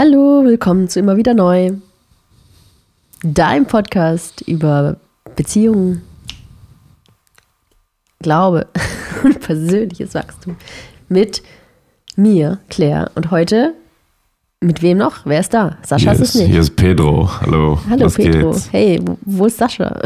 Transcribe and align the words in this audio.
Hallo, 0.00 0.44
willkommen 0.44 0.88
zu 0.88 1.00
immer 1.00 1.16
wieder 1.16 1.34
neu. 1.34 1.72
Dein 3.24 3.66
Podcast 3.66 4.42
über 4.42 4.98
Beziehungen, 5.34 6.02
Glaube 8.20 8.68
und 9.24 9.40
persönliches 9.40 10.14
Wachstum 10.14 10.54
mit 11.08 11.42
mir, 12.14 12.60
Claire. 12.70 13.10
Und 13.16 13.32
heute 13.32 13.74
mit 14.60 14.82
wem 14.82 14.98
noch? 14.98 15.26
Wer 15.26 15.40
ist 15.40 15.52
da? 15.52 15.78
Sascha 15.82 16.12
hier 16.12 16.22
ist 16.22 16.28
es 16.28 16.34
nicht. 16.36 16.50
Hier 16.52 16.60
ist 16.60 16.76
Pedro. 16.76 17.28
Hallo. 17.40 17.80
Hallo 17.90 18.04
was 18.04 18.14
Pedro. 18.14 18.52
Geht's? 18.52 18.72
Hey, 18.72 19.02
wo 19.22 19.46
ist 19.46 19.56
Sascha? 19.56 20.00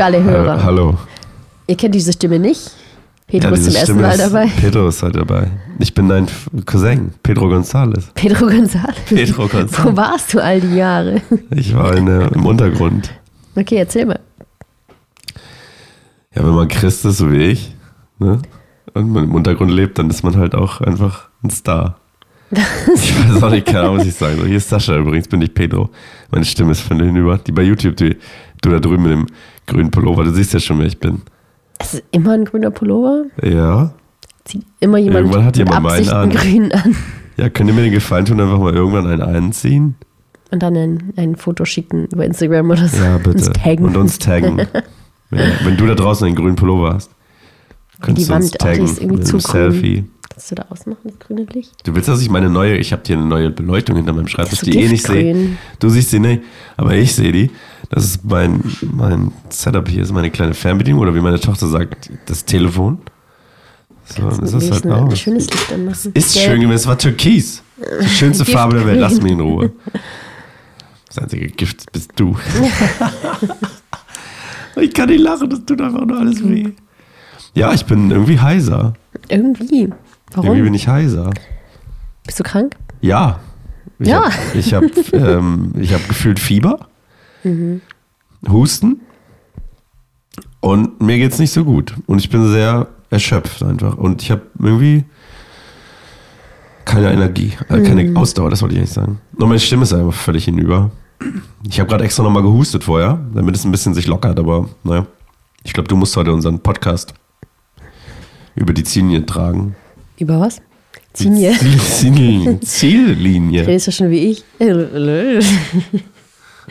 Für 0.00 0.06
alle 0.06 0.24
Hörer. 0.24 0.56
Äh, 0.56 0.62
hallo. 0.62 0.96
Ihr 1.66 1.76
kennt 1.76 1.94
diese 1.94 2.14
Stimme 2.14 2.38
nicht. 2.38 2.70
Pedro 3.26 3.50
Ja, 3.50 3.54
ist 3.54 3.64
zum 3.66 3.74
ersten 3.74 3.84
Stimme 3.92 4.00
Mal 4.00 4.12
ist- 4.14 4.20
dabei. 4.32 4.46
Pedro 4.58 4.88
ist 4.88 5.02
halt 5.02 5.14
dabei. 5.14 5.48
Ich 5.78 5.92
bin 5.92 6.08
dein 6.08 6.26
Cousin, 6.64 7.12
Pedro 7.22 7.48
González. 7.48 8.04
Pedro 8.14 8.46
González. 8.46 8.94
Pedro 9.06 9.42
Wo 9.42 9.46
González. 9.58 9.96
warst 9.96 10.32
du 10.32 10.42
all 10.42 10.58
die 10.62 10.74
Jahre? 10.76 11.20
Ich 11.54 11.76
war 11.76 11.94
in 11.94 12.06
der, 12.06 12.32
im 12.32 12.46
Untergrund. 12.46 13.10
Okay, 13.54 13.76
erzähl 13.76 14.06
mal. 14.06 14.20
Ja, 16.34 16.46
wenn 16.46 16.54
man 16.54 16.68
Christ 16.68 17.04
ist, 17.04 17.18
so 17.18 17.30
wie 17.30 17.42
ich, 17.44 17.76
ne? 18.18 18.40
und 18.94 19.10
man 19.12 19.24
im 19.24 19.34
Untergrund 19.34 19.70
lebt, 19.70 19.98
dann 19.98 20.08
ist 20.08 20.22
man 20.22 20.34
halt 20.38 20.54
auch 20.54 20.80
einfach 20.80 21.28
ein 21.44 21.50
Star. 21.50 21.98
Ich 22.94 23.28
weiß 23.34 23.42
auch 23.42 23.50
nicht, 23.50 23.66
keine 23.66 23.80
Ahnung, 23.80 23.98
was 23.98 24.06
ich 24.06 24.14
sagen 24.14 24.36
soll. 24.38 24.46
Hier 24.48 24.56
ist 24.56 24.68
Sascha 24.70 24.96
übrigens, 24.96 25.28
bin 25.28 25.42
ich 25.42 25.52
Pedro. 25.52 25.90
Meine 26.30 26.46
Stimme 26.46 26.72
ist 26.72 26.80
von 26.80 26.98
hinüber. 26.98 27.36
Die 27.38 27.52
bei 27.52 27.62
YouTube, 27.62 27.96
die, 27.96 28.16
du 28.62 28.70
da 28.70 28.80
drüben 28.80 29.02
mit 29.02 29.12
dem 29.12 29.26
grünen 29.66 29.90
Pullover, 29.90 30.24
du 30.24 30.32
siehst 30.32 30.52
ja 30.52 30.60
schon, 30.60 30.78
wer 30.78 30.86
ich 30.86 30.98
bin. 30.98 31.22
Es 31.78 31.94
ist 31.94 32.04
immer 32.10 32.32
ein 32.32 32.44
grüner 32.44 32.70
Pullover. 32.70 33.24
Ja. 33.42 33.94
Zieht 34.44 34.64
immer 34.80 34.98
jemand 34.98 35.26
Irgendwann 35.26 35.44
hat 35.44 35.56
jemand 35.56 35.82
meinen 35.82 36.08
an. 36.08 36.30
grünen 36.30 36.72
an. 36.72 36.96
Ja, 37.36 37.48
könnt 37.48 37.70
ihr 37.70 37.74
mir 37.74 37.82
den 37.82 37.92
Gefallen 37.92 38.24
tun, 38.26 38.40
einfach 38.40 38.58
mal 38.58 38.74
irgendwann 38.74 39.06
einen 39.06 39.22
einziehen? 39.22 39.94
Und 40.50 40.62
dann 40.62 40.76
ein, 40.76 41.12
ein 41.16 41.36
Foto 41.36 41.64
schicken 41.64 42.06
über 42.12 42.24
Instagram 42.26 42.70
oder 42.70 42.88
so. 42.88 43.02
Ja, 43.02 43.16
bitte. 43.22 43.30
Uns 43.30 43.50
taggen. 43.50 43.84
Und 43.86 43.96
uns 43.96 44.18
taggen. 44.18 44.58
ja, 45.30 45.38
wenn 45.64 45.76
du 45.76 45.86
da 45.86 45.94
draußen 45.94 46.26
einen 46.26 46.36
grünen 46.36 46.56
Pullover 46.56 46.94
hast, 46.94 47.10
könntest 48.00 48.28
Die 48.28 48.30
du 48.30 48.36
uns 48.36 48.44
Wand, 48.46 48.54
oh, 48.54 48.58
die 48.58 48.58
taggen 48.58 48.84
ist 48.84 48.98
irgendwie 49.00 49.18
mit 49.18 49.26
zu 49.26 49.36
einem 49.36 49.42
grün. 49.42 49.72
Selfie. 49.72 50.04
Kannst 50.28 50.50
du 50.50 50.54
da 50.54 50.64
ausmachen, 50.70 50.98
das 51.04 51.18
grüne 51.18 51.44
Licht? 51.52 51.86
Du 51.86 51.94
willst, 51.94 52.08
dass 52.08 52.20
ich 52.22 52.30
meine 52.30 52.50
neue, 52.50 52.76
ich 52.76 52.92
habe 52.92 53.02
hier 53.06 53.16
eine 53.16 53.26
neue 53.26 53.50
Beleuchtung 53.50 53.96
hinter 53.96 54.12
meinem 54.12 54.28
Schreibtisch, 54.28 54.60
die 54.60 54.78
eh 54.78 54.88
nicht 54.88 55.06
sehe. 55.06 55.50
Du 55.78 55.88
siehst 55.88 56.10
sie 56.10 56.20
nicht, 56.20 56.42
aber 56.76 56.94
ich 56.94 57.14
sehe 57.14 57.32
die. 57.32 57.50
Das 57.90 58.04
ist 58.04 58.24
mein, 58.24 58.62
mein 58.92 59.32
Setup 59.48 59.86
hier, 59.88 60.02
ist 60.02 60.12
meine 60.12 60.30
kleine 60.30 60.54
Fernbedienung 60.54 61.00
oder 61.00 61.14
wie 61.14 61.20
meine 61.20 61.40
Tochter 61.40 61.66
sagt, 61.66 62.10
das 62.26 62.44
Telefon. 62.44 62.98
So, 64.04 64.22
dann 64.28 64.42
ist 64.44 64.54
das 64.54 64.70
halt 64.70 64.84
wenigstens 64.84 64.84
ein 64.86 64.92
auch. 64.92 65.16
schönes 65.16 65.50
Licht 65.50 65.72
anmachen. 65.72 66.10
Ist 66.14 66.34
Gelb. 66.34 66.46
schön 66.46 66.60
gewesen, 66.60 66.76
es 66.76 66.86
war 66.86 66.98
türkis. 66.98 67.62
Die 68.02 68.08
schönste 68.08 68.44
Farbe 68.52 68.76
der 68.76 68.86
Welt, 68.86 69.00
lass 69.00 69.20
mich 69.20 69.32
in 69.32 69.40
Ruhe. 69.40 69.72
Das 71.08 71.18
einzige 71.18 71.48
Gift 71.48 71.90
bist 71.92 72.12
du. 72.16 72.36
ich 74.80 74.94
kann 74.94 75.08
nicht 75.08 75.20
lachen, 75.20 75.50
das 75.50 75.64
tut 75.64 75.80
einfach 75.80 76.04
nur 76.04 76.18
alles 76.18 76.46
weh. 76.48 76.68
Ja, 77.54 77.72
ich 77.72 77.84
bin 77.84 78.10
irgendwie 78.10 78.38
heiser. 78.38 78.94
Irgendwie. 79.28 79.90
Warum? 80.32 80.46
Irgendwie 80.46 80.64
bin 80.64 80.74
ich 80.74 80.86
heiser. 80.86 81.30
Bist 82.24 82.38
du 82.38 82.44
krank? 82.44 82.76
Ja. 83.00 83.40
Ich 83.98 84.06
Ja. 84.08 84.24
Hab, 84.32 84.54
ich 84.54 84.72
habe 84.74 84.86
ähm, 85.12 85.72
ich 85.78 85.92
hab 85.92 86.06
gefühlt 86.08 86.38
Fieber, 86.38 86.86
Mhm. 87.44 87.80
Husten 88.48 89.00
und 90.60 91.00
mir 91.00 91.18
geht's 91.18 91.38
nicht 91.38 91.52
so 91.52 91.64
gut. 91.64 91.94
Und 92.06 92.18
ich 92.18 92.30
bin 92.30 92.50
sehr 92.50 92.88
erschöpft 93.10 93.62
einfach. 93.62 93.96
Und 93.96 94.22
ich 94.22 94.30
habe 94.30 94.42
irgendwie 94.58 95.04
keine 96.84 97.12
Energie, 97.12 97.52
äh, 97.68 97.80
keine 97.82 98.04
Mhm. 98.04 98.16
Ausdauer, 98.16 98.50
das 98.50 98.62
wollte 98.62 98.74
ich 98.74 98.80
eigentlich 98.80 98.92
sagen. 98.92 99.20
Und 99.36 99.48
meine 99.48 99.60
Stimme 99.60 99.82
ist 99.82 99.92
einfach 99.92 100.12
völlig 100.14 100.44
hinüber. 100.46 100.90
Ich 101.68 101.78
habe 101.78 101.88
gerade 101.90 102.04
extra 102.04 102.22
nochmal 102.22 102.42
gehustet 102.42 102.84
vorher, 102.84 103.20
damit 103.34 103.54
es 103.54 103.64
ein 103.64 103.70
bisschen 103.70 103.94
sich 103.94 104.06
lockert, 104.06 104.38
aber 104.38 104.68
naja. 104.84 105.06
Ich 105.62 105.74
glaube, 105.74 105.88
du 105.88 105.96
musst 105.96 106.16
heute 106.16 106.32
unseren 106.32 106.58
Podcast 106.60 107.12
über 108.54 108.72
die 108.72 108.82
Ziellinie 108.84 109.26
tragen. 109.26 109.76
Über 110.18 110.40
was? 110.40 110.62
Zinie. 111.12 111.54
Die 111.60 111.78
Ziel, 111.78 112.60
Ziellinie. 112.60 113.66
Redest 113.66 113.88
du 113.88 113.92
schon 113.92 114.10
wie 114.10 114.30
ich? 114.30 114.44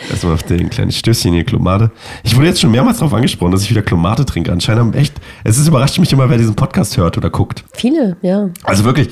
Erstmal 0.09 0.33
auf 0.33 0.43
den 0.43 0.69
kleinen 0.69 0.91
Stößchen 0.91 1.33
hier, 1.33 1.43
Klomate. 1.43 1.91
Ich 2.23 2.35
wurde 2.35 2.47
jetzt 2.47 2.61
schon 2.61 2.71
mehrmals 2.71 2.97
darauf 2.97 3.13
angesprochen, 3.13 3.51
dass 3.51 3.63
ich 3.63 3.69
wieder 3.69 3.81
Klomate 3.81 4.25
trinke. 4.25 4.51
Anscheinend 4.51 4.81
haben 4.81 4.93
echt, 4.93 5.15
es 5.43 5.57
ist 5.57 5.67
überrascht 5.67 5.99
mich 5.99 6.11
immer, 6.13 6.29
wer 6.29 6.37
diesen 6.37 6.55
Podcast 6.55 6.97
hört 6.97 7.17
oder 7.17 7.29
guckt. 7.29 7.63
Viele, 7.73 8.17
ja. 8.21 8.49
Also 8.63 8.83
wirklich, 8.85 9.09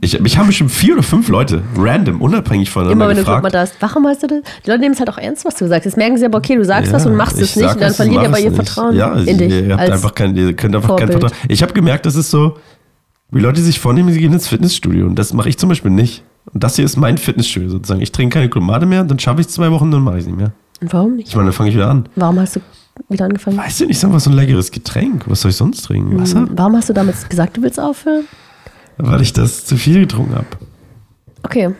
ich, 0.00 0.20
mich 0.20 0.36
haben 0.36 0.46
bestimmt 0.46 0.70
vier 0.70 0.94
oder 0.94 1.02
fünf 1.02 1.28
Leute, 1.28 1.62
random, 1.76 2.20
unabhängig 2.20 2.68
voneinander 2.68 3.04
Immer 3.04 3.08
wenn 3.08 3.16
du 3.16 3.22
gefragt. 3.22 3.42
Club 3.42 3.52
da 3.52 3.60
hast, 3.60 3.74
warum 3.80 4.06
hast 4.06 4.22
du 4.22 4.26
das? 4.26 4.40
Die 4.64 4.70
Leute 4.70 4.80
nehmen 4.80 4.92
es 4.92 4.98
halt 4.98 5.08
auch 5.08 5.16
ernst, 5.16 5.44
was 5.46 5.54
du 5.54 5.66
sagst. 5.66 5.86
Jetzt 5.86 5.96
merken 5.96 6.18
sie 6.18 6.26
aber, 6.26 6.36
okay, 6.38 6.56
du 6.56 6.64
sagst 6.64 6.92
was 6.92 7.06
und 7.06 7.16
machst 7.16 7.40
es 7.40 7.50
ich 7.50 7.56
nicht 7.56 7.74
und 7.74 7.80
dann 7.80 7.94
verlieren 7.94 8.20
die 8.20 8.26
aber 8.26 8.38
ihr 8.38 8.50
nicht. 8.50 8.56
Vertrauen 8.56 8.94
ja, 8.94 9.14
in 9.14 9.38
dich. 9.38 9.52
Ihr, 9.52 9.76
habt 9.76 9.90
einfach 9.90 10.14
kein, 10.14 10.36
ihr 10.36 10.52
könnt 10.54 10.76
einfach 10.76 10.96
kein 10.96 11.08
Vorbild. 11.08 11.30
Vertrauen. 11.30 11.48
Ich 11.48 11.62
habe 11.62 11.72
gemerkt, 11.72 12.04
das 12.04 12.14
ist 12.14 12.30
so, 12.30 12.58
wie 13.30 13.40
Leute 13.40 13.62
sich 13.62 13.80
vornehmen, 13.80 14.12
sie 14.12 14.20
gehen 14.20 14.34
ins 14.34 14.48
Fitnessstudio. 14.48 15.06
Und 15.06 15.18
das 15.18 15.32
mache 15.32 15.48
ich 15.48 15.56
zum 15.56 15.70
Beispiel 15.70 15.90
nicht. 15.90 16.22
Und 16.52 16.62
das 16.62 16.76
hier 16.76 16.84
ist 16.84 16.96
mein 16.96 17.18
Fitnessstudio 17.18 17.68
sozusagen. 17.70 18.00
Ich 18.00 18.12
trinke 18.12 18.34
keine 18.34 18.48
Klomate 18.50 18.86
mehr, 18.86 19.04
dann 19.04 19.18
schaffe 19.18 19.40
ich 19.40 19.46
es 19.48 19.52
zwei 19.52 19.70
Wochen, 19.70 19.90
dann 19.90 20.02
mache 20.02 20.16
ich 20.16 20.22
es 20.22 20.26
nicht 20.26 20.36
mehr. 20.38 20.52
Und 20.80 20.92
warum 20.92 21.16
nicht? 21.16 21.28
Ich 21.28 21.34
meine, 21.36 21.46
dann 21.48 21.54
fange 21.54 21.70
ich 21.70 21.76
wieder 21.76 21.88
an. 21.90 22.08
Warum 22.16 22.38
hast 22.40 22.56
du 22.56 22.60
wieder 23.08 23.24
angefangen? 23.26 23.56
Weißt 23.58 23.80
du 23.80 23.86
nicht, 23.86 23.98
sag 23.98 24.10
mal 24.10 24.20
so 24.20 24.30
ein 24.30 24.36
leckeres 24.36 24.70
Getränk. 24.70 25.24
Was 25.28 25.40
soll 25.42 25.50
ich 25.50 25.56
sonst 25.56 25.82
trinken? 25.82 26.18
Wasser? 26.18 26.40
Hm, 26.40 26.50
Warum 26.52 26.76
hast 26.76 26.88
du 26.88 26.92
damals 26.92 27.28
gesagt, 27.28 27.56
du 27.56 27.62
willst 27.62 27.80
aufhören? 27.80 28.24
Weil 28.98 29.20
ich 29.22 29.32
das 29.32 29.64
zu 29.66 29.76
viel 29.76 30.00
getrunken 30.00 30.34
habe. 30.34 30.46
Okay. 31.42 31.70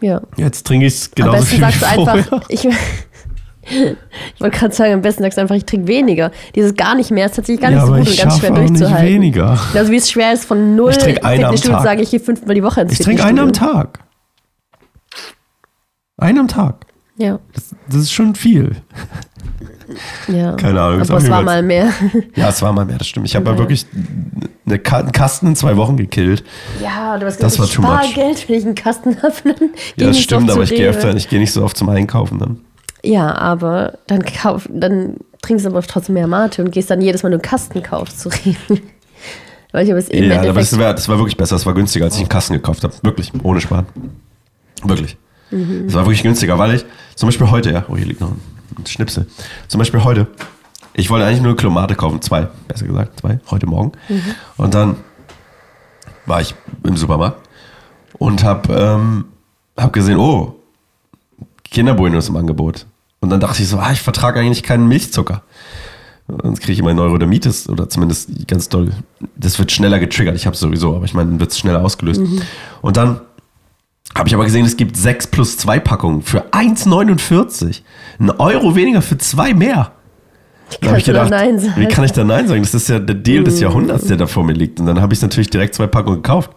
Ja. 0.00 0.20
Jetzt 0.36 0.66
trinke 0.66 0.86
ich 0.86 0.94
es 0.94 1.06
Am 1.08 1.14
genauso 1.14 1.38
besten 1.38 1.56
viel 1.56 1.58
wie 1.58 1.72
sagst 1.72 1.82
du 1.82 1.94
vorher. 2.04 2.14
einfach, 2.14 2.42
ich, 2.48 2.68
ich 4.34 4.40
wollte 4.40 4.58
gerade 4.58 4.74
sagen, 4.74 4.92
am 4.94 5.02
besten 5.02 5.22
sagst 5.22 5.38
du 5.38 5.42
einfach, 5.42 5.54
ich 5.54 5.64
trinke 5.64 5.86
weniger. 5.88 6.30
Dieses 6.54 6.74
gar 6.74 6.94
nicht 6.94 7.10
mehr 7.10 7.26
ist 7.26 7.36
tatsächlich 7.36 7.60
gar 7.60 7.70
nicht 7.70 7.78
ja, 7.78 7.86
so 7.86 7.92
aber 7.92 8.00
gut 8.02 8.10
und 8.10 8.18
ganz 8.18 8.38
schwer 8.38 8.52
auch 8.52 8.58
nicht 8.58 8.70
durchzuhalten. 8.70 9.06
weniger. 9.08 9.58
Also 9.74 9.92
wie 9.92 9.96
es 9.96 10.10
schwer 10.10 10.32
ist, 10.32 10.44
von 10.44 10.76
null 10.76 10.90
Ich 10.90 10.98
trinke 10.98 11.24
eine 11.24 11.48
am 11.48 11.56
Tag. 11.56 11.82
sagen, 11.82 12.00
ich 12.00 12.10
gehe 12.10 12.20
fünfmal 12.20 12.54
die 12.54 12.62
Woche 12.62 12.80
ins 12.82 12.92
Ich 12.92 12.98
trinke 12.98 13.24
eine 13.24 13.40
am. 13.42 13.52
Tag. 13.52 14.00
Eine 16.16 16.40
am 16.40 16.48
Tag. 16.48 16.86
Ja, 17.16 17.38
Das, 17.54 17.74
das 17.88 17.96
ist 18.02 18.12
schon 18.12 18.34
viel. 18.34 18.76
ja. 20.28 20.52
Keine 20.52 20.80
Ahnung, 20.80 21.00
Aber 21.02 21.18
es 21.18 21.28
war 21.30 21.42
mal 21.42 21.62
mehr. 21.62 21.92
Ja, 22.34 22.48
es 22.48 22.62
war 22.62 22.72
mal 22.72 22.84
mehr, 22.84 22.98
das 22.98 23.08
stimmt. 23.08 23.26
Ich 23.26 23.34
habe 23.36 23.44
Ja. 23.46 23.52
ja 23.52 23.58
wirklich 23.58 23.86
eine 24.66 24.78
Ka 24.78 24.98
einen 24.98 25.12
Kasten 25.12 25.48
in 25.48 25.56
zwei 25.56 25.76
Wochen 25.76 25.96
gekillt. 25.96 26.44
Ja, 26.82 27.18
du 27.18 27.26
hast 27.26 27.42
Das 27.42 27.54
gesagt, 27.58 27.82
war 27.82 28.00
ich 28.02 28.04
too 28.04 28.08
much. 28.08 28.14
Geld, 28.14 28.48
wenn 28.48 28.56
ich 28.56 28.64
einen 28.64 28.74
Kasten 28.74 29.16
habe. 29.22 29.34
Ja, 29.96 30.06
das 30.06 30.16
nicht 30.16 30.22
stimmt, 30.24 30.48
so 30.48 30.54
aber 30.54 30.62
ich 30.62 30.70
gehe 30.70 30.88
öfter, 30.88 31.14
ich 31.14 31.28
gehe 31.28 31.40
nicht 31.40 31.52
so 31.52 31.64
oft 31.64 31.76
zum 31.76 31.88
Einkaufen 31.88 32.38
dann. 32.38 32.60
Ja, 33.02 33.34
aber 33.34 33.98
dann, 34.06 34.22
kauf, 34.24 34.68
dann 34.70 35.16
trinkst 35.42 35.64
du 35.64 35.70
aber 35.70 35.82
trotzdem 35.82 36.14
mehr 36.14 36.26
Mate 36.26 36.62
und 36.62 36.70
gehst 36.70 36.90
dann 36.90 37.00
jedes 37.00 37.22
Mal 37.22 37.30
nur 37.30 37.38
einen 37.38 37.48
Kasten 37.48 37.82
kaufst 37.82 38.20
zu 38.20 38.28
Rewe. 38.28 38.80
Weil 39.72 39.84
ich 39.84 39.90
aber 39.90 40.00
es 40.00 40.08
im 40.08 40.24
Ja, 40.24 40.40
aber 40.40 40.54
das 40.54 40.76
war, 40.78 40.94
das 40.94 41.08
war 41.08 41.18
wirklich 41.18 41.36
besser. 41.36 41.54
Das 41.54 41.64
war 41.64 41.74
günstiger, 41.74 42.06
als 42.06 42.14
ich 42.14 42.20
einen 42.20 42.28
Kasten 42.28 42.54
gekauft 42.54 42.82
habe. 42.82 42.92
Wirklich, 43.02 43.32
ohne 43.42 43.60
Sparen. 43.60 43.86
Wirklich. 44.82 45.16
Mhm. 45.50 45.84
Das 45.86 45.94
war 45.94 46.04
wirklich 46.06 46.22
günstiger, 46.22 46.58
weil 46.58 46.74
ich, 46.74 46.84
zum 47.14 47.28
Beispiel 47.28 47.50
heute, 47.50 47.70
ja, 47.70 47.84
oh, 47.88 47.96
hier 47.96 48.06
liegt 48.06 48.20
noch 48.20 48.30
ein 48.30 48.86
Schnipsel. 48.86 49.26
Zum 49.68 49.78
Beispiel 49.78 50.02
heute, 50.02 50.26
ich 50.94 51.08
wollte 51.10 51.26
eigentlich 51.26 51.42
nur 51.42 51.56
Klomate 51.56 51.94
kaufen, 51.94 52.20
zwei, 52.20 52.48
besser 52.66 52.86
gesagt, 52.86 53.20
zwei, 53.20 53.38
heute 53.50 53.66
Morgen. 53.66 53.92
Mhm. 54.08 54.34
Und 54.56 54.74
dann 54.74 54.96
war 56.26 56.40
ich 56.40 56.54
im 56.82 56.96
Supermarkt 56.96 57.48
und 58.18 58.42
habe 58.44 58.74
ähm, 58.74 59.24
hab 59.76 59.92
gesehen, 59.92 60.18
oh, 60.18 60.56
Kinderbueno 61.64 62.18
ist 62.18 62.28
im 62.28 62.36
Angebot. 62.36 62.86
Und 63.20 63.30
dann 63.30 63.40
dachte 63.40 63.62
ich 63.62 63.68
so, 63.68 63.78
ah, 63.78 63.92
ich 63.92 64.00
vertrage 64.00 64.40
eigentlich 64.40 64.62
keinen 64.62 64.88
Milchzucker. 64.88 65.42
Sonst 66.42 66.60
kriege 66.60 66.72
ich 66.72 66.78
immer 66.78 66.94
Neurodermitis 66.94 67.68
oder 67.68 67.88
zumindest 67.88 68.46
ganz 68.46 68.68
doll. 68.68 68.92
Das 69.36 69.58
wird 69.58 69.72
schneller 69.72 69.98
getriggert. 69.98 70.36
Ich 70.36 70.46
habe 70.46 70.54
es 70.54 70.60
sowieso, 70.60 70.94
aber 70.94 71.04
ich 71.04 71.14
meine, 71.14 71.30
dann 71.30 71.40
wird 71.40 71.50
es 71.50 71.58
schneller 71.58 71.82
ausgelöst. 71.82 72.22
Und 72.82 72.96
dann 72.96 73.20
habe 74.14 74.28
ich 74.28 74.34
aber 74.34 74.44
gesehen, 74.44 74.64
es 74.64 74.76
gibt 74.76 74.96
6 74.96 75.28
plus 75.28 75.56
2 75.58 75.80
Packungen 75.80 76.22
für 76.22 76.50
1,49. 76.52 77.82
Ein 78.18 78.30
Euro 78.30 78.74
weniger 78.74 79.02
für 79.02 79.18
zwei 79.18 79.54
mehr. 79.54 79.92
Da 80.80 81.28
Nein 81.28 81.58
sagen? 81.58 81.80
wie 81.80 81.88
kann 81.88 82.04
ich 82.04 82.12
da 82.12 82.22
Nein 82.22 82.46
sagen? 82.46 82.62
Das 82.62 82.74
ist 82.74 82.88
ja 82.88 83.00
der 83.00 83.16
Deal 83.16 83.42
des 83.42 83.60
Jahrhunderts, 83.60 84.06
der 84.06 84.16
da 84.16 84.26
vor 84.26 84.44
mir 84.44 84.52
liegt. 84.52 84.78
Und 84.78 84.86
dann 84.86 85.00
habe 85.00 85.12
ich 85.12 85.20
natürlich 85.20 85.50
direkt 85.50 85.74
zwei 85.74 85.88
Packungen 85.88 86.22
gekauft. 86.22 86.50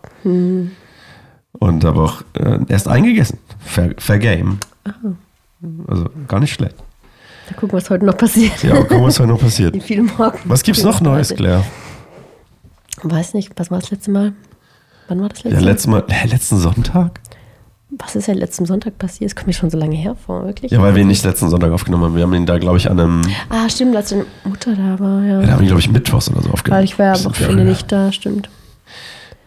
Und 1.60 1.84
habe 1.84 2.02
auch 2.02 2.22
äh, 2.34 2.60
erst 2.68 2.88
eingegessen. 2.88 3.40
Fair, 3.60 3.96
fair 3.98 4.20
Game. 4.20 4.60
Also 5.88 6.06
gar 6.28 6.40
nicht 6.40 6.54
schlecht. 6.54 6.76
Da 7.50 7.56
gucken, 7.56 7.78
was 7.78 7.90
heute 7.90 8.06
noch 8.06 8.18
passiert. 8.18 8.64
Ja, 8.64 8.76
gucken, 8.82 9.04
was 9.04 9.20
heute 9.20 9.30
noch 9.30 9.40
passiert. 9.40 9.74
Wie 9.74 9.82
viele 9.82 10.04
morgen. 10.04 10.38
Was 10.46 10.64
gibt's 10.64 10.84
noch 10.84 11.02
Neues, 11.02 11.34
Claire? 11.36 11.64
Weiß 13.02 13.34
nicht, 13.34 13.52
was 13.58 13.70
war 13.72 13.80
das 13.80 13.92
letzte 13.92 14.12
Mal? 14.12 14.34
Wann 15.08 15.22
war 15.22 15.30
das 15.30 15.44
letzte 15.44 15.50
Ja, 15.56 15.62
Mal? 15.62 15.66
letztes 15.72 15.88
Mal, 15.88 16.04
hä, 16.10 16.28
letzten 16.28 16.58
Sonntag? 16.58 17.20
Was 18.00 18.16
ist 18.16 18.28
ja 18.28 18.34
letzten 18.34 18.66
Sonntag 18.66 18.98
passiert? 18.98 19.30
Das 19.30 19.36
kommt 19.36 19.48
mir 19.48 19.54
schon 19.54 19.70
so 19.70 19.78
lange 19.78 19.96
her 19.96 20.16
vor, 20.16 20.46
wirklich. 20.46 20.72
Ja, 20.72 20.82
weil 20.82 20.96
wir 20.96 21.04
ihn 21.04 21.10
nicht 21.10 21.24
letzten 21.24 21.50
Sonntag 21.50 21.72
aufgenommen 21.72 22.06
haben. 22.06 22.16
Wir 22.16 22.24
haben 22.24 22.34
ihn 22.34 22.46
da, 22.48 22.58
glaube 22.58 22.78
ich, 22.78 22.90
an 22.90 23.00
einem. 23.00 23.22
Ah, 23.50 23.70
stimmt, 23.70 23.96
als 23.96 24.10
deine 24.10 24.26
Mutter 24.46 24.76
da 24.76 25.00
war, 25.00 25.22
ja. 25.22 25.42
Ja, 25.42 25.42
da 25.42 25.52
haben 25.52 25.60
wir 25.60 25.66
ihn, 25.66 25.68
glaube 25.68 25.82
ich, 25.82 25.92
mittwochs 25.92 26.30
oder 26.32 26.42
so 26.42 26.50
aufgenommen. 26.50 26.80
Weil 26.80 26.86
ich 26.86 26.98
war 26.98 27.08
ja 27.08 27.14
am 27.14 27.26
Wochenende 27.26 27.66
nicht 27.66 27.92
da, 27.92 28.12
stimmt. 28.12 28.50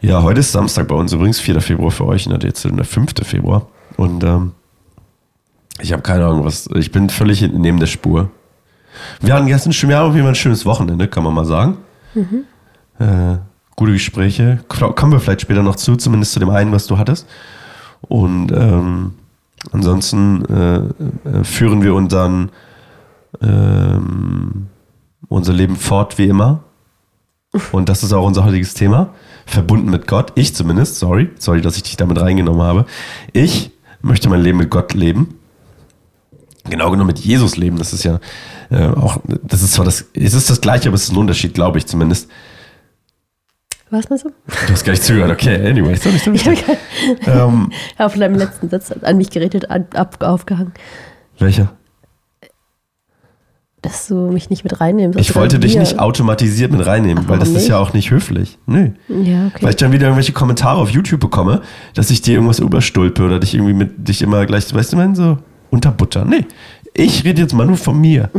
Ja, 0.00 0.22
heute 0.22 0.40
ist 0.40 0.52
Samstag 0.52 0.86
bei 0.86 0.94
uns 0.94 1.12
übrigens, 1.12 1.40
4. 1.40 1.60
Februar 1.60 1.90
für 1.90 2.06
euch, 2.06 2.28
ne, 2.28 2.38
jetzt 2.42 2.64
der 2.64 2.84
5. 2.84 3.14
Februar. 3.22 3.66
Und 3.96 4.22
ähm, 4.22 4.52
ich 5.80 5.92
habe 5.92 6.02
keine 6.02 6.24
Ahnung, 6.24 6.44
was. 6.44 6.68
Ich 6.74 6.92
bin 6.92 7.10
völlig 7.10 7.42
neben 7.42 7.78
der 7.78 7.86
Spur. 7.86 8.30
Wir 9.20 9.34
hatten 9.34 9.46
gestern 9.46 9.72
schon, 9.72 9.90
wir 9.90 9.98
haben 9.98 10.08
auf 10.08 10.14
jeden 10.14 10.24
Fall 10.24 10.32
ein 10.32 10.36
schönes 10.36 10.64
Wochenende, 10.64 11.08
kann 11.08 11.22
man 11.22 11.34
mal 11.34 11.44
sagen. 11.44 11.78
Äh, 12.98 13.38
gute 13.76 13.92
Gespräche. 13.92 14.60
Kommen 14.68 15.12
wir 15.12 15.20
vielleicht 15.20 15.42
später 15.42 15.62
noch 15.62 15.76
zu, 15.76 15.96
zumindest 15.96 16.32
zu 16.32 16.40
dem 16.40 16.50
einen, 16.50 16.72
was 16.72 16.86
du 16.86 16.96
hattest. 16.96 17.26
Und 18.00 18.52
ähm, 18.52 19.14
ansonsten 19.72 20.44
äh, 20.46 20.76
äh, 21.28 21.44
führen 21.44 21.82
wir 21.82 21.94
unseren, 21.94 22.50
ähm, 23.42 24.68
unser 25.28 25.52
Leben 25.52 25.76
fort 25.76 26.16
wie 26.18 26.26
immer. 26.26 26.62
Und 27.72 27.88
das 27.88 28.02
ist 28.02 28.12
auch 28.12 28.26
unser 28.26 28.44
heutiges 28.44 28.74
Thema. 28.74 29.10
Verbunden 29.46 29.90
mit 29.90 30.06
Gott. 30.06 30.32
Ich 30.34 30.54
zumindest, 30.54 30.96
sorry. 30.96 31.30
Sorry, 31.38 31.60
dass 31.60 31.76
ich 31.76 31.82
dich 31.82 31.96
damit 31.96 32.20
reingenommen 32.20 32.62
habe. 32.62 32.86
Ich 33.32 33.70
möchte 34.02 34.28
mein 34.28 34.42
Leben 34.42 34.58
mit 34.58 34.70
Gott 34.70 34.94
leben. 34.94 35.38
Genau 36.70 36.90
genommen 36.90 37.08
mit 37.08 37.18
Jesus 37.18 37.56
leben. 37.56 37.78
Das 37.78 37.92
ist 37.92 38.04
ja 38.04 38.18
äh, 38.70 38.86
auch, 38.88 39.18
das 39.42 39.62
ist 39.62 39.72
zwar 39.74 39.84
das, 39.84 40.06
es 40.14 40.34
ist 40.34 40.50
das 40.50 40.60
Gleiche, 40.60 40.88
aber 40.88 40.96
es 40.96 41.04
ist 41.04 41.12
ein 41.12 41.16
Unterschied, 41.16 41.54
glaube 41.54 41.78
ich 41.78 41.86
zumindest. 41.86 42.28
Was 43.90 44.10
mal 44.10 44.18
so? 44.18 44.30
Du 44.66 44.72
hast 44.72 44.84
gar 44.84 44.92
nicht 44.92 45.04
zugehört. 45.04 45.30
Okay, 45.30 45.54
anyway. 45.68 45.94
Doch 45.94 46.12
nicht 46.12 46.24
so 46.24 46.32
Ich 46.32 46.44
wichtig. 46.46 46.76
habe 47.26 47.38
ähm, 47.38 47.72
auf 47.98 48.14
deinem 48.14 48.34
letzten 48.34 48.68
Satz 48.68 48.90
an 48.90 49.16
mich 49.16 49.30
geredet, 49.30 49.70
an, 49.70 49.86
ab, 49.94 50.16
aufgehangen, 50.20 50.72
welcher? 51.38 51.72
dass 53.82 54.08
du 54.08 54.32
mich 54.32 54.50
nicht 54.50 54.64
mit 54.64 54.80
reinnimmst. 54.80 55.18
Ich 55.20 55.36
wollte 55.36 55.60
dich 55.60 55.76
nicht 55.76 56.00
automatisiert 56.00 56.72
mit 56.72 56.84
reinnehmen, 56.84 57.24
Ach, 57.24 57.30
weil 57.30 57.38
das 57.38 57.48
warum 57.48 57.60
ist 57.60 57.68
ja 57.68 57.78
nicht? 57.78 57.88
auch 57.88 57.94
nicht 57.94 58.10
höflich. 58.10 58.58
Nö. 58.66 58.90
Ja, 59.08 59.46
okay. 59.46 59.58
Weil 59.60 59.70
ich 59.70 59.76
dann 59.76 59.92
wieder 59.92 60.06
irgendwelche 60.06 60.32
Kommentare 60.32 60.80
auf 60.80 60.90
YouTube 60.90 61.20
bekomme, 61.20 61.62
dass 61.94 62.10
ich 62.10 62.20
dir 62.20 62.34
irgendwas 62.34 62.58
überstulpe 62.58 63.22
oder 63.22 63.38
dich 63.38 63.54
irgendwie 63.54 63.74
mit 63.74 64.08
dich 64.08 64.22
immer 64.22 64.44
gleich, 64.46 64.74
weißt 64.74 64.92
du, 64.92 64.96
mein, 64.96 65.14
so 65.14 65.38
unterbuttern. 65.76 66.28
Nee, 66.28 66.44
ich 66.94 67.24
rede 67.24 67.42
jetzt 67.42 67.54
mal 67.54 67.66
nur 67.66 67.76
von 67.76 68.00
mir. 68.00 68.30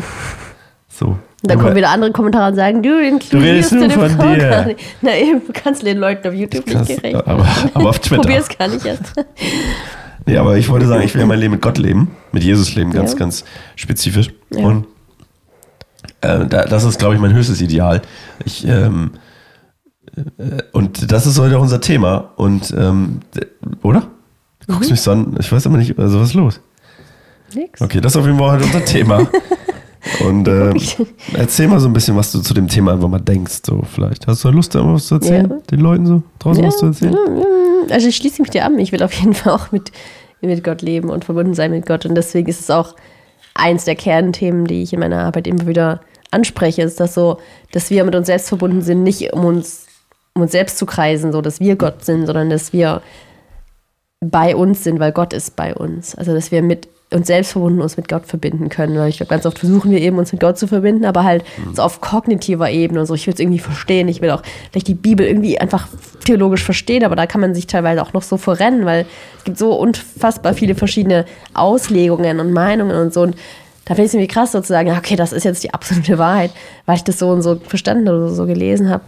So. 0.90 1.18
Aber- 1.48 1.56
kommen 1.62 1.76
wieder 1.76 1.90
andere 1.90 2.12
Kommentare 2.12 2.50
und 2.50 2.56
sagen, 2.56 2.82
du 2.84 3.00
inkludierst 3.00 3.72
nur 3.74 3.88
du 3.88 3.88
den 3.90 4.10
von 4.10 4.18
dir. 4.36 4.76
Na 5.02 5.16
eben, 5.16 5.42
du 5.46 5.54
kannst 5.54 5.86
den 5.86 5.98
Leuten 6.00 6.28
auf 6.28 6.34
YouTube 6.34 6.66
nicht 6.68 6.88
gerecht. 6.88 7.16
aber, 7.16 7.48
aber 7.74 7.90
auf 7.90 8.00
Twitter. 8.00 8.24
Probier 8.24 8.40
es 8.40 8.50
gar 8.50 8.68
nicht 8.68 8.86
erst. 8.86 9.14
Nee, 10.26 10.36
aber 10.38 10.58
ich 10.58 10.68
wollte 10.68 10.88
sagen, 10.88 11.04
ich 11.04 11.14
will 11.16 11.26
mein 11.26 11.40
Leben 11.40 11.54
mit 11.54 11.62
Gott 11.62 11.78
leben, 11.78 12.12
mit 12.34 12.44
Jesus 12.44 12.76
leben, 12.76 12.92
ganz, 12.92 13.14
Ja. 13.14 13.20
ganz 13.20 13.46
spezifisch. 13.76 14.32
Ja. 14.50 14.66
Und 14.66 14.88
äh, 16.22 16.46
da, 16.48 16.66
das 16.66 16.84
ist, 16.84 16.98
glaube 17.00 17.14
ich, 17.16 17.22
mein 17.22 17.34
höchstes 17.34 17.62
Ideal. 17.62 18.02
Ich, 18.44 18.68
ähm, 18.68 19.12
äh, 20.38 20.64
und 20.74 21.12
das 21.12 21.28
ist 21.28 21.40
heute 21.40 21.58
auch 21.58 21.62
unser 21.62 21.80
Thema. 21.80 22.32
Und, 22.36 22.74
ähm, 22.78 23.20
oder? 23.84 24.02
Du 24.66 24.74
Mhm. 24.74 24.76
guckst 24.76 24.90
mich 24.92 25.00
so 25.02 25.12
an, 25.12 25.38
ich 25.40 25.50
weiß 25.52 25.66
aber 25.68 25.78
nicht, 25.78 25.98
also 25.98 26.20
was 26.20 26.30
ist 26.30 26.34
los? 26.34 26.60
Nix. 27.54 27.82
Okay, 27.82 28.02
das 28.02 28.14
ist 28.14 28.18
auf 28.18 28.26
jeden 28.26 28.38
Fall 28.38 28.52
heute 28.52 28.66
unser 28.66 28.86
Thema. 28.86 29.28
Und 30.26 30.48
ähm, 30.48 30.80
erzähl 31.34 31.68
mal 31.68 31.80
so 31.80 31.88
ein 31.88 31.94
bisschen, 31.94 32.16
was 32.16 32.32
du 32.32 32.40
zu 32.40 32.54
dem 32.54 32.68
Thema 32.68 32.94
einfach 32.94 33.10
mal 33.10 33.20
denkst, 33.20 33.60
so 33.66 33.82
vielleicht. 33.84 34.28
Hast 34.28 34.44
du 34.44 34.50
Lust, 34.50 34.74
da 34.74 34.86
was 34.86 35.08
zu 35.08 35.16
erzählen? 35.16 35.50
Ja. 35.50 35.58
Den 35.70 35.80
Leuten 35.80 36.06
so 36.06 36.24
draußen 36.40 36.64
Ja, 36.64 36.70
was 36.70 36.78
zu 36.78 36.86
erzählen? 36.88 37.16
Also 37.90 38.08
ich 38.08 38.16
schließe 38.16 38.42
mich 38.42 38.52
dir 38.52 38.66
an. 38.66 38.80
Ich 38.80 38.92
will 38.92 39.04
auf 39.04 39.14
jeden 39.14 39.34
Fall 39.34 39.54
auch 39.54 39.72
mit, 39.72 39.92
mit 40.42 40.64
Gott 40.64 40.82
leben 40.82 41.10
und 41.10 41.26
verbunden 41.26 41.54
sein 41.54 41.72
mit 41.72 41.86
Gott. 41.86 42.06
Und 42.06 42.16
deswegen 42.16 42.48
ist 42.48 42.62
es 42.62 42.70
auch 42.70 42.96
eins 43.54 43.86
der 43.86 43.96
Kernthemen, 43.96 44.66
die 44.66 44.84
ich 44.84 44.94
in 44.94 45.00
meiner 45.00 45.20
Arbeit 45.20 45.48
immer 45.48 45.68
wieder 45.68 46.02
anspreche, 46.32 46.84
ist 46.84 47.00
das 47.00 47.14
so, 47.14 47.38
dass 47.72 47.90
wir 47.90 48.04
mit 48.04 48.16
uns 48.16 48.28
selbst 48.28 48.50
verbunden 48.50 48.82
sind, 48.82 49.04
nicht 49.04 49.34
um 49.34 49.46
uns, 49.46 49.88
um 50.34 50.44
uns 50.44 50.52
selbst 50.52 50.78
zu 50.78 50.86
kreisen, 50.86 51.32
so 51.32 51.42
dass 51.42 51.60
wir 51.60 51.76
Gott 51.76 52.04
sind, 52.06 52.26
sondern 52.26 52.50
dass 52.50 52.74
wir 52.74 53.02
bei 54.20 54.56
uns 54.56 54.84
sind, 54.84 55.00
weil 55.00 55.12
Gott 55.12 55.34
ist 55.34 55.56
bei 55.56 55.74
uns. 55.74 56.16
Also 56.16 56.34
dass 56.34 56.52
wir 56.52 56.62
mit 56.62 56.88
uns 57.10 57.28
selbst 57.28 57.54
verbunden 57.54 57.82
uns 57.82 57.96
mit 57.96 58.10
Gott 58.10 58.26
verbinden 58.26 58.70
können. 58.70 58.98
Weil 58.98 59.10
ich 59.10 59.18
glaube, 59.18 59.30
ganz 59.30 59.46
oft 59.46 59.60
versuchen 59.60 59.92
wir 59.92 60.02
eben, 60.02 60.18
uns 60.18 60.32
mit 60.34 60.42
Gott 60.42 60.58
zu 60.58 60.68
verbinden, 60.68 61.06
aber 61.06 61.24
halt 61.24 61.46
so 61.74 61.82
auf 61.82 62.02
kognitiver 62.02 62.70
Ebene 62.70 63.00
und 63.00 63.06
so. 63.06 63.14
Ich 63.14 63.28
will 63.28 63.34
es 63.34 63.40
irgendwie 63.40 63.60
verstehen. 63.60 64.10
Ich 64.10 64.22
will 64.22 64.32
auch 64.32 64.42
vielleicht 64.72 64.88
die 64.88 64.94
Bibel 64.94 65.26
irgendwie 65.26 65.58
einfach 65.60 65.88
theologisch 66.26 66.64
verstehen, 66.64 67.06
aber 67.06 67.16
da 67.16 67.26
kann 67.26 67.40
man 67.40 67.56
sich 67.56 67.68
teilweise 67.68 68.02
auch 68.02 68.12
noch 68.12 68.24
so 68.24 68.36
verrennen, 68.36 68.86
weil 68.86 69.06
es 69.38 69.44
gibt 69.46 69.58
so 69.58 69.74
unfassbar 69.74 70.54
viele 70.54 70.76
verschiedene 70.76 71.26
Auslegungen 71.54 72.42
und 72.42 72.52
Meinungen 72.52 72.98
und 72.98 73.14
so. 73.14 73.22
Und 73.22 73.36
da 73.86 73.96
finde 73.96 74.04
ich 74.04 74.08
es 74.10 74.14
irgendwie 74.16 74.34
krass, 74.34 74.52
so 74.52 74.60
zu 74.60 74.68
sagen, 74.68 74.90
ja, 74.90 74.98
okay, 74.98 75.16
das 75.16 75.32
ist 75.32 75.46
jetzt 75.46 75.64
die 75.64 75.74
absolute 75.74 76.18
Wahrheit, 76.18 76.52
weil 76.86 76.98
ich 76.98 77.06
das 77.06 77.20
so 77.20 77.30
und 77.30 77.42
so 77.42 77.56
verstanden 77.56 78.10
oder 78.10 78.30
so 78.30 78.46
gelesen 78.46 78.90
habe. 78.90 79.04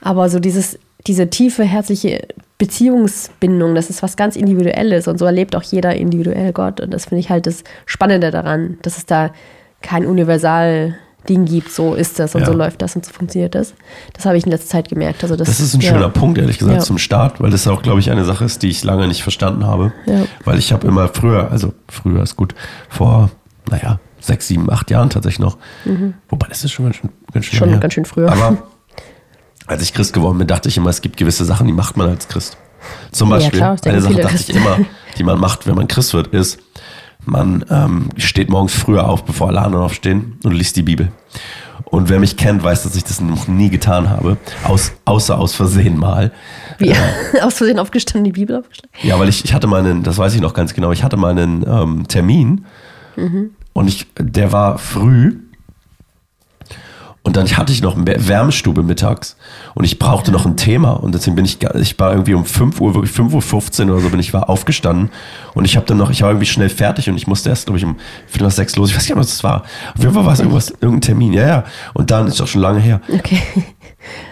Aber 0.00 0.30
so 0.30 0.40
dieses, 0.40 0.78
diese 1.06 1.28
tiefe, 1.28 1.64
herzliche 1.64 2.28
Beziehungsbindung, 2.62 3.74
das 3.74 3.90
ist 3.90 4.02
was 4.02 4.16
ganz 4.16 4.36
Individuelles 4.36 5.08
und 5.08 5.18
so 5.18 5.24
erlebt 5.24 5.56
auch 5.56 5.62
jeder 5.62 5.94
individuell 5.96 6.52
Gott. 6.52 6.80
Und 6.80 6.92
das 6.94 7.06
finde 7.06 7.20
ich 7.20 7.28
halt 7.30 7.46
das 7.46 7.64
Spannende 7.86 8.30
daran, 8.30 8.78
dass 8.82 8.98
es 8.98 9.06
da 9.06 9.30
kein 9.82 10.06
Universal-Ding 10.06 11.44
gibt, 11.44 11.70
so 11.72 11.94
ist 11.94 12.18
das 12.18 12.34
und 12.34 12.42
Ja. 12.42 12.46
so 12.46 12.52
läuft 12.52 12.80
das 12.82 12.94
und 12.96 13.04
so 13.04 13.12
funktioniert 13.12 13.54
das. 13.54 13.74
Das 14.12 14.26
habe 14.26 14.36
ich 14.36 14.44
in 14.44 14.50
letzter 14.52 14.68
Zeit 14.68 14.88
gemerkt. 14.88 15.22
Also 15.22 15.36
das, 15.36 15.48
Das 15.48 15.60
ist 15.60 15.74
ein 15.74 15.80
ja. 15.80 15.92
schöner 15.92 16.08
Punkt, 16.08 16.38
ehrlich 16.38 16.58
gesagt, 16.58 16.76
Ja. 16.78 16.82
zum 16.82 16.98
Start, 16.98 17.40
weil 17.40 17.50
das 17.50 17.66
auch, 17.66 17.82
glaube 17.82 18.00
ich, 18.00 18.10
eine 18.10 18.24
Sache 18.24 18.44
ist, 18.44 18.62
die 18.62 18.68
ich 18.68 18.84
lange 18.84 19.08
nicht 19.08 19.22
verstanden 19.22 19.66
habe. 19.66 19.92
Weil 20.44 20.58
ich 20.58 20.72
habe 20.72 20.86
immer 20.86 21.08
früher, 21.08 21.50
also 21.50 21.72
früher 21.88 22.22
ist 22.22 22.36
gut, 22.36 22.54
vor, 22.88 23.30
naja, 23.70 23.98
sechs, 24.20 24.46
sieben, 24.48 24.70
acht 24.70 24.90
Jahren 24.90 25.10
tatsächlich 25.10 25.40
noch. 25.40 25.58
Wobei, 26.28 26.46
das 26.48 26.62
ist 26.64 26.70
schon 26.72 26.84
ganz 26.86 26.96
schön, 26.96 27.10
ganz 27.32 27.46
schön, 27.46 27.56
Mhm. 27.56 27.58
Schon 27.58 27.68
her. 27.70 27.78
ganz 27.78 27.94
schön 27.94 28.04
früher. 28.04 28.30
Aber 28.30 28.58
als 29.72 29.82
ich 29.82 29.92
Christ 29.94 30.12
geworden 30.12 30.38
bin, 30.38 30.46
dachte 30.46 30.68
ich 30.68 30.76
immer, 30.76 30.90
es 30.90 31.00
gibt 31.00 31.16
gewisse 31.16 31.44
Sachen, 31.44 31.66
die 31.66 31.72
macht 31.72 31.96
man 31.96 32.08
als 32.08 32.28
Christ. 32.28 32.56
Zum 33.12 33.30
Ja, 33.30 33.36
Beispiel, 33.36 33.58
klar, 33.58 33.72
das 33.72 33.80
denken 33.82 33.98
eine 33.98 34.02
Sache 34.02 34.22
dachte 34.22 34.34
ich 34.36 34.46
Christen. 34.46 34.56
immer, 34.58 34.78
die 35.18 35.24
man 35.24 35.38
macht, 35.38 35.66
wenn 35.66 35.74
man 35.74 35.88
Christ 35.88 36.14
wird, 36.14 36.28
ist, 36.28 36.58
man 37.24 37.64
ähm, 37.70 38.08
steht 38.16 38.50
morgens 38.50 38.74
früher 38.74 39.08
auf, 39.08 39.24
bevor 39.24 39.48
alle 39.48 39.60
anderen 39.62 39.84
aufstehen 39.84 40.38
und 40.42 40.52
liest 40.52 40.76
die 40.76 40.82
Bibel. 40.82 41.12
Und 41.84 42.08
wer 42.08 42.18
mich 42.18 42.36
kennt, 42.36 42.62
weiß, 42.64 42.82
dass 42.84 42.96
ich 42.96 43.04
das 43.04 43.20
noch 43.20 43.46
nie 43.48 43.68
getan 43.70 44.08
habe, 44.10 44.36
aus, 44.64 44.92
außer 45.04 45.38
aus 45.38 45.54
Versehen 45.54 45.98
mal. 45.98 46.32
Wie 46.78 46.92
aus 47.42 47.54
Versehen 47.54 47.78
aufgestanden, 47.78 48.24
die 48.24 48.32
Bibel 48.32 48.56
aufgeschlagen. 48.56 48.90
Ja, 49.02 49.18
weil 49.20 49.28
ich, 49.28 49.44
ich 49.44 49.52
hatte 49.54 49.66
mal 49.66 49.80
einen, 49.80 50.02
das 50.02 50.18
weiß 50.18 50.34
ich 50.34 50.40
noch 50.40 50.54
ganz 50.54 50.74
genau, 50.74 50.90
ich 50.90 51.04
hatte 51.04 51.16
mal 51.16 51.30
einen 51.30 51.64
ähm, 51.66 52.08
Termin 52.08 52.64
und 53.74 53.88
ich, 53.88 54.06
der 54.18 54.52
war 54.52 54.78
früh 54.78 55.36
und 57.24 57.36
dann 57.36 57.46
hatte 57.56 57.72
ich 57.72 57.82
noch 57.82 57.96
eine 57.96 58.28
Wärmestube 58.28 58.82
mittags 58.82 59.36
und 59.74 59.84
ich 59.84 59.98
brauchte 59.98 60.32
noch 60.32 60.44
ein 60.44 60.56
Thema 60.56 60.90
und 60.92 61.14
deswegen 61.14 61.36
bin 61.36 61.44
ich, 61.44 61.58
ich 61.80 61.98
war 61.98 62.12
irgendwie 62.12 62.34
um 62.34 62.44
5 62.44 62.80
Uhr, 62.80 62.94
wirklich 62.94 63.12
5 63.12 63.32
Uhr 63.32 63.42
15 63.42 63.90
oder 63.90 64.00
so 64.00 64.10
bin 64.10 64.18
ich 64.18 64.34
war 64.34 64.50
aufgestanden 64.50 65.10
und 65.54 65.64
ich 65.64 65.76
habe 65.76 65.86
dann 65.86 65.98
noch, 65.98 66.10
ich 66.10 66.22
war 66.22 66.30
irgendwie 66.30 66.46
schnell 66.46 66.68
fertig 66.68 67.08
und 67.08 67.16
ich 67.16 67.26
musste 67.26 67.50
erst, 67.50 67.66
glaube 67.66 67.78
ich, 67.78 67.84
um 67.84 67.96
Viertel 68.26 68.44
nach 68.44 68.52
sechs 68.52 68.74
los, 68.76 68.90
ich 68.90 68.96
weiß 68.96 69.06
gar 69.06 69.14
nicht, 69.14 69.20
was 69.20 69.30
das 69.30 69.44
war. 69.44 69.62
Auf 69.94 70.00
jeden 70.00 70.14
Fall 70.14 70.24
war 70.24 70.32
es 70.32 70.40
irgendwas, 70.40 70.70
irgendein 70.70 71.00
Termin, 71.00 71.32
ja, 71.32 71.46
ja. 71.46 71.64
Und 71.94 72.10
dann, 72.10 72.26
ist 72.26 72.40
doch 72.40 72.48
schon 72.48 72.60
lange 72.60 72.80
her. 72.80 73.00
Okay. 73.08 73.40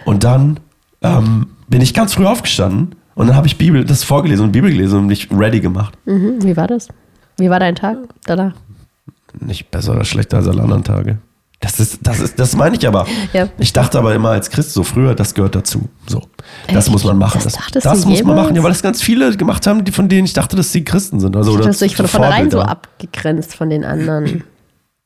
Und 0.04 0.24
dann 0.24 0.58
ähm, 1.02 1.46
bin 1.68 1.80
ich 1.80 1.94
ganz 1.94 2.14
früh 2.14 2.26
aufgestanden 2.26 2.96
und 3.14 3.28
dann 3.28 3.36
habe 3.36 3.46
ich 3.46 3.56
Bibel, 3.56 3.84
das 3.84 4.02
vorgelesen 4.02 4.46
und 4.46 4.52
Bibel 4.52 4.70
gelesen 4.70 5.00
und 5.00 5.06
mich 5.06 5.28
ready 5.30 5.60
gemacht. 5.60 5.96
Mhm. 6.06 6.42
Wie 6.42 6.56
war 6.56 6.66
das? 6.66 6.88
Wie 7.38 7.50
war 7.50 7.60
dein 7.60 7.76
Tag 7.76 7.98
danach? 8.24 8.54
Nicht 9.38 9.70
besser 9.70 9.92
oder 9.92 10.04
schlechter 10.04 10.38
als 10.38 10.48
alle 10.48 10.62
anderen 10.62 10.82
Tage. 10.82 11.18
Das 11.62 11.78
ist, 11.78 11.98
das 12.02 12.20
ist, 12.20 12.38
das 12.38 12.56
meine 12.56 12.76
ich 12.76 12.88
aber. 12.88 13.06
Ja. 13.34 13.48
Ich 13.58 13.72
dachte 13.72 13.98
aber 13.98 14.14
immer 14.14 14.30
als 14.30 14.50
Christ 14.50 14.72
so 14.72 14.82
früher, 14.82 15.14
das 15.14 15.34
gehört 15.34 15.54
dazu. 15.54 15.88
So. 16.06 16.22
Das 16.68 16.86
Echt? 16.86 16.92
muss 16.92 17.04
man 17.04 17.18
machen. 17.18 17.40
Das 17.44 17.52
Das, 17.72 17.82
das 17.82 17.98
muss 17.98 18.04
man 18.06 18.14
jemals? 18.14 18.40
machen. 18.42 18.56
Ja, 18.56 18.62
weil 18.62 18.70
das 18.72 18.82
ganz 18.82 19.02
viele 19.02 19.36
gemacht 19.36 19.66
haben, 19.66 19.84
die, 19.84 19.92
von 19.92 20.08
denen 20.08 20.24
ich 20.24 20.32
dachte, 20.32 20.56
dass 20.56 20.72
sie 20.72 20.84
Christen 20.84 21.20
sind. 21.20 21.36
Also, 21.36 21.50
Ich 21.52 21.56
oder 21.58 21.66
habe 21.66 21.76
dich 21.76 21.96
von 21.96 22.06
so 22.06 22.10
vornherein 22.18 22.50
so 22.50 22.60
abgegrenzt 22.62 23.54
von 23.54 23.68
den 23.70 23.84
anderen 23.84 24.42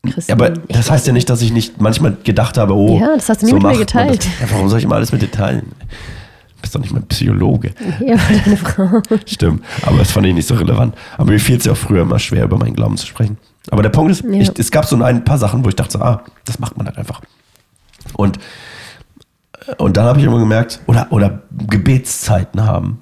Christen. 0.05 0.31
Ja, 0.31 0.35
aber 0.37 0.51
das 0.51 0.91
heißt 0.91 1.07
ja 1.09 1.13
nicht, 1.13 1.29
dass 1.29 1.43
ich 1.43 1.53
nicht 1.53 1.81
manchmal 1.81 2.17
gedacht 2.23 2.57
habe, 2.57 2.75
oh. 2.77 2.99
Ja, 3.01 3.15
das 3.17 3.29
hast 3.29 3.43
du 3.43 3.47
nie 3.47 3.53
mit 3.55 3.63
mir 3.63 3.69
man 3.71 3.79
geteilt. 3.79 4.25
Ja, 4.41 4.47
warum 4.53 4.69
soll 4.69 4.79
ich 4.79 4.85
immer 4.85 4.95
alles 4.95 5.11
mit 5.13 5.23
dir 5.23 5.31
teilen? 5.31 5.73
Du 6.57 6.63
bist 6.63 6.75
doch 6.75 6.81
nicht 6.81 6.93
mein 6.93 7.07
Psychologe. 7.09 7.73
ja, 8.01 8.15
war 8.17 8.43
deine 8.45 8.57
Frau. 8.57 9.03
Stimmt, 9.27 9.65
aber 9.83 9.99
das 9.99 10.13
fand 10.13 10.27
ich 10.27 10.35
nicht 10.35 10.47
so 10.49 10.55
relevant. 10.55 10.95
Aber 11.19 11.31
mir 11.33 11.41
fiel 11.41 11.57
es 11.59 11.65
ja 11.65 11.73
auch 11.73 11.77
früher 11.77 12.03
immer 12.03 12.19
schwer, 12.19 12.45
über 12.45 12.57
meinen 12.59 12.75
Glauben 12.75 12.97
zu 12.97 13.07
sprechen. 13.07 13.39
Aber 13.71 13.83
der 13.83 13.91
Punkt 13.91 14.11
ist, 14.13 14.25
Ja. 14.25 14.31
ich, 14.33 14.51
es 14.59 14.71
gab 14.71 14.85
so 14.85 15.03
ein 15.03 15.25
paar 15.25 15.39
Sachen, 15.39 15.65
wo 15.65 15.69
ich 15.69 15.77
dachte, 15.77 15.93
so, 15.93 16.01
ah, 16.01 16.23
das 16.45 16.59
macht 16.59 16.77
man 16.77 16.87
halt 16.87 16.99
einfach. 16.99 17.21
Und, 18.15 18.39
und 19.79 19.97
dann 19.97 20.05
habe 20.07 20.19
ich 20.21 20.27
immer 20.27 20.39
gemerkt, 20.39 20.81
oder, 20.87 21.07
oder 21.11 21.43
Gebetszeiten 21.69 22.65
haben. 22.65 23.01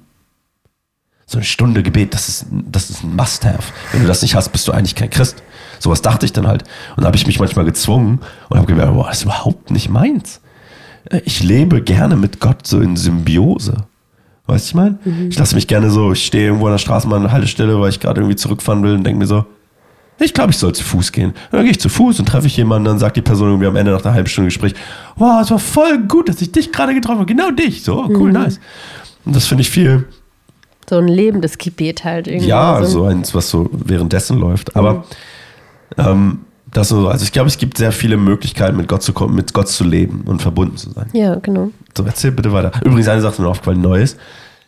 So 1.25 1.37
eine 1.37 1.45
Stunde 1.45 1.83
Gebet, 1.83 2.13
das 2.13 2.29
ist, 2.29 2.45
das 2.51 2.89
ist 2.89 3.03
ein 3.03 3.15
Must-Have. 3.15 3.73
Wenn 3.91 4.01
du 4.01 4.07
das 4.07 4.21
nicht 4.21 4.35
hast, 4.35 4.49
bist 4.51 4.67
du 4.67 4.71
eigentlich 4.71 4.95
kein 4.95 5.09
Christ. 5.09 5.41
Sowas 5.79 6.01
dachte 6.01 6.25
ich 6.25 6.33
dann 6.33 6.47
halt. 6.47 6.63
Und 6.95 7.01
da 7.03 7.07
habe 7.07 7.17
ich 7.17 7.27
mich 7.27 7.39
manchmal 7.39 7.65
gezwungen 7.65 8.19
und 8.49 8.57
habe 8.57 8.67
gemerkt, 8.67 8.93
boah, 8.93 9.07
das 9.07 9.17
ist 9.17 9.23
überhaupt 9.23 9.71
nicht 9.71 9.89
meins. 9.89 10.41
Ich 11.25 11.43
lebe 11.43 11.81
gerne 11.81 12.15
mit 12.15 12.39
Gott 12.39 12.65
so 12.67 12.79
in 12.79 12.95
Symbiose. 12.95 13.75
Weißt 14.45 14.65
du, 14.65 14.69
ich 14.69 14.75
meine? 14.75 14.99
Mhm. 15.03 15.29
Ich 15.29 15.39
lasse 15.39 15.55
mich 15.55 15.67
gerne 15.67 15.89
so, 15.89 16.11
ich 16.13 16.25
stehe 16.25 16.45
irgendwo 16.47 16.67
an 16.67 16.73
der 16.73 16.77
Straßenbahn, 16.77 17.31
Haltestelle, 17.31 17.79
weil 17.81 17.89
ich 17.89 17.99
gerade 17.99 18.21
irgendwie 18.21 18.35
zurückfahren 18.35 18.83
will 18.83 18.93
und 18.95 19.03
denke 19.03 19.19
mir 19.19 19.27
so, 19.27 19.45
ich 20.19 20.33
glaube, 20.33 20.51
ich 20.51 20.57
soll 20.57 20.73
zu 20.73 20.83
Fuß 20.83 21.11
gehen. 21.11 21.33
Dann 21.51 21.61
gehe 21.63 21.71
ich 21.71 21.79
zu 21.79 21.89
Fuß 21.89 22.19
und 22.19 22.25
treffe 22.27 22.47
ich 22.47 22.55
jemanden, 22.57 22.85
dann 22.85 22.99
sagt 22.99 23.17
die 23.17 23.21
Person 23.21 23.49
irgendwie 23.49 23.67
am 23.67 23.75
Ende 23.75 23.91
nach 23.91 24.03
einer 24.05 24.13
halben 24.13 24.27
Stunde 24.29 24.47
Gespräch, 24.47 24.73
wow, 25.17 25.41
es 25.41 25.51
war 25.51 25.59
voll 25.59 25.99
gut, 26.07 26.29
dass 26.29 26.41
ich 26.41 26.51
dich 26.51 26.71
gerade 26.71 26.93
getroffen 26.93 27.17
habe, 27.19 27.25
genau 27.25 27.51
dich. 27.51 27.83
So, 27.83 27.95
oh, 28.03 28.07
cool, 28.09 28.27
Mhm. 28.29 28.33
nice. 28.33 28.59
Und 29.25 29.35
das 29.35 29.45
finde 29.45 29.61
ich 29.61 29.69
viel, 29.69 30.05
So 30.89 30.97
ein 30.97 31.07
lebendes 31.07 31.57
Gebet 31.57 32.03
halt 32.03 32.27
irgendwie. 32.27 32.47
ja, 32.47 32.83
so. 32.83 32.99
so 32.99 33.05
eins, 33.05 33.33
was 33.33 33.49
so 33.49 33.69
währenddessen 33.71 34.37
läuft. 34.39 34.75
Aber 34.75 35.03
ähm, 35.97 36.39
das 36.71 36.89
so, 36.89 37.07
also 37.07 37.23
ich 37.23 37.31
glaube, 37.31 37.47
es 37.47 37.57
gibt 37.57 37.77
sehr 37.77 37.91
viele 37.91 38.17
Möglichkeiten, 38.17 38.75
mit 38.77 38.87
Gott 38.87 39.03
zu 39.03 39.13
kommen, 39.13 39.35
mit 39.35 39.53
Gott 39.53 39.67
zu 39.69 39.83
leben 39.83 40.23
und 40.25 40.41
verbunden 40.41 40.75
zu 40.77 40.89
sein. 40.91 41.07
Ja, 41.13 41.35
genau. 41.35 41.69
So, 41.97 42.03
erzähl 42.03 42.31
bitte 42.31 42.51
weiter. 42.51 42.71
Übrigens, 42.83 43.07
eine 43.07 43.21
Sache 43.21 43.41
mir 43.41 43.47
aufgefallen, 43.47 43.81
Neues. 43.81 44.17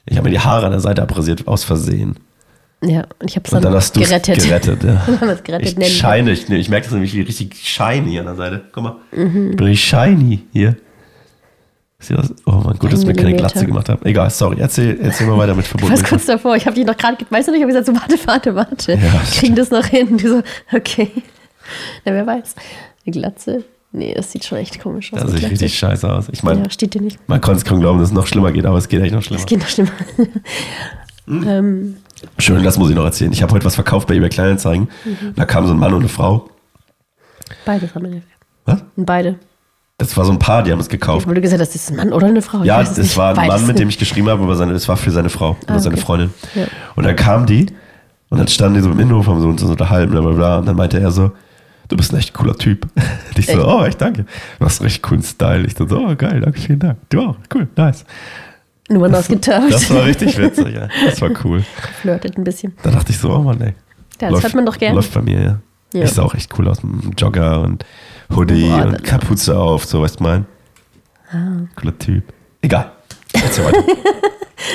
Ich 0.06 0.18
habe 0.18 0.30
mir 0.30 0.36
die 0.36 0.40
Haare 0.40 0.66
an 0.68 0.72
der 0.72 0.82
Seite 0.82 1.02
abrasiert, 1.02 1.48
aus 1.48 1.64
Versehen. 1.64 2.16
Ja, 2.86 3.08
und 3.20 3.30
ich 3.30 3.36
habe 3.36 3.46
es 3.46 3.52
dann, 3.52 3.62
dann 3.64 3.74
hast 3.74 3.94
gerettet. 3.94 4.44
gerettet. 4.44 4.84
Ja. 4.84 5.06
Dann 5.20 5.40
gerettet. 5.44 5.76
Ich 5.80 5.98
scheine, 5.98 6.32
ich, 6.32 6.50
ich 6.50 6.70
merke 6.70 6.86
das 6.86 6.94
nämlich 6.94 7.16
richtig 7.16 7.56
shiny 7.56 8.20
an 8.20 8.26
der 8.26 8.36
Seite. 8.36 8.62
Guck 8.72 8.84
mal. 8.84 8.96
Mhm. 9.12 9.52
Ich 9.52 9.56
bin 9.58 9.66
richtig 9.68 9.90
shiny 9.90 10.44
hier. 10.54 10.76
Oh 12.46 12.52
mein 12.64 12.78
Gott, 12.78 12.94
dass 12.94 13.00
ich 13.02 13.08
mir 13.08 13.14
keine. 13.14 13.34
Glatze 13.36 13.66
gemacht 13.66 13.90
habe. 13.90 14.06
Egal, 14.06 14.30
sorry. 14.30 14.58
Erzähl, 14.60 15.00
erzähl 15.02 15.26
mal 15.28 15.38
weiter 15.38 15.56
mit 15.56 15.66
Ich 15.66 15.70
verbunden. 15.70 15.96
war 15.98 16.04
kurz 16.08 16.26
davor. 16.26 16.56
Ich 16.56 16.66
habe 16.68 16.76
dich 16.76 16.86
noch 16.86 16.96
gerade, 16.98 17.18
weißt 17.30 17.48
du 17.48 17.52
nicht, 17.52 17.62
ich 17.62 17.64
habe 17.64 17.74
gesagt, 17.74 17.88
so 17.88 17.96
warte, 17.96 18.28
warte, 18.28 18.56
warte. 18.56 18.92
Ja, 18.94 19.22
kriegen 19.40 19.56
das 19.56 19.72
noch 19.72 19.86
hin. 19.86 20.18
Du 20.18 20.28
so, 20.30 20.44
okay. 20.76 21.10
Na, 22.06 22.12
wer 22.14 22.28
weiß. 22.28 22.54
Eine 23.06 23.12
Glatze? 23.14 23.64
Nee, 23.92 24.14
das 24.14 24.32
sieht 24.32 24.44
schon 24.46 24.58
echt 24.60 24.80
komisch 24.80 25.14
aus. 25.14 25.22
Das 25.22 25.32
sieht 25.32 25.50
richtig 25.50 25.78
scheiße 25.80 26.12
aus. 26.12 26.26
Ich 26.32 26.44
meine, 26.44 26.64
Ja, 26.64 26.70
steht 26.70 26.94
dir 26.94 27.02
nicht. 27.02 27.18
man 27.28 27.40
konnte 27.42 27.60
es 27.60 27.66
kaum 27.66 27.80
glauben, 27.80 27.98
dass 28.00 28.10
es 28.10 28.14
noch 28.14 28.28
schlimmer 28.28 28.52
geht, 28.52 28.66
aber 28.66 28.78
es 28.78 28.88
geht 28.90 29.02
echt 29.02 29.14
noch 29.14 29.24
schlimmer. 29.24 29.40
Es 29.40 29.46
geht 29.48 29.60
noch 29.60 29.68
schlimmer. 29.70 29.92
Hm. 31.28 31.48
ähm, 31.48 31.98
Schön, 32.38 32.64
das 32.64 32.78
muss 32.78 32.90
ich 32.90 32.96
noch 32.96 33.06
erzählen. 33.06 33.32
Ich 33.32 33.42
habe 33.44 33.54
heute 33.54 33.66
was 33.66 33.76
verkauft 33.76 34.08
bei 34.08 34.16
eBay 34.16 34.30
Kleinanzeigen. 34.30 34.90
Mhm. 35.06 35.34
Da 35.36 35.46
kam 35.46 35.66
so 35.68 35.74
ein 35.74 35.80
Mann 35.80 35.94
und 35.94 36.00
eine 36.02 36.10
Frau. 36.10 36.50
beide 37.66 37.94
haben 37.94 38.12
wir. 38.12 38.22
Was? 38.66 38.84
Beide. 38.96 39.40
Das 39.98 40.16
war 40.18 40.26
so 40.26 40.32
ein 40.34 40.40
Paar, 40.40 40.64
die 40.64 40.72
haben 40.72 40.80
es 40.80 40.90
gekauft. 40.90 41.26
Du 41.28 41.34
gesagt 41.42 41.62
das 41.62 41.74
ist 41.74 41.90
ein 41.90 41.96
Mann 41.96 42.12
oder 42.12 42.28
eine 42.28 42.42
Frau. 42.42 42.60
Ich 42.60 42.66
Ja, 42.66 42.80
weiß 42.80 42.90
das 42.90 42.98
nicht. 42.98 43.18
war 43.18 43.30
ein 43.30 43.36
Beides. 43.36 43.56
Mann, 43.56 43.68
mit 43.68 43.80
dem 43.80 43.88
ich 43.90 43.98
geschrieben 43.98 44.28
habe, 44.30 44.44
aber 44.44 44.56
seine, 44.56 44.74
das 44.74 44.88
war 44.90 44.98
für 44.98 45.12
seine 45.12 45.30
Frau 45.30 45.56
oder 45.64 45.76
Ah, 45.76 45.80
seine 45.80 45.96
okay. 45.96 46.04
Freundin. 46.06 46.34
Ja. 46.54 46.66
Und 46.96 47.06
dann 47.06 47.16
kam 47.16 47.46
die 47.46 47.68
und 48.30 48.38
dann 48.40 48.48
standen 48.50 48.76
die 48.76 48.82
so 48.82 48.92
im 48.92 49.00
Innenhof, 49.00 49.28
haben 49.28 49.40
so 49.42 49.48
uns 49.48 49.64
unterhalten, 49.64 50.12
bla 50.12 50.22
bla 50.22 50.32
bla. 50.32 50.58
Und 50.60 50.68
dann 50.68 50.76
meinte 50.76 51.00
er 51.00 51.12
so, 51.12 51.32
du 51.88 51.96
bist 51.96 52.12
ein 52.12 52.18
echt 52.20 52.34
cooler 52.34 52.58
Typ. 52.58 52.88
Und 52.96 53.04
ich 53.40 53.46
so, 53.46 53.54
Echt? 53.54 53.66
oh, 53.68 53.84
echt 53.86 54.02
danke. 54.02 54.26
Du 54.60 54.66
hast 54.66 54.82
einen 54.82 54.86
richtig 54.88 55.04
coolen 55.04 55.24
Style. 55.24 55.66
Ich 55.66 55.76
so, 55.78 55.86
oh, 55.86 56.14
geil, 56.18 56.42
danke, 56.42 56.60
vielen 56.60 56.80
Dank. 56.80 56.98
Du 57.10 57.22
auch, 57.22 57.38
cool, 57.54 57.68
nice. 57.78 58.04
Nummern 58.90 59.16
ausgetauscht. 59.16 59.74
Das 59.74 59.90
war 59.90 60.06
richtig 60.06 60.38
witzig, 60.38 60.76
ja. 60.76 60.88
Das 61.06 61.20
war 61.22 61.32
cool. 61.44 61.64
Flirtet 62.02 62.38
ein 62.38 62.44
bisschen. 62.44 62.76
Da 62.84 62.92
dachte 62.92 63.12
ich 63.12 63.18
so, 63.18 63.32
oh 63.34 63.40
Mann, 63.40 63.60
ey. 63.62 63.74
Ja, 64.22 64.30
das 64.32 64.44
hört 64.44 64.54
man 64.54 64.66
doch 64.66 64.78
gerne. 64.78 64.96
Läuft 64.96 65.14
bei 65.14 65.22
mir, 65.22 65.42
ja. 65.42 65.60
Ja. 65.94 66.04
Ich 66.04 66.12
sah 66.12 66.24
auch 66.24 66.34
echt 66.36 66.58
cool 66.60 66.68
aus 66.68 66.84
mit 66.84 67.20
Jogger 67.20 67.62
und 67.62 67.86
Hoodie 68.36 68.68
Boah, 68.70 68.86
und 68.88 69.04
Kapuze 69.04 69.58
auf, 69.58 69.86
so 69.86 70.02
weißt 70.02 70.20
du 70.20 70.24
mein. 70.24 70.46
Ah. 71.32 71.68
Cooler 71.76 71.98
Typ. 71.98 72.34
Egal. 72.62 72.92
Erzähl 73.34 73.66
weiter. 73.66 73.84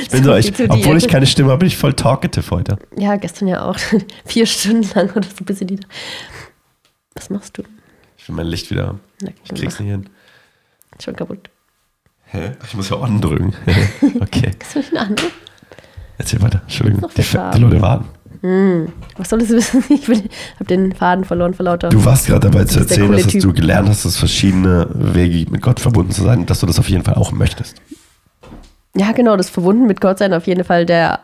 Ich 0.03 0.09
bin 0.11 0.23
so, 0.23 0.31
So 0.31 0.37
ich, 0.37 0.71
obwohl 0.71 0.97
ich 0.99 1.09
keine 1.09 1.27
Stimme 1.27 1.51
habe, 1.51 1.61
bin 1.61 1.69
ich 1.69 1.77
voll 1.77 1.95
talkative 1.95 2.49
heute. 2.51 2.79
Ja, 2.97 3.17
gestern 3.17 3.49
ja 3.49 3.65
auch. 3.65 3.77
Vier 4.25 4.47
Stunden 4.47 4.89
lang 4.95 5.11
oder 5.11 5.27
so 5.29 5.37
ein 5.41 5.45
bisschen 5.47 5.69
Lieder. 5.69 5.87
Was 7.15 7.29
machst 7.31 7.59
du? 7.59 7.63
Ich 8.17 8.29
will 8.29 8.37
mein 8.37 8.47
Licht 8.47 8.71
wieder 8.71 8.87
haben. 8.87 9.01
Na, 9.23 9.31
Ich 9.43 9.51
krieg's 9.55 9.81
nicht 9.81 9.91
hin. 9.91 10.09
Schon 11.03 11.17
kaputt. 11.17 11.51
Hä? 12.33 12.53
Ich 12.65 12.75
muss 12.75 12.91
ja 12.91 12.97
on 12.97 13.21
drücken. 13.21 13.55
okay. 14.21 14.53
Das 14.59 14.75
nicht 14.77 14.93
eine 14.93 15.01
andere? 15.01 15.27
Erzähl 16.19 16.41
weiter. 16.43 16.61
Entschuldigung. 16.63 17.11
Die, 17.17 17.23
die 17.23 17.61
Leute 17.61 17.81
warten. 17.83 18.07
Was 19.17 19.29
solltest 19.29 19.51
du 19.51 19.57
wissen? 19.57 19.85
Ich 19.91 20.07
bin, 20.07 20.23
hab 20.59 20.67
den 20.69 20.93
Faden 20.93 21.25
verloren 21.25 21.53
vor 21.53 21.65
lauter. 21.65 21.91
Du 21.91 22.03
warst 22.05 22.27
gerade 22.27 22.49
dabei 22.49 22.65
zu 22.65 22.79
erzählen, 22.79 23.13
dass 23.13 23.27
du 23.27 23.53
gelernt 23.53 23.89
hast, 23.89 24.05
dass 24.05 24.17
verschiedene 24.17 24.89
Wege 24.95 25.51
mit 25.51 25.61
Gott 25.61 25.79
verbunden 25.79 26.13
zu 26.13 26.23
sein 26.23 26.47
dass 26.47 26.61
du 26.61 26.67
das 26.67 26.79
auf 26.79 26.89
jeden 26.89 27.05
Fall 27.05 27.15
auch 27.15 27.33
möchtest. 27.33 27.77
Ja, 28.97 29.13
genau, 29.13 29.37
das 29.37 29.51
Verbunden 29.51 29.87
mit 29.87 30.01
Gott 30.01 30.19
sein 30.19 30.33
auf 30.33 30.47
jeden 30.47 30.65
Fall 30.65 30.87
der, 30.87 31.21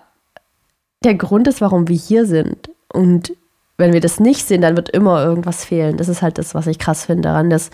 der 1.04 1.14
Grund 1.14 1.48
ist, 1.48 1.60
warum 1.60 1.88
wir 1.88 1.96
hier 1.96 2.26
sind. 2.26 2.70
Und 2.92 3.32
wenn 3.78 3.92
wir 3.92 4.00
das 4.00 4.20
nicht 4.20 4.46
sehen, 4.46 4.60
dann 4.60 4.76
wird 4.76 4.90
immer 4.90 5.24
irgendwas 5.24 5.64
fehlen. 5.64 5.96
Das 5.96 6.08
ist 6.08 6.22
halt 6.22 6.38
das, 6.38 6.54
was 6.54 6.66
ich 6.66 6.78
krass 6.78 7.06
finde 7.06 7.22
daran, 7.22 7.50
dass 7.50 7.70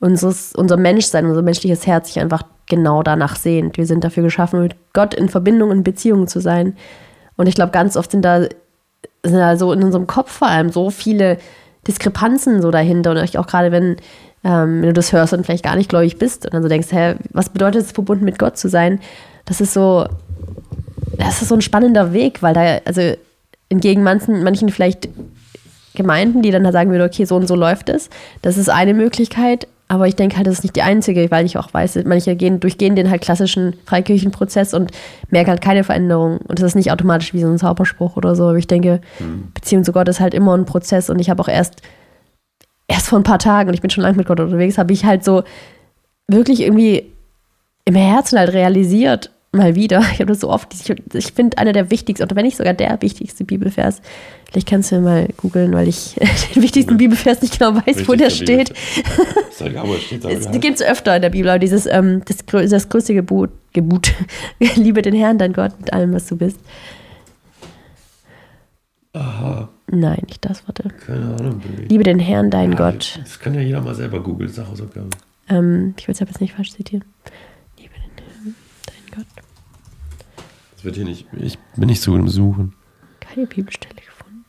unseres, 0.00 0.52
unser 0.54 0.76
Menschsein, 0.76 1.26
unser 1.26 1.42
menschliches 1.42 1.86
Herz 1.86 2.08
sich 2.08 2.20
einfach 2.20 2.42
genau 2.68 3.02
danach 3.02 3.36
sehnt. 3.36 3.76
Wir 3.76 3.86
sind 3.86 4.04
dafür 4.04 4.22
geschaffen, 4.22 4.60
mit 4.60 4.76
Gott 4.92 5.14
in 5.14 5.28
Verbindung, 5.28 5.70
in 5.70 5.82
Beziehung 5.82 6.26
zu 6.26 6.40
sein. 6.40 6.76
Und 7.36 7.46
ich 7.46 7.54
glaube, 7.54 7.72
ganz 7.72 7.96
oft 7.96 8.10
sind 8.10 8.24
da, 8.24 8.40
sind 8.40 9.38
da 9.38 9.56
so 9.56 9.72
in 9.72 9.82
unserem 9.82 10.06
Kopf 10.06 10.30
vor 10.30 10.48
allem 10.48 10.70
so 10.70 10.90
viele 10.90 11.38
Diskrepanzen 11.86 12.62
so 12.62 12.70
dahinter. 12.70 13.12
Und 13.12 13.38
auch 13.38 13.46
gerade, 13.46 13.72
wenn, 13.72 13.96
ähm, 14.44 14.82
wenn 14.82 14.88
du 14.88 14.92
das 14.92 15.12
hörst 15.12 15.32
und 15.32 15.44
vielleicht 15.44 15.64
gar 15.64 15.76
nicht 15.76 15.88
gläubig 15.88 16.18
bist 16.18 16.44
und 16.44 16.54
dann 16.54 16.62
so 16.62 16.68
denkst, 16.68 16.88
hä, 16.90 17.14
was 17.32 17.50
bedeutet 17.50 17.82
es, 17.82 17.92
verbunden 17.92 18.24
mit 18.24 18.38
Gott 18.38 18.58
zu 18.58 18.68
sein? 18.68 19.00
Das 19.44 19.60
ist 19.60 19.72
so, 19.72 20.06
das 21.18 21.40
ist 21.42 21.48
so 21.48 21.54
ein 21.54 21.62
spannender 21.62 22.12
Weg, 22.12 22.42
weil 22.42 22.54
da, 22.54 22.78
also 22.84 23.00
entgegen 23.68 24.02
manchen, 24.02 24.42
manchen 24.42 24.68
vielleicht 24.68 25.08
Gemeinden, 25.94 26.42
die 26.42 26.50
dann 26.50 26.64
da 26.64 26.72
sagen 26.72 26.90
würden, 26.90 27.06
okay, 27.06 27.24
so 27.24 27.36
und 27.36 27.48
so 27.48 27.54
läuft 27.54 27.88
es. 27.88 28.10
Das 28.42 28.58
ist 28.58 28.68
eine 28.68 28.92
Möglichkeit, 28.92 29.66
aber 29.88 30.08
ich 30.08 30.16
denke 30.16 30.36
halt, 30.36 30.46
das 30.46 30.54
ist 30.54 30.62
nicht 30.64 30.74
die 30.74 30.82
einzige, 30.82 31.30
weil 31.30 31.46
ich 31.46 31.56
auch 31.58 31.72
weiß, 31.72 32.00
manche 32.06 32.34
gehen, 32.34 32.58
durchgehen 32.58 32.96
den 32.96 33.08
halt 33.08 33.22
klassischen 33.22 33.74
Freikirchenprozess 33.84 34.74
und 34.74 34.90
merken 35.30 35.50
halt 35.50 35.60
keine 35.60 35.84
Veränderung. 35.84 36.38
Und 36.38 36.58
das 36.58 36.66
ist 36.66 36.74
nicht 36.74 36.90
automatisch 36.90 37.32
wie 37.34 37.40
so 37.40 37.46
ein 37.46 37.58
Zauberspruch 37.58 38.16
oder 38.16 38.34
so. 38.34 38.48
Aber 38.48 38.58
ich 38.58 38.66
denke, 38.66 39.00
Beziehung 39.54 39.84
zu 39.84 39.92
Gott 39.92 40.08
ist 40.08 40.18
halt 40.18 40.34
immer 40.34 40.56
ein 40.56 40.64
Prozess 40.64 41.08
und 41.08 41.20
ich 41.20 41.30
habe 41.30 41.40
auch 41.40 41.48
erst, 41.48 41.82
erst 42.88 43.06
vor 43.06 43.20
ein 43.20 43.24
paar 43.24 43.38
Tagen, 43.38 43.68
und 43.68 43.74
ich 43.74 43.80
bin 43.80 43.90
schon 43.90 44.02
lange 44.02 44.16
mit 44.16 44.26
Gott 44.26 44.40
unterwegs, 44.40 44.76
habe 44.76 44.92
ich 44.92 45.04
halt 45.04 45.24
so 45.24 45.44
wirklich 46.26 46.62
irgendwie 46.62 47.12
im 47.84 47.94
Herzen 47.94 48.40
halt 48.40 48.52
realisiert, 48.52 49.30
mal 49.56 49.74
wieder. 49.74 50.00
Ich 50.12 50.20
habe 50.20 50.26
das 50.26 50.40
so 50.40 50.50
oft, 50.50 50.72
ich, 50.72 50.88
ich 51.14 51.32
finde 51.32 51.58
einer 51.58 51.72
der 51.72 51.90
wichtigsten, 51.90 52.24
oder 52.24 52.36
wenn 52.36 52.44
nicht 52.44 52.56
sogar 52.56 52.74
der 52.74 53.00
wichtigste 53.02 53.44
Bibelvers. 53.44 54.00
Vielleicht 54.50 54.68
kannst 54.68 54.92
du 54.92 55.00
mal 55.00 55.28
googeln, 55.38 55.72
weil 55.72 55.88
ich 55.88 56.14
den 56.54 56.62
wichtigsten 56.62 56.96
Bibelvers 56.96 57.42
nicht 57.42 57.58
genau 57.58 57.74
weiß, 57.74 58.06
wo 58.08 58.14
der 58.14 58.30
steht. 58.30 58.72
Es 60.28 60.60
gibt 60.60 60.80
es 60.80 60.82
öfter 60.82 61.16
in 61.16 61.22
der 61.22 61.30
Bibel, 61.30 61.50
aber 61.50 61.58
dieses, 61.58 61.86
ähm, 61.86 62.22
das, 62.24 62.38
das 62.70 62.88
größte 62.88 63.14
Gebot, 63.14 63.50
Gebot, 63.72 64.12
liebe 64.76 65.02
den 65.02 65.14
Herrn, 65.14 65.38
dein 65.38 65.52
Gott, 65.52 65.72
mit 65.78 65.92
allem, 65.92 66.12
was 66.12 66.26
du 66.26 66.36
bist. 66.36 66.60
Aha, 69.12 69.70
Nein, 69.88 70.22
nicht 70.26 70.44
das, 70.44 70.66
warte. 70.66 70.88
keine 71.06 71.36
Ahnung. 71.36 71.60
Baby. 71.60 71.86
Liebe 71.88 72.04
den 72.04 72.18
Herrn, 72.18 72.50
dein 72.50 72.74
Gott. 72.74 73.18
Das 73.22 73.38
kann 73.38 73.54
ja 73.54 73.60
jeder 73.60 73.80
mal 73.80 73.94
selber 73.94 74.20
googeln, 74.20 74.50
ist 74.50 74.58
Hausaufgabe. 74.58 75.08
Ähm, 75.48 75.94
ich 75.96 76.08
will 76.08 76.14
es 76.14 76.20
aber 76.20 76.30
jetzt 76.30 76.40
nicht 76.40 76.54
falsch 76.54 76.72
zitieren. 76.72 77.04
Liebe 77.78 77.94
den 77.94 78.24
Herrn, 78.26 78.54
dein 78.86 79.16
Gott. 79.16 79.44
Wird 80.86 80.94
hier 80.94 81.04
nicht, 81.04 81.26
ich 81.36 81.58
bin 81.74 81.88
nicht 81.88 82.00
so 82.00 82.12
gut 82.12 82.20
im 82.20 82.28
Suchen. 82.28 82.72
Keine 83.18 83.48
Bibelstelle 83.48 83.96
gefunden. 83.96 84.44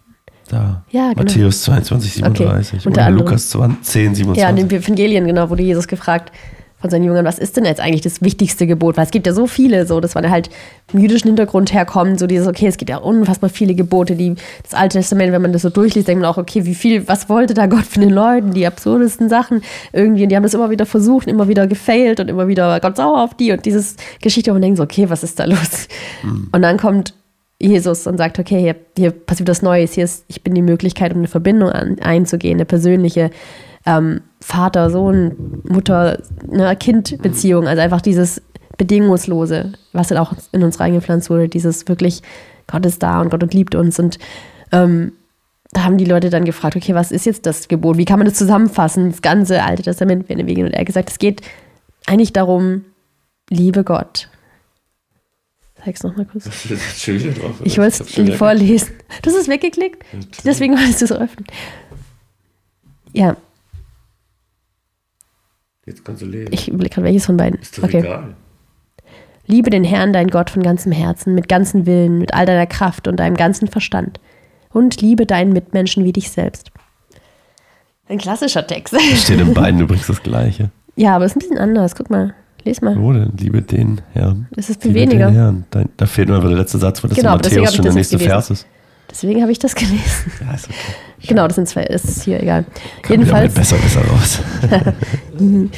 Da. 0.47 0.85
Ja, 0.91 1.09
genau. 1.09 1.23
Matthäus 1.23 1.63
22, 1.63 2.13
37. 2.13 2.73
Okay, 2.73 2.87
unter 2.87 3.01
Oder 3.01 3.07
anderem. 3.07 3.25
Lukas 3.25 3.49
20, 3.49 3.81
10, 3.83 4.15
27. 4.15 4.43
Ja, 4.43 4.49
in 4.51 4.55
den 4.55 4.69
Evangelien, 4.69 5.25
genau, 5.25 5.49
wurde 5.49 5.63
Jesus 5.63 5.87
gefragt 5.87 6.31
von 6.79 6.91
seinen 6.91 7.03
Jüngern, 7.05 7.25
was 7.25 7.39
ist 7.39 7.57
denn 7.57 7.65
jetzt 7.65 7.81
eigentlich 7.81 8.01
das 8.01 8.21
wichtigste 8.21 8.67
Gebot? 8.67 8.97
Weil 8.97 9.05
es 9.05 9.11
gibt 9.11 9.25
ja 9.25 9.33
so 9.33 9.47
viele, 9.47 9.87
so, 9.87 9.99
dass 9.99 10.13
man 10.13 10.29
halt 10.29 10.49
im 10.93 10.99
jüdischen 10.99 11.27
Hintergrund 11.27 11.73
herkommt, 11.73 12.19
so 12.19 12.27
dieses, 12.27 12.47
okay, 12.47 12.67
es 12.67 12.77
gibt 12.77 12.89
ja 12.89 12.97
unfassbar 12.97 13.49
viele 13.49 13.73
Gebote, 13.73 14.15
die 14.15 14.35
das 14.61 14.75
Alte 14.75 14.99
Testament, 14.99 15.31
wenn 15.33 15.41
man 15.41 15.53
das 15.53 15.63
so 15.63 15.69
durchliest, 15.69 16.07
denkt 16.07 16.21
man 16.21 16.29
auch, 16.29 16.37
okay, 16.37 16.65
wie 16.65 16.75
viel, 16.75 17.07
was 17.07 17.29
wollte 17.29 17.55
da 17.55 17.65
Gott 17.65 17.85
von 17.85 18.01
den 18.01 18.11
Leuten? 18.11 18.51
Die 18.51 18.67
absurdesten 18.67 19.27
Sachen 19.27 19.61
irgendwie, 19.91 20.23
und 20.23 20.29
die 20.29 20.35
haben 20.35 20.43
das 20.43 20.53
immer 20.53 20.69
wieder 20.69 20.85
versucht, 20.85 21.27
immer 21.27 21.47
wieder 21.47 21.65
gefailt 21.65 22.19
und 22.19 22.29
immer 22.29 22.47
wieder 22.47 22.79
Gott 22.79 22.97
sauer 22.97 23.23
auf 23.23 23.33
die 23.33 23.51
und 23.51 23.65
dieses 23.65 23.95
Geschichte, 24.21 24.51
wo 24.51 24.53
man 24.53 24.61
denkt 24.61 24.77
so, 24.77 24.83
okay, 24.83 25.09
was 25.09 25.23
ist 25.23 25.39
da 25.39 25.45
los? 25.45 25.87
Und 26.51 26.61
dann 26.61 26.77
kommt 26.77 27.15
Jesus 27.59 28.05
und 28.05 28.17
sagt, 28.17 28.37
okay, 28.37 28.59
hier, 28.59 28.75
hier 28.95 29.09
passiert 29.09 29.49
was 29.49 29.63
Neues, 29.63 29.93
hier 29.93 30.03
ist, 30.03 30.25
ich 30.27 30.43
bin 30.43 30.53
die 30.53 30.61
Möglichkeit, 30.61 31.11
um 31.11 31.19
eine 31.19 31.27
Verbindung 31.27 31.69
an, 31.69 31.97
einzugehen, 31.99 32.57
eine 32.57 32.65
persönliche 32.65 33.31
ähm, 33.87 34.21
Vater, 34.41 34.89
Sohn, 34.91 35.61
Mutter, 35.63 36.21
eine 36.51 36.75
Kind-Beziehung, 36.75 37.67
also 37.67 37.81
einfach 37.81 38.01
dieses 38.01 38.41
Bedingungslose, 38.77 39.73
was 39.93 40.09
dann 40.09 40.19
auch 40.19 40.33
in 40.51 40.63
uns 40.63 40.79
reingepflanzt 40.79 41.29
wurde, 41.29 41.47
dieses 41.47 41.87
wirklich, 41.87 42.21
Gott 42.67 42.85
ist 42.85 43.01
da 43.01 43.21
und 43.21 43.29
Gott 43.29 43.53
liebt 43.53 43.73
uns 43.73 43.97
und 43.97 44.19
ähm, 44.71 45.13
da 45.71 45.83
haben 45.83 45.97
die 45.97 46.05
Leute 46.05 46.29
dann 46.29 46.45
gefragt, 46.45 46.75
okay, 46.75 46.93
was 46.93 47.11
ist 47.11 47.25
jetzt 47.25 47.45
das 47.45 47.67
Gebot? 47.67 47.97
Wie 47.97 48.05
kann 48.05 48.19
man 48.19 48.27
das 48.27 48.37
zusammenfassen? 48.37 49.09
Das 49.09 49.21
ganze 49.21 49.63
Alte 49.63 49.83
Testament 49.83 50.29
wäre 50.29 50.45
Wegen. 50.47 50.65
Und 50.65 50.71
er 50.71 50.79
hat 50.79 50.85
gesagt, 50.85 51.09
es 51.09 51.19
geht 51.19 51.41
eigentlich 52.05 52.31
darum, 52.31 52.85
liebe 53.49 53.83
Gott. 53.83 54.29
Zeig's 55.83 56.03
nochmal 56.03 56.25
kurz. 56.25 56.49
schon 56.97 57.15
wieder 57.15 57.31
drauf. 57.33 57.55
Ich 57.65 57.77
wollte 57.77 58.03
es 58.03 58.37
vorlesen. 58.37 58.91
Du 59.21 59.29
hast 59.29 59.37
es 59.37 59.47
weggeklickt? 59.49 60.03
Deswegen 60.45 60.77
wolltest 60.77 61.01
du 61.01 61.05
es 61.05 61.11
öffnen. 61.11 61.45
Ja, 63.11 63.35
Jetzt 65.87 66.05
kannst 66.05 66.21
du 66.21 66.25
lesen. 66.27 66.49
ich 66.51 66.67
überlege 66.67 66.93
gerade, 66.93 67.05
welches 67.07 67.25
von 67.25 67.37
beiden. 67.37 67.59
Ist 67.59 67.77
doch 67.77 67.83
Okay. 67.85 67.99
egal. 67.99 68.35
Liebe 69.47 69.69
den 69.69 69.85
Herrn, 69.85 70.11
dein 70.11 70.27
Gott, 70.27 70.49
von 70.49 70.61
ganzem 70.61 70.91
Herzen, 70.91 71.33
mit 71.33 71.47
ganzem 71.47 71.85
Willen, 71.85 72.19
mit 72.19 72.33
all 72.33 72.45
deiner 72.45 72.67
Kraft 72.67 73.07
und 73.07 73.15
deinem 73.17 73.37
ganzen 73.37 73.67
Verstand. 73.69 74.19
Und 74.73 75.01
liebe 75.01 75.25
deinen 75.25 75.53
Mitmenschen 75.53 76.03
wie 76.03 76.11
dich 76.11 76.29
selbst. 76.29 76.69
Ein 78.09 78.17
klassischer 78.17 78.67
Text. 78.67 78.93
Steht 79.15 79.39
in 79.39 79.53
beiden 79.53 79.79
übrigens 79.81 80.07
das 80.07 80.21
Gleiche. 80.21 80.69
Ja, 80.97 81.15
aber 81.15 81.25
es 81.25 81.31
ist 81.31 81.37
ein 81.37 81.39
bisschen 81.39 81.57
anders. 81.57 81.95
Guck 81.95 82.09
mal. 82.09 82.33
Les 82.65 82.81
mal. 82.81 82.99
Wo 82.99 83.13
denn? 83.13 83.31
Liebe 83.37 83.61
den 83.61 84.01
Herrn. 84.13 84.47
Es 84.57 84.69
ist 84.69 84.81
viel 84.81 84.91
Liebe 84.91 85.11
weniger. 85.11 85.27
Den 85.27 85.35
Herrn. 85.35 85.65
Da, 85.69 85.83
da 85.95 86.05
fehlt 86.05 86.27
nur 86.27 86.35
einfach 86.37 86.49
der 86.49 86.57
letzte 86.57 86.77
Satz, 86.79 87.01
weil 87.01 87.09
das 87.09 87.17
Genau, 87.17 87.31
in 87.31 87.37
Matthäus 87.37 87.73
schon 87.75 87.83
der 87.83 87.89
das 87.89 87.95
nächste 87.95 88.17
gelesen. 88.17 88.29
Vers 88.31 88.49
ist. 88.51 88.67
Deswegen 89.09 89.41
habe 89.41 89.51
ich 89.53 89.59
das 89.59 89.73
gelesen. 89.75 90.31
Ja, 90.45 90.53
ist 90.53 90.65
okay. 90.67 90.75
Genau, 91.25 91.47
das 91.47 91.55
sind 91.55 91.67
zwei. 91.67 91.85
Das 91.85 92.03
ist 92.03 92.23
hier 92.23 92.41
egal. 92.41 92.65
Kommt 93.01 93.09
Jedenfalls. 93.09 93.53
besser, 93.53 93.77
besser 93.77 94.01
raus. 94.05 94.39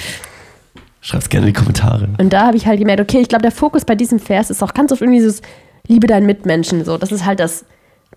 Schreibt's 1.01 1.29
gerne 1.29 1.47
in 1.47 1.53
die 1.53 1.59
Kommentare. 1.59 2.09
Und 2.17 2.33
da 2.33 2.47
habe 2.47 2.57
ich 2.57 2.67
halt 2.67 2.79
gemerkt, 2.79 3.01
okay, 3.01 3.19
ich 3.19 3.29
glaube, 3.29 3.41
der 3.41 3.51
Fokus 3.51 3.85
bei 3.85 3.95
diesem 3.95 4.19
Vers 4.19 4.49
ist 4.49 4.61
auch 4.61 4.73
ganz 4.73 4.91
oft 4.91 5.01
irgendwie 5.01 5.19
dieses 5.19 5.41
Liebe 5.87 6.07
deinen 6.07 6.25
Mitmenschen. 6.25 6.83
So, 6.83 6.97
das 6.97 7.11
ist 7.11 7.25
halt 7.25 7.39
das, 7.39 7.63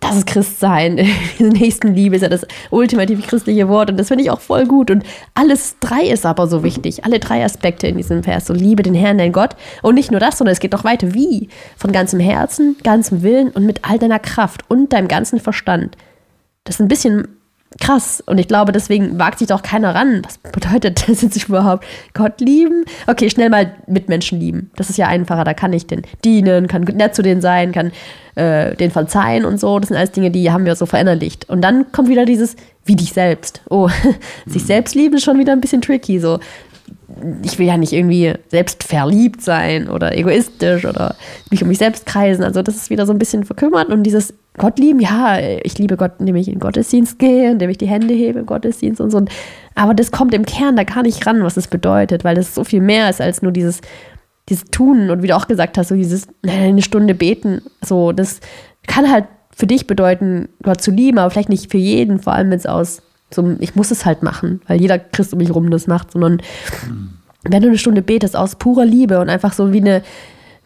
das 0.01 0.17
ist 0.17 0.27
Christsein. 0.27 0.97
Diese 1.39 1.49
Nächstenliebe 1.49 2.17
ist 2.17 2.23
ja 2.23 2.29
das 2.29 2.45
ultimative 2.71 3.23
christliche 3.23 3.69
Wort 3.69 3.89
und 3.91 3.99
das 3.99 4.09
finde 4.09 4.25
ich 4.25 4.31
auch 4.31 4.41
voll 4.41 4.67
gut. 4.67 4.91
Und 4.91 5.05
alles 5.35 5.77
drei 5.79 6.03
ist 6.03 6.27
aber 6.27 6.49
so 6.49 6.65
wichtig. 6.65 7.05
Alle 7.05 7.21
drei 7.21 7.45
Aspekte 7.45 7.87
in 7.87 7.97
diesem 7.97 8.25
Vers. 8.25 8.47
So, 8.47 8.53
liebe 8.53 8.83
den 8.83 8.95
Herrn, 8.95 9.17
dein 9.17 9.33
Gott. 9.33 9.55
Und 9.83 9.95
nicht 9.95 10.11
nur 10.11 10.21
das, 10.21 10.39
sondern 10.39 10.53
es 10.53 10.61
geht 10.61 10.73
noch 10.73 10.85
weiter. 10.85 11.15
Wie? 11.15 11.49
Von 11.77 11.93
ganzem 11.93 12.19
Herzen, 12.19 12.77
ganzem 12.83 13.23
Willen 13.23 13.51
und 13.51 13.65
mit 13.65 13.89
all 13.89 14.01
deiner 14.01 14.19
Kraft 14.19 14.69
und 14.69 14.93
deinem 14.93 15.07
ganzen 15.07 15.39
Verstand. 15.39 15.97
Das 16.65 16.77
ist 16.77 16.81
ein 16.81 16.89
bisschen 16.89 17.29
krass. 17.81 18.23
Und 18.27 18.39
ich 18.39 18.49
glaube, 18.49 18.73
deswegen 18.73 19.19
wagt 19.19 19.39
sich 19.39 19.49
doch 19.49 19.63
keiner 19.63 19.95
ran. 19.95 20.23
Was 20.25 20.39
bedeutet 20.39 21.09
das 21.09 21.23
jetzt 21.23 21.49
überhaupt? 21.49 21.85
Gott 22.15 22.41
lieben? 22.41 22.85
Okay, 23.07 23.31
schnell 23.31 23.51
mal 23.51 23.75
Mitmenschen 23.87 24.39
lieben. 24.39 24.71
Das 24.77 24.91
ist 24.91 24.99
ja 24.99 25.09
einfacher. 25.09 25.45
Da 25.45 25.55
kann 25.55 25.73
ich 25.73 25.87
den 25.87 26.03
dienen, 26.25 26.69
kann 26.69 26.83
nett 26.83 27.15
zu 27.15 27.23
denen 27.23 27.41
sein, 27.41 27.73
kann 27.73 27.93
äh, 28.35 28.75
den 28.77 28.91
verzeihen 28.91 29.45
und 29.45 29.59
so. 29.59 29.79
Das 29.79 29.89
sind 29.89 29.97
alles 29.97 30.13
Dinge, 30.13 30.31
die 30.31 30.51
haben 30.51 30.65
wir 30.65 30.77
so 30.77 30.87
verinnerlicht. 30.87 31.49
Und 31.49 31.63
dann 31.63 31.91
kommt 31.93 32.09
wieder 32.09 32.25
dieses, 32.25 32.57
wie 32.85 32.97
dich 32.97 33.13
selbst. 33.13 33.63
Oh, 33.71 33.89
sich 34.47 34.65
selbst 34.65 34.95
lieben 34.95 35.17
ist 35.17 35.25
schon 35.25 35.39
wieder 35.39 35.53
ein 35.53 35.61
bisschen 35.61 35.83
tricky. 35.83 36.19
So, 36.19 36.41
ich 37.43 37.59
will 37.59 37.67
ja 37.67 37.77
nicht 37.77 37.93
irgendwie 37.93 38.35
selbst 38.49 38.85
verliebt 38.85 39.43
sein 39.43 39.89
oder 39.89 40.17
egoistisch 40.17 40.85
oder 40.85 41.17
mich 41.51 41.63
um 41.63 41.69
mich 41.69 41.79
selbst 41.79 42.07
kreisen. 42.07 42.45
Also 42.45 42.63
das 42.63 42.77
ist 42.77 42.91
wieder 42.91 43.07
so 43.07 43.13
ein 43.13 43.19
bisschen 43.19 43.45
verkümmert 43.45 43.89
und 43.89 44.03
dieses 44.03 44.35
Gott 44.59 44.79
lieben, 44.79 45.01
ja, 45.01 45.39
ich 45.39 45.79
liebe 45.79 45.97
Gott, 45.97 46.13
indem 46.19 46.37
ich 46.37 46.49
in 46.49 46.55
den 46.55 46.61
Gottesdienst 46.61 47.19
gehe, 47.19 47.53
indem 47.53 47.71
ich 47.71 47.79
die 47.79 47.87
Hände 47.87 48.13
hebe 48.13 48.41
im 48.41 48.47
Gottesdienst 48.47 49.01
und 49.01 49.11
so. 49.11 49.25
Aber 49.75 49.95
das 49.95 50.13
kommt 50.13 50.35
im 50.35 50.45
Kern 50.45 50.77
da 50.77 50.85
gar 50.85 51.03
nicht 51.03 51.27
ran, 51.27 51.43
was 51.43 51.55
das 51.55 51.69
bedeutet, 51.69 52.25
weil 52.25 52.35
das 52.35 52.55
so 52.55 52.65
viel 52.65 52.83
mehr 52.83 53.09
ist 53.09 53.21
als 53.21 53.41
nur 53.41 53.53
dieses, 53.53 53.81
dieses 54.49 54.65
Tun 54.65 55.11
und 55.11 55.23
wie 55.23 55.29
du 55.29 55.37
auch 55.37 55.49
gesagt 55.49 55.79
hast, 55.79 55.89
so 55.89 55.95
dieses 55.95 56.29
eine 56.47 56.83
Stunde 56.83 57.15
beten. 57.15 57.63
So, 57.83 58.13
das 58.13 58.41
kann 58.87 59.11
halt 59.11 59.25
für 59.55 59.67
dich 59.67 59.87
bedeuten, 59.87 60.49
Gott 60.63 60.83
zu 60.83 60.91
lieben, 60.91 61.19
aber 61.19 61.31
vielleicht 61.31 61.49
nicht 61.49 61.71
für 61.71 61.79
jeden, 61.79 62.19
vor 62.19 62.35
allem 62.35 62.51
wenn 62.51 62.59
es 62.59 62.67
aus 62.67 63.03
so, 63.35 63.57
ich 63.61 63.75
muss 63.75 63.91
es 63.91 64.05
halt 64.05 64.23
machen, 64.23 64.61
weil 64.67 64.81
jeder 64.81 64.99
Christ 64.99 65.33
um 65.33 65.39
mich 65.39 65.55
rum 65.55 65.71
das 65.71 65.87
macht, 65.87 66.13
sondern 66.13 66.43
wenn 67.45 67.63
du 67.63 67.69
eine 67.69 67.79
Stunde 67.79 68.03
betest 68.03 68.37
aus 68.37 68.57
purer 68.57 68.85
Liebe 68.85 69.21
und 69.21 69.29
einfach 69.29 69.53
so 69.53 69.73
wie, 69.73 69.81
eine, 69.81 70.03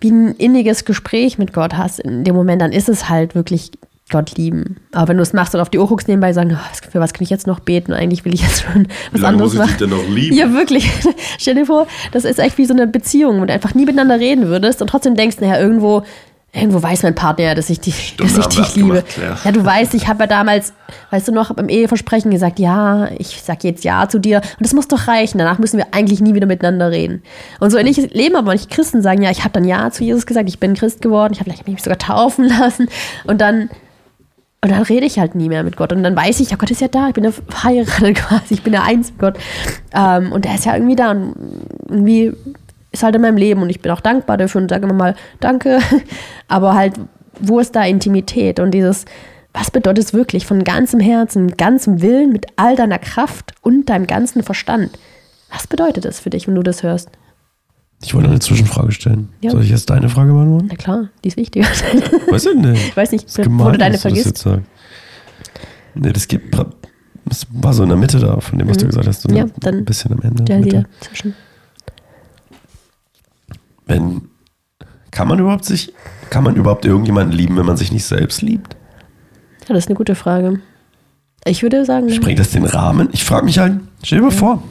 wie 0.00 0.10
ein 0.10 0.34
inniges 0.34 0.84
Gespräch 0.84 1.38
mit 1.38 1.52
Gott 1.52 1.76
hast 1.76 2.00
in 2.00 2.24
dem 2.24 2.34
Moment, 2.34 2.60
dann 2.62 2.72
ist 2.72 2.88
es 2.88 3.08
halt 3.08 3.34
wirklich 3.34 3.72
Gott 4.08 4.36
lieben. 4.36 4.76
Aber 4.92 5.08
wenn 5.08 5.16
du 5.16 5.22
es 5.22 5.32
machst 5.32 5.54
und 5.54 5.60
auf 5.60 5.68
die 5.68 5.78
Ohr 5.78 5.88
guckst 5.88 6.06
nebenbei 6.06 6.32
sagen, 6.32 6.56
oh, 6.56 6.88
für 6.90 7.00
was 7.00 7.12
kann 7.12 7.24
ich 7.24 7.30
jetzt 7.30 7.48
noch 7.48 7.58
beten? 7.58 7.92
Und 7.92 7.98
eigentlich 7.98 8.24
will 8.24 8.34
ich 8.34 8.42
jetzt 8.42 8.62
schon 8.62 8.86
was 9.10 9.20
lange 9.20 9.34
anderes 9.34 9.54
muss 9.54 9.66
ich 9.68 9.76
dich 9.76 9.88
machen. 9.88 9.90
denn 9.90 10.06
noch 10.06 10.14
lieben? 10.14 10.36
Ja, 10.36 10.52
wirklich. 10.52 10.88
Stell 11.38 11.56
dir 11.56 11.66
vor, 11.66 11.88
das 12.12 12.24
ist 12.24 12.38
echt 12.38 12.56
wie 12.58 12.66
so 12.66 12.74
eine 12.74 12.86
Beziehung, 12.86 13.40
wo 13.40 13.44
du 13.44 13.52
einfach 13.52 13.74
nie 13.74 13.84
miteinander 13.84 14.20
reden 14.20 14.46
würdest 14.46 14.80
und 14.80 14.88
trotzdem 14.88 15.16
denkst, 15.16 15.38
naja, 15.40 15.58
irgendwo, 15.58 16.04
irgendwo 16.56 16.82
weiß 16.82 17.02
mein 17.02 17.14
Partner 17.14 17.44
ja, 17.44 17.54
dass 17.54 17.68
ich 17.68 17.80
dich, 17.80 18.16
dass 18.16 18.36
ich 18.36 18.46
dich 18.46 18.76
liebe. 18.76 18.98
abgemacht, 18.98 19.18
ja. 19.18 19.38
Ja, 19.44 19.52
du 19.52 19.64
weißt, 19.64 19.94
ich 19.94 20.08
habe 20.08 20.24
ja 20.24 20.26
damals, 20.26 20.72
weißt 21.10 21.28
du 21.28 21.32
noch, 21.32 21.52
beim 21.54 21.68
Eheversprechen 21.68 22.30
gesagt, 22.30 22.58
ja, 22.58 23.08
ich 23.18 23.42
sag 23.42 23.62
jetzt 23.62 23.84
Ja 23.84 24.08
zu 24.08 24.18
dir. 24.18 24.38
Und 24.38 24.64
das 24.64 24.72
muss 24.72 24.88
doch 24.88 25.06
reichen. 25.06 25.38
Danach 25.38 25.58
müssen 25.58 25.76
wir 25.76 25.86
eigentlich 25.92 26.20
nie 26.20 26.34
wieder 26.34 26.46
miteinander 26.46 26.90
reden. 26.90 27.22
Und 27.60 27.70
so 27.70 27.76
ähnlich 27.76 27.96
leben 28.14 28.36
aber 28.36 28.46
manche 28.46 28.68
Christen 28.68 29.02
sagen, 29.02 29.22
ja, 29.22 29.30
ich 29.30 29.40
habe 29.40 29.50
dann 29.50 29.64
Ja 29.64 29.90
zu 29.90 30.02
Jesus 30.02 30.24
gesagt, 30.26 30.48
ich 30.48 30.58
bin 30.58 30.74
Christ 30.74 31.02
geworden, 31.02 31.34
ich 31.34 31.40
habe 31.40 31.50
vielleicht 31.50 31.68
mich 31.68 31.82
sogar 31.82 31.98
taufen 31.98 32.44
lassen. 32.48 32.88
Und 33.24 33.40
dann, 33.40 33.68
und 34.62 34.70
dann 34.70 34.82
rede 34.82 35.04
ich 35.04 35.18
halt 35.18 35.34
nie 35.34 35.48
mehr 35.48 35.62
mit 35.62 35.76
Gott. 35.76 35.92
Und 35.92 36.02
dann 36.02 36.16
weiß 36.16 36.40
ich, 36.40 36.50
ja, 36.50 36.56
Gott 36.56 36.70
ist 36.70 36.80
ja 36.80 36.88
da, 36.88 37.08
ich 37.08 37.14
bin 37.14 37.24
ja 37.24 37.32
verheiratet 37.32 38.14
quasi, 38.16 38.54
ich 38.54 38.62
bin 38.62 38.72
ja 38.72 38.82
eins 38.82 39.10
mit 39.10 39.18
Gott. 39.18 39.38
Ähm, 39.94 40.32
und 40.32 40.44
der 40.46 40.54
ist 40.54 40.64
ja 40.64 40.74
irgendwie 40.74 40.96
da. 40.96 41.10
Und 41.10 41.34
irgendwie 41.88 42.32
ist 42.96 43.02
halt 43.02 43.14
in 43.14 43.22
meinem 43.22 43.36
Leben 43.36 43.62
und 43.62 43.70
ich 43.70 43.80
bin 43.80 43.92
auch 43.92 44.00
dankbar 44.00 44.36
dafür 44.36 44.60
und 44.60 44.68
sage 44.68 44.84
immer 44.84 44.94
mal 44.94 45.14
Danke. 45.40 45.78
Aber 46.48 46.74
halt, 46.74 46.94
wo 47.40 47.60
ist 47.60 47.74
da 47.76 47.84
Intimität 47.84 48.60
und 48.60 48.72
dieses, 48.72 49.04
was 49.52 49.70
bedeutet 49.70 50.04
es 50.04 50.14
wirklich 50.14 50.46
von 50.46 50.64
ganzem 50.64 51.00
Herzen, 51.00 51.56
ganzem 51.56 52.02
Willen, 52.02 52.32
mit 52.32 52.46
all 52.56 52.76
deiner 52.76 52.98
Kraft 52.98 53.54
und 53.62 53.88
deinem 53.88 54.06
ganzen 54.06 54.42
Verstand? 54.42 54.98
Was 55.50 55.66
bedeutet 55.66 56.04
das 56.04 56.20
für 56.20 56.30
dich, 56.30 56.46
wenn 56.46 56.54
du 56.54 56.62
das 56.62 56.82
hörst? 56.82 57.10
Ich 58.02 58.14
wollte 58.14 58.28
eine 58.28 58.40
Zwischenfrage 58.40 58.92
stellen. 58.92 59.30
Ja. 59.40 59.50
Soll 59.50 59.62
ich 59.62 59.70
jetzt 59.70 59.88
deine 59.88 60.08
Frage 60.08 60.32
beantworten? 60.32 60.66
Na 60.68 60.76
klar, 60.76 61.08
die 61.24 61.28
ist 61.28 61.36
wichtiger. 61.36 61.66
Du 62.26 62.54
nicht? 62.54 62.88
Ich 62.88 62.96
weiß 62.96 63.12
nicht, 63.12 63.34
gemein, 63.34 63.66
wo 63.66 63.70
du 63.70 63.78
deine 63.78 63.92
dass 63.94 64.02
du 64.02 64.10
das 64.10 64.42
vergisst. 64.42 64.62
Nee, 65.94 66.12
das 66.12 66.28
gibt. 66.28 66.54
Das 67.24 67.46
war 67.50 67.72
so 67.72 67.82
in 67.82 67.88
der 67.88 67.98
Mitte 67.98 68.18
da, 68.18 68.38
von 68.40 68.58
dem, 68.58 68.68
was 68.68 68.76
du 68.76 68.86
gesagt 68.86 69.06
hast. 69.06 69.22
So 69.22 69.28
Mhm. 69.30 69.36
Ja, 69.36 69.44
ein 69.44 69.52
dann 69.60 69.84
bisschen 69.84 70.12
am 70.12 70.20
Ende. 70.20 70.42
Stell 70.42 70.60
Mitte. 70.60 70.76
dir 70.76 70.84
dazwischen. 71.00 71.34
Wenn, 73.86 74.22
kann 75.10 75.28
man 75.28 75.38
überhaupt 75.38 75.64
sich, 75.64 75.92
kann 76.30 76.44
man 76.44 76.56
überhaupt 76.56 76.84
irgendjemanden 76.84 77.36
lieben, 77.36 77.56
wenn 77.56 77.66
man 77.66 77.76
sich 77.76 77.92
nicht 77.92 78.04
selbst 78.04 78.42
liebt? 78.42 78.76
Ja, 79.66 79.74
das 79.74 79.84
ist 79.84 79.88
eine 79.88 79.96
gute 79.96 80.14
Frage. 80.14 80.60
Ich 81.44 81.62
würde 81.62 81.84
sagen, 81.84 82.10
Sprengt 82.10 82.40
das 82.40 82.50
den 82.50 82.64
Rahmen? 82.64 83.08
Ich 83.12 83.24
frage 83.24 83.44
mich 83.44 83.58
halt, 83.58 83.80
stell 84.02 84.18
dir 84.18 84.24
mal 84.24 84.30
vor. 84.32 84.62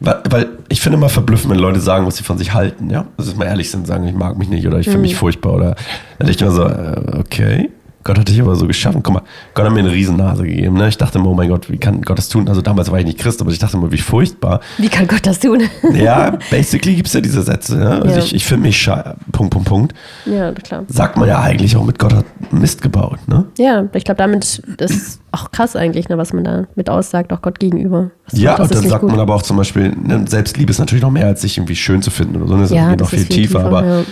Weil, 0.00 0.22
weil 0.28 0.48
ich 0.68 0.80
finde 0.80 0.98
immer 0.98 1.08
verblüffend, 1.08 1.52
wenn 1.52 1.58
Leute 1.58 1.80
sagen, 1.80 2.06
was 2.06 2.16
sie 2.16 2.24
von 2.24 2.38
sich 2.38 2.52
halten, 2.52 2.90
ja. 2.90 3.06
Also, 3.16 3.34
mal 3.34 3.46
ehrlich 3.46 3.70
sind, 3.70 3.86
sagen, 3.86 4.06
ich 4.06 4.14
mag 4.14 4.38
mich 4.38 4.48
nicht 4.48 4.66
oder 4.66 4.78
ich 4.78 4.86
finde 4.86 5.00
mich 5.00 5.16
furchtbar 5.16 5.54
oder 5.54 5.76
dann 6.18 6.26
denke 6.26 6.32
ich 6.32 6.40
mir 6.40 6.50
so, 6.50 6.64
äh, 6.64 7.18
okay. 7.18 7.70
Gott 8.08 8.18
hat 8.18 8.28
dich 8.28 8.40
aber 8.40 8.56
so 8.56 8.66
geschaffen. 8.66 9.02
Guck 9.02 9.12
mal, 9.12 9.22
Gott 9.52 9.66
hat 9.66 9.72
mir 9.74 9.80
eine 9.80 9.92
Riesennase 9.92 10.42
gegeben. 10.44 10.76
Ne? 10.78 10.88
Ich 10.88 10.96
dachte 10.96 11.18
immer, 11.18 11.28
oh 11.28 11.34
mein 11.34 11.50
Gott, 11.50 11.70
wie 11.70 11.76
kann 11.76 12.00
Gott 12.00 12.16
das 12.16 12.30
tun? 12.30 12.48
Also 12.48 12.62
damals 12.62 12.90
war 12.90 12.98
ich 12.98 13.04
nicht 13.04 13.18
Christ, 13.18 13.40
aber 13.42 13.50
ich 13.50 13.58
dachte 13.58 13.76
immer, 13.76 13.92
wie 13.92 13.98
furchtbar. 13.98 14.60
wie 14.78 14.88
kann 14.88 15.06
Gott 15.06 15.26
das 15.26 15.38
tun? 15.40 15.60
Ja, 15.94 16.38
basically 16.50 16.94
gibt 16.94 17.08
es 17.08 17.12
ja 17.14 17.20
diese 17.20 17.42
Sätze. 17.42 17.78
Ja? 17.78 17.90
Also 18.00 18.08
Ja. 18.16 18.18
ich, 18.18 18.34
ich 18.34 18.44
finde 18.46 18.66
mich 18.68 18.78
schei- 18.78 19.14
Punkt, 19.30 19.52
Punkt, 19.52 19.68
Punkt. 19.68 19.94
ja, 20.24 20.52
klar. 20.52 20.84
Sagt 20.88 21.18
man 21.18 21.28
ja 21.28 21.40
eigentlich 21.42 21.76
auch 21.76 21.84
mit 21.84 21.98
Gott 21.98 22.14
hat 22.14 22.24
Mist 22.50 22.80
gebaut. 22.80 23.18
Ne? 23.26 23.44
Ja, 23.58 23.84
ich 23.92 24.04
glaube, 24.04 24.16
damit 24.18 24.62
ist 24.78 25.20
auch 25.32 25.50
krass 25.50 25.76
eigentlich, 25.76 26.08
ne, 26.08 26.16
was 26.16 26.32
man 26.32 26.44
da 26.44 26.64
mit 26.74 26.88
aussagt, 26.88 27.32
auch 27.34 27.42
Gott 27.42 27.60
gegenüber. 27.60 28.10
Was 28.30 28.40
Ja, 28.40 28.56
und 28.56 28.64
ist 28.70 28.74
dann 28.74 28.88
sagt 28.88 29.02
gut. 29.02 29.10
man 29.10 29.20
aber 29.20 29.34
auch 29.34 29.42
zum 29.42 29.58
Beispiel, 29.58 29.94
ne, 29.94 30.24
Selbstliebe 30.26 30.70
ist 30.70 30.78
natürlich 30.78 31.02
noch 31.02 31.10
mehr, 31.10 31.26
als 31.26 31.42
sich 31.42 31.58
irgendwie 31.58 31.76
schön 31.76 32.00
zu 32.00 32.10
finden 32.10 32.36
oder 32.36 32.48
so. 32.48 32.56
Das 32.56 32.70
ja, 32.70 32.88
geht 32.90 33.00
das 33.00 33.06
noch 33.06 33.10
viel, 33.10 33.18
ist 33.20 33.30
tiefer. 33.30 33.64
aber, 33.64 33.84
ja. 33.84 34.02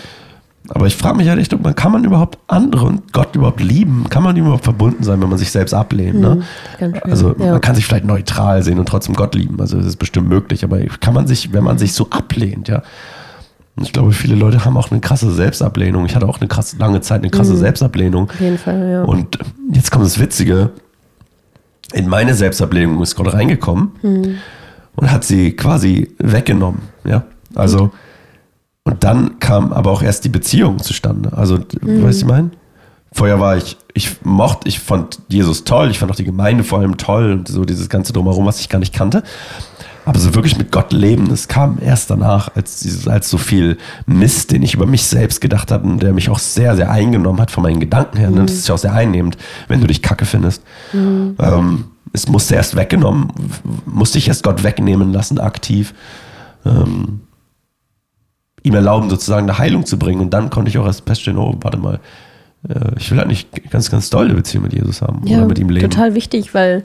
Aber 0.69 0.87
ich 0.87 0.97
frage 0.97 1.17
mich 1.17 1.29
halt 1.29 1.39
echt, 1.39 1.55
ob 1.55 1.63
man, 1.63 1.75
kann 1.75 1.93
man 1.93 2.05
überhaupt 2.05 2.39
andere 2.49 2.87
und 2.87 3.13
Gott 3.13 3.37
überhaupt 3.37 3.61
lieben? 3.61 4.07
Kann 4.11 4.23
man 4.23 4.37
ihm 4.37 4.45
überhaupt 4.45 4.65
verbunden 4.65 5.05
sein, 5.05 5.21
wenn 5.21 5.29
man 5.29 5.39
sich 5.39 5.51
selbst 5.51 5.73
ablehnt? 5.73 6.21
Ne? 6.21 6.43
schön, 6.79 6.95
Also 7.03 7.35
ja. 7.39 7.53
man 7.53 7.61
kann 7.61 7.75
sich 7.75 7.87
vielleicht 7.87 8.05
neutral 8.05 8.63
sehen 8.63 8.79
und 8.79 8.89
trotzdem 8.89 9.15
Gott 9.15 9.35
lieben. 9.35 9.61
Also 9.61 9.77
das 9.77 9.87
ist 9.87 9.97
bestimmt 9.97 10.29
möglich. 10.29 10.65
Aber 10.65 10.79
kann 11.01 11.15
man 11.15 11.27
sich, 11.27 11.53
wenn 11.53 11.65
man 11.65 11.79
sich 11.79 11.93
so 11.93 12.09
ablehnt, 12.11 12.69
ja. 12.69 12.83
Und 13.77 13.85
ich 13.85 13.93
glaube, 13.93 14.13
viele 14.13 14.35
Leute 14.35 14.65
haben 14.65 14.77
auch 14.79 14.91
eine 14.91 15.01
krasse 15.01 15.31
Selbstablehnung. 15.31 16.07
Ich 16.07 16.17
hatte 16.17 16.27
auch 16.27 16.41
eine 16.41 16.49
krasse, 16.49 16.79
lange 16.79 17.03
Zeit 17.03 17.21
eine 17.21 17.31
krasse 17.31 17.57
Selbstablehnung. 17.57 18.31
Auf 18.31 18.41
jeden 18.41 18.57
Fall, 18.59 18.91
ja. 18.91 19.05
Und 19.05 19.39
jetzt 19.71 19.91
kommt 19.91 20.07
das 20.07 20.19
Witzige. 20.19 20.71
In 21.93 22.09
meine 22.09 22.35
Selbstablehnung 22.35 23.01
ist 23.03 23.15
Gott 23.15 23.33
reingekommen 23.33 23.93
und 24.97 25.13
hat 25.13 25.25
sie 25.25 25.53
quasi 25.53 26.11
weggenommen. 26.19 26.81
Ja, 27.05 27.25
also 27.55 27.93
und 28.87 29.03
dann 29.03 29.41
kam 29.41 29.73
aber 29.73 29.91
auch 29.91 30.01
erst 30.01 30.25
die 30.25 30.29
Beziehung 30.29 30.79
zustande. 30.79 31.33
Also, 31.37 31.59
weißt 31.59 32.23
du, 32.23 32.25
ich 32.25 32.25
meine? 32.25 32.51
Vorher 33.11 33.41
war 33.41 33.57
ich, 33.57 33.77
ich 33.95 34.23
mochte, 34.23 34.69
ich 34.69 34.79
fand 34.79 35.19
Jesus 35.29 35.65
toll, 35.65 35.91
ich 35.91 35.99
fand 35.99 36.13
auch 36.13 36.17
die 36.17 36.25
Gemeinde 36.25 36.63
vor 36.63 36.79
allem 36.79 36.97
toll 36.97 37.33
und 37.33 37.49
so 37.49 37.65
dieses 37.65 37.89
ganze 37.89 38.13
Drumherum, 38.13 38.47
was 38.47 38.61
ich 38.61 38.69
gar 38.69 38.79
nicht 38.79 38.95
kannte. 38.95 39.25
Aber 40.05 40.21
so 40.21 40.37
wirklich 40.37 40.57
mit 40.57 40.71
Gott 40.71 40.93
leben, 40.93 41.29
das 41.29 41.49
kam 41.49 41.79
erst 41.81 42.11
danach, 42.11 42.55
als, 42.55 42.79
dieses, 42.79 43.09
als 43.09 43.29
so 43.29 43.39
viel 43.39 43.77
Mist, 44.07 44.53
den 44.53 44.63
ich 44.63 44.75
über 44.75 44.87
mich 44.87 45.03
selbst 45.03 45.41
gedacht 45.41 45.73
habe 45.73 45.85
und 45.89 46.01
der 46.01 46.13
mich 46.13 46.31
auch 46.31 46.39
sehr, 46.39 46.77
sehr 46.77 46.89
eingenommen 46.89 47.41
hat 47.41 47.51
von 47.51 47.65
meinen 47.65 47.81
Gedanken 47.81 48.19
her. 48.19 48.31
Ne? 48.31 48.43
Das 48.43 48.53
ist 48.53 48.69
ja 48.69 48.77
auch 48.77 48.79
sehr 48.79 48.95
einnehmend, 48.95 49.37
wenn 49.67 49.81
du 49.81 49.89
dich 49.89 50.01
kacke 50.01 50.27
findest. 50.27 50.63
Ähm, 51.41 51.87
es 52.13 52.29
musste 52.29 52.55
erst 52.55 52.77
weggenommen, 52.77 53.33
musste 53.85 54.19
ich 54.19 54.29
erst 54.29 54.45
Gott 54.45 54.63
wegnehmen 54.63 55.13
lassen, 55.13 55.41
aktiv. 55.41 55.93
Ähm, 56.65 57.23
ihm 58.67 58.75
erlauben, 58.75 59.09
sozusagen 59.09 59.49
eine 59.49 59.59
Heilung 59.59 59.87
zu 59.87 59.99
bringen. 59.99 60.21
Und 60.21 60.31
dann 60.31 60.51
konnte 60.51 60.69
ich 60.69 60.79
auch 60.79 60.87
erst 60.87 61.07
feststellen, 61.07 61.39
oh, 61.39 61.55
warte 61.61 61.79
mal, 61.79 62.01
äh, 62.69 62.75
ich 62.99 63.11
will 63.11 63.19
halt 63.19 63.29
nicht 63.29 63.71
ganz, 63.71 63.91
ganz 63.91 64.11
doll 64.11 64.27
eine 64.27 64.35
Beziehung 64.35 64.65
mit 64.65 64.73
Jesus 64.73 65.01
haben 65.03 65.23
ja, 65.27 65.39
oder 65.39 65.47
mit 65.47 65.59
ihm 65.59 65.69
leben. 65.69 65.89
total 65.89 66.15
wichtig, 66.15 66.53
weil 66.55 66.85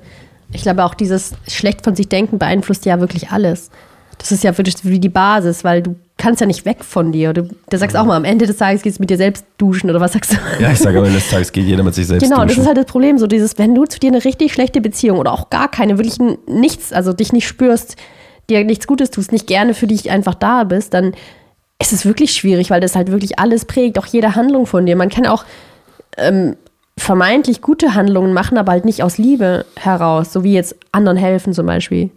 ich 0.54 0.62
glaube 0.62 0.84
auch 0.84 0.94
dieses 0.94 1.34
schlecht 1.48 1.84
von 1.84 1.96
sich 1.96 2.08
denken 2.10 2.38
beeinflusst 2.38 2.86
ja 2.86 3.00
wirklich 3.00 3.32
alles. 3.32 3.70
Das 4.18 4.32
ist 4.32 4.44
ja 4.44 4.56
wirklich 4.56 4.76
wie 4.84 5.00
die 5.00 5.10
Basis, 5.10 5.64
weil 5.64 5.82
du 5.82 5.96
kannst 6.18 6.42
ja 6.42 6.46
nicht 6.46 6.64
weg 6.66 6.84
von 6.84 7.12
dir. 7.12 7.34
Du, 7.34 7.50
du 7.68 7.78
sagst 7.78 7.98
auch 7.98 8.06
mal, 8.06 8.16
am 8.16 8.26
Ende 8.26 8.46
des 8.46 8.58
Tages 8.58 8.84
gehst 8.84 9.00
du 9.00 9.02
mit 9.02 9.10
dir 9.10 9.18
selbst 9.18 9.44
duschen 9.58 9.90
oder 9.90 10.00
was 10.00 10.14
sagst 10.14 10.34
du? 10.34 10.38
Ja, 10.62 10.72
ich 10.72 10.78
sage 10.78 11.00
am 11.00 11.06
Ende 11.06 11.18
des 11.18 11.30
Tages 11.30 11.52
geht 11.52 11.66
jeder 11.66 11.82
mit 11.82 11.96
sich 11.96 12.06
selbst 12.06 12.24
Genau, 12.24 12.38
das 12.44 12.50
duschen. 12.50 12.62
ist 12.62 12.68
halt 12.68 12.78
das 12.78 12.86
Problem, 12.86 13.18
so 13.18 13.26
dieses, 13.26 13.58
wenn 13.58 13.74
du 13.74 13.86
zu 13.86 14.00
dir 14.00 14.12
eine 14.12 14.24
richtig 14.24 14.54
schlechte 14.54 14.82
Beziehung 14.82 15.18
oder 15.18 15.32
auch 15.32 15.50
gar 15.50 15.72
keine, 15.72 15.98
wirklich 15.98 16.20
nichts, 16.48 16.94
also 16.94 17.14
dich 17.14 17.34
nicht 17.34 17.48
spürst, 17.48 17.96
dir 18.52 18.64
nichts 18.64 18.86
Gutes 18.86 19.10
tust, 19.10 19.32
nicht 19.32 19.48
gerne 19.48 19.74
für 19.74 19.88
dich 19.88 20.12
einfach 20.12 20.36
da 20.36 20.66
bist, 20.66 20.94
dann 20.94 21.14
ist 21.82 21.92
es 21.92 22.06
wirklich 22.06 22.32
schwierig, 22.34 22.70
weil 22.70 22.80
das 22.80 22.96
halt 22.96 23.12
wirklich 23.12 23.40
alles 23.40 23.66
prägt, 23.66 24.00
auch 24.00 24.06
jede 24.06 24.36
Handlung 24.36 24.66
von 24.66 24.86
dir. 24.86 24.96
Man 24.96 25.10
kann 25.10 25.26
auch 25.26 25.46
ähm, 26.18 26.56
vermeintlich 26.98 27.62
gute 27.62 27.96
Handlungen 27.96 28.34
machen, 28.34 28.58
aber 28.58 28.72
halt 28.74 28.86
nicht 28.86 29.04
aus 29.04 29.18
Liebe 29.18 29.66
heraus, 29.76 30.32
so 30.32 30.44
wie 30.44 30.54
jetzt 30.54 30.76
anderen 30.92 31.18
helfen 31.18 31.54
zum 31.54 31.66
Beispiel. 31.66 32.12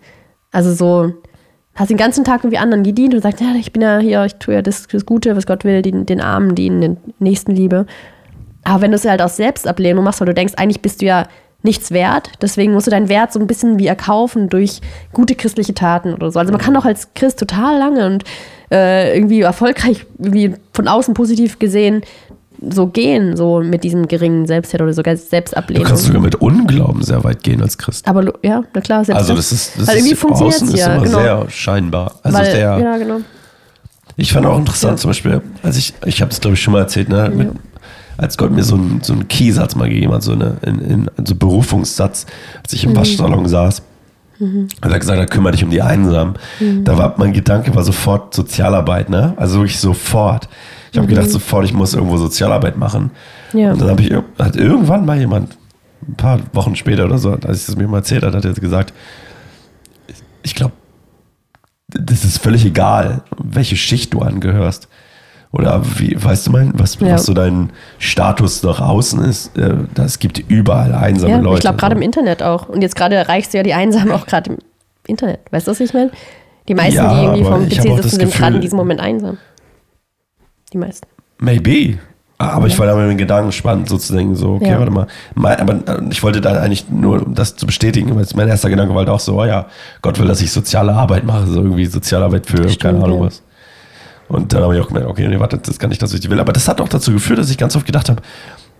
Also 0.52 0.72
so, 0.72 1.12
hast 1.74 1.90
den 1.90 1.96
ganzen 1.96 2.24
Tag 2.24 2.44
irgendwie 2.44 2.58
anderen 2.58 2.84
gedient 2.84 3.14
und 3.14 3.22
sagst, 3.22 3.40
ja, 3.40 3.54
ich 3.58 3.72
bin 3.72 3.82
ja 3.82 3.98
hier, 3.98 4.24
ich 4.24 4.36
tue 4.36 4.54
ja 4.54 4.62
das, 4.62 4.86
das 4.86 5.06
Gute, 5.06 5.36
was 5.36 5.46
Gott 5.46 5.64
will, 5.64 5.82
den, 5.82 6.06
den 6.06 6.20
Armen 6.20 6.54
dienen, 6.54 6.80
den 6.80 6.96
Nächstenliebe. 7.18 7.86
Aber 8.64 8.80
wenn 8.80 8.92
du 8.92 8.96
es 8.96 9.04
halt 9.04 9.20
aus 9.20 9.36
Selbstablehnung 9.36 10.04
machst, 10.04 10.20
weil 10.20 10.26
du 10.26 10.34
denkst, 10.34 10.54
eigentlich 10.56 10.82
bist 10.82 11.02
du 11.02 11.06
ja 11.06 11.26
nichts 11.64 11.90
wert, 11.90 12.30
deswegen 12.42 12.72
musst 12.72 12.86
du 12.86 12.90
deinen 12.90 13.08
Wert 13.08 13.32
so 13.32 13.40
ein 13.40 13.46
bisschen 13.46 13.78
wie 13.78 13.86
erkaufen 13.86 14.48
durch 14.48 14.80
gute 15.12 15.34
christliche 15.34 15.74
Taten 15.74 16.12
oder 16.14 16.30
so. 16.30 16.38
Also 16.38 16.52
man 16.52 16.60
kann 16.60 16.74
doch 16.74 16.84
als 16.84 17.14
Christ 17.14 17.38
total 17.38 17.78
lange 17.78 18.06
und 18.06 18.24
äh, 18.70 19.16
irgendwie 19.16 19.40
erfolgreich, 19.40 20.06
irgendwie 20.18 20.54
von 20.72 20.88
außen 20.88 21.14
positiv 21.14 21.58
gesehen, 21.58 22.02
so 22.70 22.86
gehen, 22.86 23.36
so 23.36 23.60
mit 23.60 23.82
diesem 23.82 24.08
geringen 24.08 24.46
Selbstwert 24.46 24.82
oder 24.82 24.92
sogar 24.92 25.14
Du 25.14 25.20
Selbstablehnung. 25.20 25.84
kannst 25.86 26.04
sogar 26.04 26.20
mit 26.20 26.36
Unglauben 26.36 27.02
sehr 27.02 27.24
weit 27.24 27.42
gehen 27.42 27.62
als 27.62 27.78
Christ. 27.78 28.06
Aber 28.06 28.32
ja, 28.42 28.62
na 28.74 28.80
klar, 28.80 29.04
selbst 29.04 29.20
Also 29.20 29.34
das 29.34 29.50
ist, 29.52 29.78
das 29.78 29.88
weil 29.88 29.96
irgendwie 29.96 30.12
ist 30.12 30.20
funktioniert 30.20 30.54
außen 30.56 30.68
es 30.68 30.74
ist 30.74 30.80
ja, 30.80 30.94
immer 30.94 31.04
genau. 31.04 31.18
sehr 31.18 31.50
scheinbar. 31.50 32.14
Also 32.22 32.38
weil, 32.38 32.52
der, 32.52 32.78
ja, 32.78 32.96
genau. 32.96 33.20
Ich 34.16 34.32
fand 34.32 34.46
auch 34.46 34.58
interessant 34.58 34.92
Ja. 34.92 34.96
zum 34.98 35.10
Beispiel, 35.10 35.42
als 35.62 35.76
ich, 35.76 35.94
ich 36.04 36.20
habe 36.22 36.30
es 36.30 36.40
glaube 36.40 36.54
ich 36.54 36.62
schon 36.62 36.72
mal 36.72 36.80
erzählt, 36.80 37.08
ne, 37.08 37.30
mit, 37.34 37.50
als 38.16 38.36
Gott 38.38 38.52
mir 38.52 38.62
so 38.62 38.76
einen 38.76 39.00
so 39.02 39.12
einen 39.12 39.28
Keysatz 39.28 39.74
mal 39.74 39.88
gegeben 39.88 40.12
hat, 40.12 40.22
so 40.22 40.32
eine 40.32 40.56
in, 40.62 40.80
in, 40.80 41.10
so 41.24 41.32
einen 41.32 41.38
Berufungssatz, 41.38 42.26
als 42.62 42.72
ich 42.72 42.84
im 42.84 42.92
Mhm. 42.92 42.96
Waschsalon 42.96 43.48
saß, 43.48 43.82
hat 44.82 44.92
er 44.92 44.98
gesagt, 44.98 45.18
er 45.18 45.26
kümmere 45.26 45.52
dich 45.52 45.64
um 45.64 45.70
die 45.70 45.82
Einsamen. 45.82 46.34
Mhm. 46.60 46.84
Da 46.84 46.98
war 46.98 47.14
mein 47.18 47.32
Gedanke 47.32 47.74
war 47.74 47.84
sofort 47.84 48.34
Sozialarbeit, 48.34 49.08
ne? 49.08 49.34
Also 49.36 49.58
wirklich 49.58 49.78
sofort. 49.78 50.48
Ich 50.92 50.98
habe 50.98 51.08
gedacht 51.08 51.30
sofort, 51.30 51.64
ich 51.64 51.72
muss 51.72 51.94
irgendwo 51.94 52.16
Sozialarbeit 52.16 52.76
machen. 52.76 53.10
Mhm. 53.52 53.58
Ja. 53.58 53.72
Und 53.72 53.80
dann 53.80 53.90
habe 53.90 54.02
ich 54.02 54.12
hat 54.38 54.56
irgendwann 54.56 55.06
mal 55.06 55.18
jemand 55.18 55.56
ein 56.06 56.14
paar 56.14 56.40
Wochen 56.52 56.76
später 56.76 57.04
oder 57.04 57.18
so, 57.18 57.32
als 57.32 57.60
ich 57.60 57.66
das 57.66 57.76
mir 57.76 57.88
mal 57.88 57.98
erzählt 57.98 58.22
hat, 58.22 58.34
hat 58.34 58.44
er 58.44 58.52
gesagt, 58.54 58.92
ich 60.42 60.54
glaube, 60.54 60.72
das 61.88 62.24
ist 62.24 62.38
völlig 62.38 62.64
egal, 62.64 63.22
welche 63.42 63.76
Schicht 63.76 64.12
du 64.14 64.20
angehörst. 64.20 64.88
Oder 65.56 65.80
wie, 65.98 66.16
weißt 66.22 66.48
du 66.48 66.50
mein, 66.50 66.72
was, 66.74 66.98
Ja. 66.98 67.12
was 67.12 67.26
so 67.26 67.32
dein 67.32 67.70
Status 67.98 68.62
nach 68.64 68.80
außen 68.80 69.22
ist? 69.24 69.56
Äh, 69.56 69.74
Das 69.94 70.18
gibt 70.18 70.38
überall 70.48 70.92
einsame 70.92 71.32
Ja, 71.32 71.38
Leute. 71.38 71.54
ich 71.56 71.60
glaube 71.60 71.76
gerade 71.78 71.94
im 71.94 72.02
Internet 72.02 72.42
auch. 72.42 72.68
Und 72.68 72.82
jetzt 72.82 72.96
gerade 72.96 73.14
erreichst 73.14 73.52
du 73.54 73.58
ja 73.58 73.62
die 73.62 73.72
Einsamen 73.74 74.10
auch 74.10 74.26
gerade 74.26 74.50
im 74.50 74.58
Internet. 75.06 75.40
Weißt 75.52 75.66
du, 75.68 75.70
was 75.70 75.78
ich 75.80 75.94
meine? 75.94 76.10
Die 76.66 76.74
meisten, 76.74 76.96
Ja, 76.96 77.14
die 77.14 77.22
irgendwie 77.24 77.46
aber 77.46 77.56
vom 77.58 77.68
PC 77.68 78.02
sitzen, 78.02 78.08
sind 78.20 78.32
gerade 78.32 78.56
in 78.56 78.62
diesem 78.62 78.76
Moment 78.78 78.98
einsam. 79.00 79.38
Die 80.72 80.78
meisten. 80.78 81.06
Maybe. 81.38 81.98
Aber 82.38 82.66
ich 82.66 82.76
war 82.78 82.86
da 82.86 82.96
mit 82.96 83.08
den 83.08 83.16
Gedanken 83.18 83.52
spannend, 83.52 83.88
so 83.88 83.96
zu 83.96 84.12
denken, 84.12 84.34
so, 84.34 84.54
okay, 84.54 84.70
Ja. 84.70 84.78
warte 84.80 84.90
mal. 84.90 85.06
Mein, 85.36 85.60
aber 85.60 85.74
äh, 85.86 86.02
ich 86.10 86.20
wollte 86.24 86.40
da 86.40 86.52
eigentlich 86.60 86.90
nur, 86.90 87.24
um 87.24 87.34
das 87.34 87.54
zu 87.54 87.64
bestätigen, 87.64 88.14
weil 88.16 88.26
mein 88.34 88.48
erster 88.48 88.70
Gedanke 88.70 88.92
war 88.92 89.00
halt 89.00 89.08
auch 89.08 89.20
so, 89.20 89.40
oh 89.40 89.44
ja, 89.44 89.66
Gott 90.02 90.18
will, 90.18 90.26
dass 90.26 90.40
ich 90.42 90.50
soziale 90.50 90.92
Arbeit 90.94 91.24
mache, 91.24 91.46
so 91.46 91.60
irgendwie 91.62 91.86
Sozialarbeit 91.86 92.46
für 92.46 92.56
Stimmt, 92.68 92.80
keine 92.80 93.04
Ahnung 93.04 93.20
ja. 93.20 93.26
was. 93.26 93.42
Und 94.34 94.52
dann 94.52 94.62
habe 94.62 94.76
ich 94.76 94.82
auch 94.82 94.88
gemerkt, 94.88 95.08
okay, 95.08 95.28
nee, 95.28 95.38
warte, 95.38 95.58
das 95.58 95.68
ist 95.68 95.78
gar 95.78 95.88
nicht 95.88 96.02
das, 96.02 96.12
was 96.12 96.20
ich 96.20 96.28
will. 96.30 96.40
Aber 96.40 96.52
das 96.52 96.68
hat 96.68 96.80
auch 96.80 96.88
dazu 96.88 97.12
geführt, 97.12 97.38
dass 97.38 97.50
ich 97.50 97.58
ganz 97.58 97.76
oft 97.76 97.86
gedacht 97.86 98.08
habe, 98.08 98.22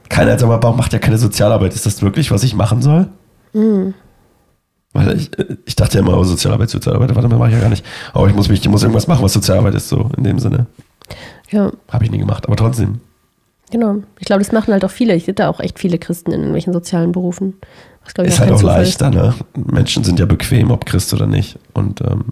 kein 0.08 0.28
einsamer 0.28 0.58
Baum 0.58 0.76
macht 0.76 0.92
ja 0.92 0.98
keine 0.98 1.18
Sozialarbeit. 1.18 1.74
Ist 1.74 1.86
das 1.86 2.02
wirklich, 2.02 2.30
was 2.30 2.42
ich 2.42 2.54
machen 2.54 2.82
soll? 2.82 3.08
Mhm. 3.52 3.94
Weil 4.92 5.16
ich, 5.16 5.30
ich 5.64 5.74
dachte 5.74 5.98
ja 5.98 6.04
immer, 6.04 6.16
oh, 6.16 6.24
Sozialarbeit, 6.24 6.70
Sozialarbeit, 6.70 7.14
warte 7.14 7.28
mal, 7.28 7.38
mache 7.38 7.48
ich 7.48 7.54
ja 7.54 7.60
gar 7.60 7.68
nicht. 7.68 7.84
Aber 8.12 8.28
ich 8.28 8.34
muss 8.34 8.48
mich, 8.48 8.60
ich 8.60 8.68
muss 8.68 8.82
irgendwas 8.82 9.08
machen, 9.08 9.24
was 9.24 9.32
Sozialarbeit 9.32 9.74
ist, 9.74 9.88
so 9.88 10.10
in 10.16 10.24
dem 10.24 10.38
Sinne. 10.38 10.66
Ja, 11.50 11.72
Habe 11.90 12.04
ich 12.04 12.10
nie 12.10 12.18
gemacht, 12.18 12.46
aber 12.46 12.56
trotzdem. 12.56 13.00
genau. 13.70 13.96
Ich 14.20 14.26
glaube, 14.26 14.42
das 14.42 14.52
machen 14.52 14.72
halt 14.72 14.84
auch 14.84 14.90
viele. 14.90 15.14
Ich 15.14 15.24
sehe 15.24 15.34
da 15.34 15.48
auch 15.48 15.60
echt 15.60 15.78
viele 15.78 15.98
Christen 15.98 16.30
in 16.30 16.40
irgendwelchen 16.40 16.72
sozialen 16.72 17.12
Berufen. 17.12 17.54
Was, 18.04 18.12
ich, 18.24 18.32
Ist 18.32 18.38
halt 18.38 18.48
kein 18.48 18.56
auch 18.56 18.60
Zufall 18.60 18.80
leichter, 18.82 19.10
ne? 19.10 19.34
Menschen 19.56 20.04
sind 20.04 20.18
ja 20.18 20.26
bequem, 20.26 20.70
ob 20.70 20.86
Christ 20.86 21.12
oder 21.12 21.26
nicht. 21.26 21.58
Und 21.72 22.00
ähm, 22.00 22.26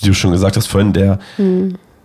wie 0.00 0.06
du 0.06 0.14
schon 0.14 0.32
gesagt 0.32 0.56
hast 0.56 0.66
vorhin, 0.66 0.92
der 0.92 1.18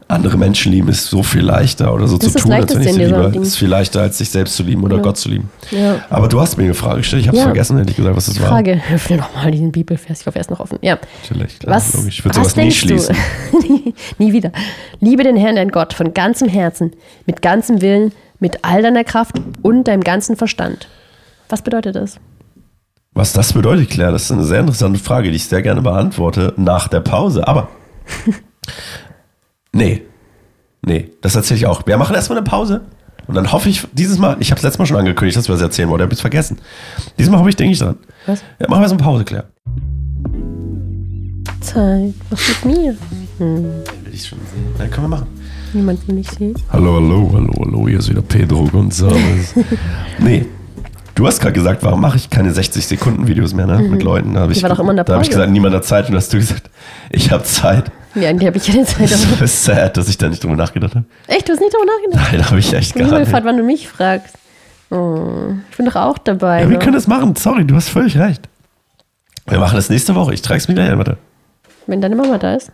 andere 0.10 0.38
Menschen 0.38 0.72
lieben 0.72 0.90
ist 0.90 1.06
so 1.06 1.22
viel 1.24 1.44
leichter 1.44 1.94
oder 1.94 2.08
so. 2.08 2.18
Das 2.18 2.34
zu 2.34 2.40
tun, 2.40 2.52
als 2.52 2.74
wenn 2.74 2.82
ich 2.82 2.94
sie 2.94 3.06
liebe. 3.06 3.30
Ding. 3.32 3.42
Ist 3.44 3.58
viel 3.58 3.68
leichter, 3.70 4.02
als 4.02 4.18
sich 4.18 4.30
selbst 4.30 4.56
zu 4.56 4.64
lieben 4.64 4.84
oder 4.84 4.98
Ja. 4.98 5.02
Gott 5.04 5.18
zu 5.18 5.30
lieben. 5.30 5.50
Ja. 5.72 5.98
Aber 6.10 6.28
du 6.28 6.42
hast 6.42 6.58
mir 6.58 6.64
eine 6.64 6.74
Frage 6.74 6.98
gestellt, 6.98 7.22
ich 7.22 7.28
habe 7.28 7.38
es 7.38 7.42
Ja. 7.44 7.48
vergessen, 7.48 7.78
ehrlich 7.78 7.96
gesagt, 7.96 8.16
was 8.16 8.26
das 8.26 8.42
war. 8.42 8.48
Frage, 8.50 8.82
öffne 8.92 9.18
nochmal 9.18 9.52
diesen 9.52 9.72
Bibelvers. 9.72 10.20
Ich 10.22 10.26
hoffe, 10.26 10.38
er 10.38 10.42
ist 10.42 10.50
noch 10.50 10.60
offen. 10.60 10.80
Ja. 10.82 10.98
Natürlich, 11.24 11.60
klar, 11.60 11.76
Was, 11.76 11.94
logisch. 11.94 12.20
Ich 12.20 12.26
würde 12.26 12.40
was 12.40 12.52
sowas 12.52 12.56
nie 12.56 12.72
schließen. 12.72 13.16
nie 14.18 14.34
wieder. 14.34 14.52
Liebe 15.00 15.24
den 15.24 15.38
Herrn, 15.38 15.56
dein 15.56 15.70
Gott, 15.70 15.94
von 15.94 16.14
ganzem 16.14 16.50
Herzen, 16.50 16.92
mit 17.28 17.42
ganzem 17.44 17.82
Willen, 17.82 18.12
mit 18.40 18.60
all 18.64 18.82
deiner 18.82 19.04
Kraft 19.04 19.36
und 19.62 19.88
deinem 19.88 20.04
ganzen 20.04 20.36
Verstand. 20.36 20.88
Was 21.50 21.62
bedeutet 21.62 21.96
das? 21.96 22.18
Was 23.14 23.34
das 23.34 23.54
bedeutet, 23.54 23.90
Claire, 23.92 24.12
das 24.12 24.24
ist 24.24 24.32
eine 24.32 24.44
sehr 24.44 24.60
interessante 24.62 24.98
Frage, 25.00 25.30
die 25.30 25.36
ich 25.36 25.46
sehr 25.46 25.62
gerne 25.62 25.82
beantworte 25.82 26.54
nach 26.58 26.88
der 26.88 27.02
Pause. 27.02 27.48
Aber 27.48 27.68
nee, 29.74 30.02
nee, 30.82 31.12
das 31.22 31.36
erzähle 31.36 31.58
ich 31.60 31.66
auch. 31.66 31.86
Wir 31.86 31.98
machen 31.98 32.16
erstmal 32.16 32.38
eine 32.40 32.46
Pause 32.48 32.82
und 33.28 33.36
dann 33.36 33.52
hoffe 33.52 33.70
ich 33.70 33.88
dieses 33.94 34.18
Mal, 34.18 34.38
ich 34.40 34.52
habe 34.52 34.58
es 34.58 34.64
letztes 34.64 34.80
Mal 34.80 34.86
schon 34.86 34.98
angekündigt, 34.98 35.38
dass 35.38 35.48
wir 35.48 35.54
das 35.54 35.62
erzählen 35.62 35.90
wollen, 35.90 36.00
ich 36.02 36.06
habe 36.06 36.14
es 36.14 36.22
vergessen. 36.22 36.58
Diesmal 37.18 37.40
hoffe 37.40 37.50
ich, 37.50 37.56
denke 37.56 37.74
ich 37.74 37.80
dran. 37.80 37.98
Was? 38.26 38.42
Ja, 38.60 38.68
machen 38.70 38.82
wir 38.82 38.84
erstmal 38.84 39.02
eine 39.02 39.12
Pause, 39.12 39.24
Claire. 39.26 39.46
Zeit. 41.62 42.14
Was 42.30 42.48
mit 42.64 42.66
mir? 42.78 42.96
Will 43.38 43.84
ich 44.14 44.26
schon 44.28 44.40
sehen. 44.40 44.66
Ja, 44.78 44.88
können 44.88 45.06
wir 45.06 45.18
machen. 45.18 45.28
Niemand 45.74 46.08
will 46.08 46.16
mich 46.16 46.30
sehen. 46.32 46.56
Hallo, 46.72 46.96
hallo, 46.96 47.30
hallo, 47.34 47.54
hallo, 47.60 47.88
hier 47.88 48.00
ist 48.00 48.10
wieder 48.10 48.22
Pedro 48.22 48.64
González. 48.66 49.54
nee. 50.20 50.46
Du 51.16 51.28
hast 51.28 51.40
gerade 51.42 51.54
gesagt, 51.54 51.84
warum 51.84 52.00
mache 52.02 52.16
ich 52.18 52.30
keine 52.30 52.52
60-Sekunden-Videos 52.52 53.54
mehr 53.54 53.68
ne? 53.68 53.80
mit 53.80 54.04
Leuten? 54.04 54.34
Da 54.36 54.42
habe 54.42 54.54
ich, 54.54 54.60
Mhm. 54.60 54.64
war 54.64 54.70
doch 54.70 54.80
immer 54.80 54.92
in 54.92 54.96
der 54.98 55.04
da 55.06 55.16
hab 55.16 55.22
ich 55.22 55.30
gesagt, 55.30 55.52
niemand 55.52 55.76
hat 55.76 55.84
Zeit. 55.86 56.10
Und 56.10 56.16
hast 56.16 56.32
du 56.34 56.38
gesagt, 56.40 56.70
ich 57.12 57.32
habe 57.32 57.44
Zeit. 57.44 57.92
Ja, 58.16 58.30
eigentlich 58.30 58.48
habe 58.48 58.58
ich 58.58 58.66
keine 58.66 58.86
Zeit. 58.86 59.12
Das 59.12 59.26
Aber 59.32 59.44
ist 59.46 59.64
sad, 59.64 59.96
dass 59.98 60.10
ich 60.10 60.18
da 60.18 60.28
nicht 60.30 60.44
drüber 60.44 60.56
nachgedacht 60.56 60.96
habe. 60.96 61.06
echt, 61.28 61.48
du 61.48 61.54
hast 61.54 61.60
nicht 61.60 61.74
darüber 61.74 61.92
nachgedacht? 61.92 62.32
Nein, 62.34 62.46
habe 62.50 62.60
ich 62.60 62.74
echt 62.74 62.96
Ich 62.96 63.02
gar 63.02 63.12
nicht. 63.12 63.26
gefragt, 63.26 63.46
wann 63.46 63.58
du 63.58 63.64
mich 63.64 63.88
fragst. 63.88 64.36
Oh, 64.90 65.54
ich 65.70 65.78
bin 65.78 65.86
doch 65.86 65.96
auch 65.96 66.18
dabei. 66.18 66.62
Ja, 66.64 66.70
wir 66.70 66.78
ne? 66.78 66.84
können 66.84 66.96
das 66.96 67.06
machen. 67.08 67.36
Sorry, 67.36 67.66
du 67.66 67.76
hast 67.76 67.90
völlig 67.90 68.18
recht. 68.18 68.50
Wir 69.48 69.60
machen 69.60 69.76
das 69.76 69.90
nächste 69.90 70.16
Woche. 70.16 70.34
Ich 70.34 70.42
trage 70.42 70.58
es 70.60 70.68
mir 70.68 70.74
gleich 70.74 70.90
ein, 70.90 70.98
warte. 70.98 71.18
Wenn 71.86 72.02
deine 72.02 72.16
Mama 72.16 72.38
da 72.40 72.56
ist. 72.56 72.72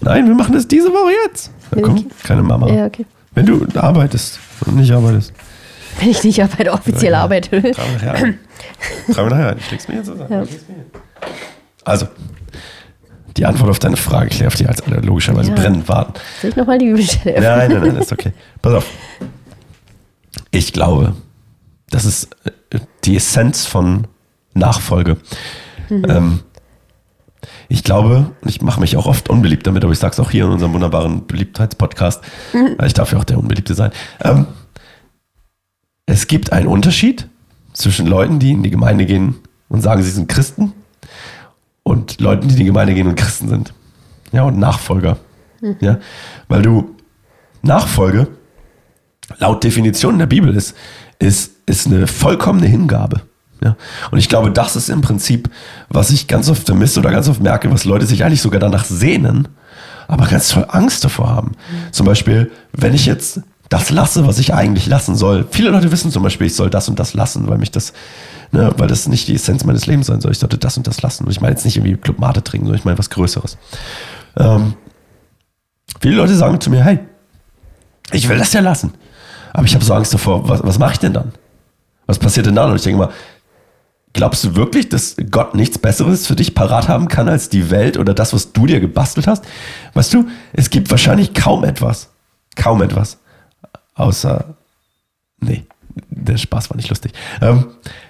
Nein, 0.00 0.26
wir 0.26 0.34
machen 0.34 0.54
das 0.54 0.66
diese 0.66 0.88
Woche 0.88 1.12
jetzt. 1.26 1.50
Na, 1.70 1.82
komm, 1.82 1.98
Okay. 1.98 2.06
keine 2.24 2.42
Mama. 2.42 2.68
Ja, 2.72 2.86
okay. 2.86 3.06
Wenn 3.34 3.46
du 3.46 3.64
arbeitest 3.78 4.40
und 4.66 4.76
nicht 4.76 4.90
arbeitest, 4.92 5.32
Wenn 6.00 6.10
ich 6.10 6.24
nicht 6.24 6.42
arbeite, 6.42 6.72
offiziell 6.72 7.12
Ja. 7.12 7.22
arbeite. 7.22 7.60
trag 7.72 7.86
mir 7.88 7.92
nachher 7.94 8.14
ein. 8.14 8.38
Trag 9.12 9.24
mir 9.24 9.30
nachher 9.30 9.48
ein. 9.50 9.58
Ich 9.58 9.70
leg's 9.70 9.86
mir 9.88 9.94
jetzt 9.96 10.06
so 10.06 10.14
Ja. 10.14 10.44
Also, 11.84 12.06
die 13.36 13.46
Antwort 13.46 13.70
auf 13.70 13.78
deine 13.78 13.96
Frage, 13.96 14.28
Claire, 14.30 14.48
auf 14.48 14.54
die 14.56 14.66
als 14.66 14.82
alle 14.82 14.96
logischerweise 15.00 15.50
Ja. 15.50 15.54
brennend 15.56 15.88
warten. 15.88 16.14
Soll 16.40 16.50
ich 16.50 16.56
nochmal 16.56 16.78
die 16.78 16.86
Bibelstelle 16.86 17.36
öffnen? 17.36 17.58
Nein, 17.58 17.70
nein, 17.72 17.80
nein, 17.94 17.96
ist 18.02 18.12
okay. 18.12 18.32
Pass 18.60 18.74
auf. 18.74 18.86
Ich 20.50 20.72
glaube, 20.72 21.14
das 21.90 22.04
ist 22.04 22.28
äh, 22.44 22.78
die 23.04 23.16
Essenz 23.16 23.66
von 23.66 24.06
Nachfolge. 24.54 25.16
Ähm, 25.90 26.40
ich 27.68 27.84
glaube, 27.84 28.30
und 28.42 28.48
ich 28.48 28.62
mache 28.62 28.80
mich 28.80 28.96
auch 28.96 29.06
oft 29.06 29.28
unbeliebt 29.30 29.66
damit, 29.66 29.82
aber 29.84 29.92
ich 29.92 29.98
sage 29.98 30.12
es 30.12 30.20
auch 30.20 30.30
hier 30.30 30.44
in 30.44 30.50
unserem 30.50 30.72
wunderbaren 30.72 31.26
Beliebtheitspodcast, 31.26 32.20
weil 32.76 32.86
ich 32.86 32.94
darf 32.94 33.12
ja 33.12 33.18
auch 33.18 33.24
der 33.24 33.38
Unbeliebte 33.38 33.74
sein. 33.74 33.90
Ähm, 34.22 34.46
es 36.06 36.26
gibt 36.26 36.52
einen 36.52 36.66
Unterschied 36.66 37.28
zwischen 37.72 38.06
Leuten, 38.06 38.38
die 38.40 38.50
in 38.52 38.62
die 38.62 38.70
Gemeinde 38.70 39.06
gehen 39.06 39.36
und 39.68 39.80
sagen, 39.80 40.02
sie 40.02 40.10
sind 40.10 40.28
Christen 40.28 40.72
Leuten, 42.20 42.48
die 42.48 42.54
in 42.54 42.60
die 42.60 42.64
Gemeinde 42.66 42.94
gehen 42.94 43.06
und 43.06 43.16
Christen 43.16 43.48
sind. 43.48 43.72
Ja, 44.32 44.44
und 44.44 44.58
Nachfolger. 44.58 45.18
Ja, 45.80 45.98
weil 46.48 46.62
du 46.62 46.96
Nachfolge 47.62 48.28
laut 49.38 49.62
Definition 49.62 50.18
der 50.18 50.26
Bibel 50.26 50.56
ist, 50.56 50.74
ist, 51.18 51.52
ist 51.66 51.86
eine 51.86 52.06
vollkommene 52.06 52.66
Hingabe. 52.66 53.20
Ja? 53.62 53.76
Und 54.10 54.18
ich 54.18 54.28
glaube, 54.28 54.50
das 54.50 54.76
ist 54.76 54.88
im 54.88 55.02
Prinzip, 55.02 55.50
was 55.88 56.10
ich 56.10 56.28
ganz 56.28 56.48
oft 56.48 56.64
vermisse 56.64 57.00
oder 57.00 57.10
ganz 57.10 57.28
oft 57.28 57.42
merke, 57.42 57.70
was 57.70 57.84
Leute 57.84 58.06
sich 58.06 58.24
eigentlich 58.24 58.40
sogar 58.40 58.60
danach 58.60 58.84
sehnen, 58.84 59.48
aber 60.08 60.26
ganz 60.26 60.50
voll 60.50 60.66
Angst 60.68 61.04
davor 61.04 61.28
haben. 61.28 61.52
Zum 61.92 62.06
Beispiel, 62.06 62.50
wenn 62.72 62.94
ich 62.94 63.06
jetzt 63.06 63.42
das 63.68 63.90
lasse, 63.90 64.26
was 64.26 64.38
ich 64.38 64.52
eigentlich 64.52 64.86
lassen 64.86 65.14
soll. 65.14 65.46
Viele 65.48 65.70
Leute 65.70 65.92
wissen 65.92 66.10
zum 66.10 66.24
Beispiel, 66.24 66.48
ich 66.48 66.56
soll 66.56 66.70
das 66.70 66.88
und 66.88 66.98
das 66.98 67.14
lassen, 67.14 67.46
weil 67.46 67.58
mich 67.58 67.70
das, 67.70 67.92
ne, 68.52 68.72
weil 68.76 68.88
das 68.88 69.08
nicht 69.08 69.28
die 69.28 69.34
Essenz 69.34 69.64
meines 69.64 69.86
Lebens 69.86 70.06
sein 70.06 70.20
soll. 70.20 70.32
Ich 70.32 70.38
sollte 70.38 70.58
das 70.58 70.76
und 70.76 70.86
das 70.86 71.02
lassen. 71.02 71.24
Und 71.24 71.30
ich 71.30 71.40
meine 71.40 71.54
jetzt 71.54 71.64
nicht 71.64 71.76
irgendwie 71.76 71.96
Club 71.96 72.18
Mate 72.18 72.42
trinken, 72.42 72.66
sondern 72.66 72.78
ich 72.78 72.84
meine 72.84 72.98
was 72.98 73.10
Größeres. 73.10 73.58
Ähm, 74.36 74.74
Viele 76.00 76.16
Leute 76.16 76.34
sagen 76.34 76.60
zu 76.60 76.70
mir, 76.70 76.84
hey, 76.84 77.00
ich 78.12 78.28
will 78.28 78.38
das 78.38 78.52
ja 78.52 78.60
lassen. 78.60 78.94
Aber 79.52 79.64
ich 79.64 79.74
habe 79.74 79.84
so 79.84 79.94
Angst 79.94 80.14
davor, 80.14 80.48
was, 80.48 80.62
was 80.62 80.78
mache 80.78 80.92
ich 80.92 80.98
denn 80.98 81.12
dann? 81.12 81.32
Was 82.06 82.18
passiert 82.18 82.46
denn 82.46 82.54
dann? 82.54 82.70
Und 82.70 82.76
ich 82.76 82.82
denke 82.82 82.98
mal, 82.98 83.10
glaubst 84.12 84.44
du 84.44 84.56
wirklich, 84.56 84.88
dass 84.88 85.16
Gott 85.30 85.54
nichts 85.54 85.78
Besseres 85.78 86.26
für 86.26 86.36
dich 86.36 86.54
parat 86.54 86.88
haben 86.88 87.08
kann 87.08 87.28
als 87.28 87.48
die 87.48 87.70
Welt 87.70 87.98
oder 87.98 88.14
das, 88.14 88.32
was 88.32 88.52
du 88.52 88.66
dir 88.66 88.80
gebastelt 88.80 89.26
hast? 89.26 89.44
Weißt 89.94 90.12
du, 90.14 90.28
es 90.52 90.70
gibt 90.70 90.90
wahrscheinlich 90.90 91.34
kaum 91.34 91.64
etwas, 91.64 92.10
kaum 92.56 92.82
etwas, 92.82 93.18
außer, 93.94 94.54
nee, 95.40 95.66
der 96.08 96.36
Spaß 96.36 96.70
war 96.70 96.76
nicht 96.76 96.88
lustig. 96.88 97.12
Ähm, 97.40 97.66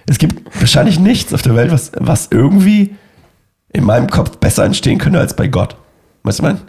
es 0.07 0.19
gibt 0.19 0.43
wahrscheinlich 0.59 0.99
nichts 0.99 1.33
auf 1.35 1.43
der 1.43 1.55
Welt, 1.55 1.73
was, 1.73 1.93
was 1.97 2.29
irgendwie 2.31 2.95
in 3.73 3.85
meinem 3.85 4.09
Kopf 4.09 4.39
besser 4.39 4.65
entstehen 4.65 4.99
könnte 4.99 5.19
als 5.19 5.35
bei 5.35 5.49
Gott. 5.49 5.77
Weißt 6.23 6.41
du, 6.41 6.43
mein? 6.43 6.61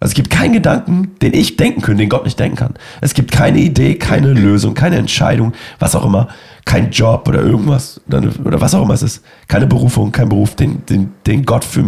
Also 0.00 0.12
es 0.12 0.14
gibt 0.14 0.30
keinen 0.30 0.52
Gedanken, 0.52 1.16
den 1.22 1.34
ich 1.34 1.56
denken 1.56 1.82
könnte, 1.82 2.02
den 2.02 2.08
Gott 2.08 2.24
nicht 2.24 2.38
denken 2.38 2.56
kann. 2.56 2.74
Es 3.00 3.14
gibt 3.14 3.32
keine 3.32 3.58
Idee, 3.58 3.96
keine 3.96 4.32
Lösung, 4.32 4.74
keine 4.74 4.96
Entscheidung, 4.96 5.54
was 5.80 5.96
auch 5.96 6.04
immer, 6.04 6.28
kein 6.64 6.92
Job 6.92 7.26
oder 7.26 7.42
irgendwas 7.42 8.00
oder, 8.06 8.22
oder 8.44 8.60
was 8.60 8.76
auch 8.76 8.82
immer 8.82 8.94
es 8.94 9.02
ist. 9.02 9.24
Keine 9.48 9.66
Berufung, 9.66 10.12
kein 10.12 10.28
Beruf, 10.28 10.54
den, 10.54 10.86
den, 10.86 11.14
den 11.26 11.44
Gott 11.44 11.64
für, 11.64 11.82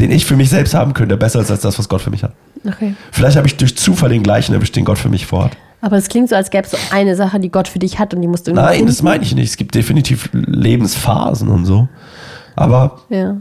den 0.00 0.10
ich 0.10 0.24
für 0.24 0.34
mich 0.34 0.50
selbst 0.50 0.74
haben 0.74 0.92
könnte, 0.92 1.16
besser 1.16 1.40
ist 1.40 1.52
als 1.52 1.60
das, 1.60 1.78
was 1.78 1.88
Gott 1.88 2.02
für 2.02 2.10
mich 2.10 2.24
hat. 2.24 2.34
Okay. 2.66 2.94
Vielleicht 3.12 3.36
habe 3.36 3.46
ich 3.46 3.56
durch 3.56 3.76
Zufall 3.76 4.08
den 4.08 4.24
gleichen 4.24 4.54
erwischt, 4.54 4.74
den 4.74 4.84
Gott 4.84 4.98
für 4.98 5.08
mich 5.08 5.26
vorhat. 5.26 5.56
Aber 5.82 5.96
es 5.98 6.08
klingt 6.08 6.28
so, 6.30 6.36
als 6.36 6.48
gäbe 6.50 6.64
es 6.64 6.70
so 6.70 6.78
eine 6.92 7.16
Sache, 7.16 7.38
die 7.40 7.50
Gott 7.50 7.68
für 7.68 7.78
dich 7.80 7.98
hat 7.98 8.14
und 8.14 8.22
die 8.22 8.28
musst 8.28 8.46
du 8.46 8.52
irgendwie 8.52 8.64
Nein, 8.64 8.74
finden. 8.76 8.86
das 8.88 9.02
meine 9.02 9.22
ich 9.24 9.34
nicht. 9.34 9.50
Es 9.50 9.56
gibt 9.56 9.74
definitiv 9.74 10.30
Lebensphasen 10.32 11.48
und 11.48 11.66
so. 11.66 11.88
Aber 12.56 13.00
Ja. 13.10 13.36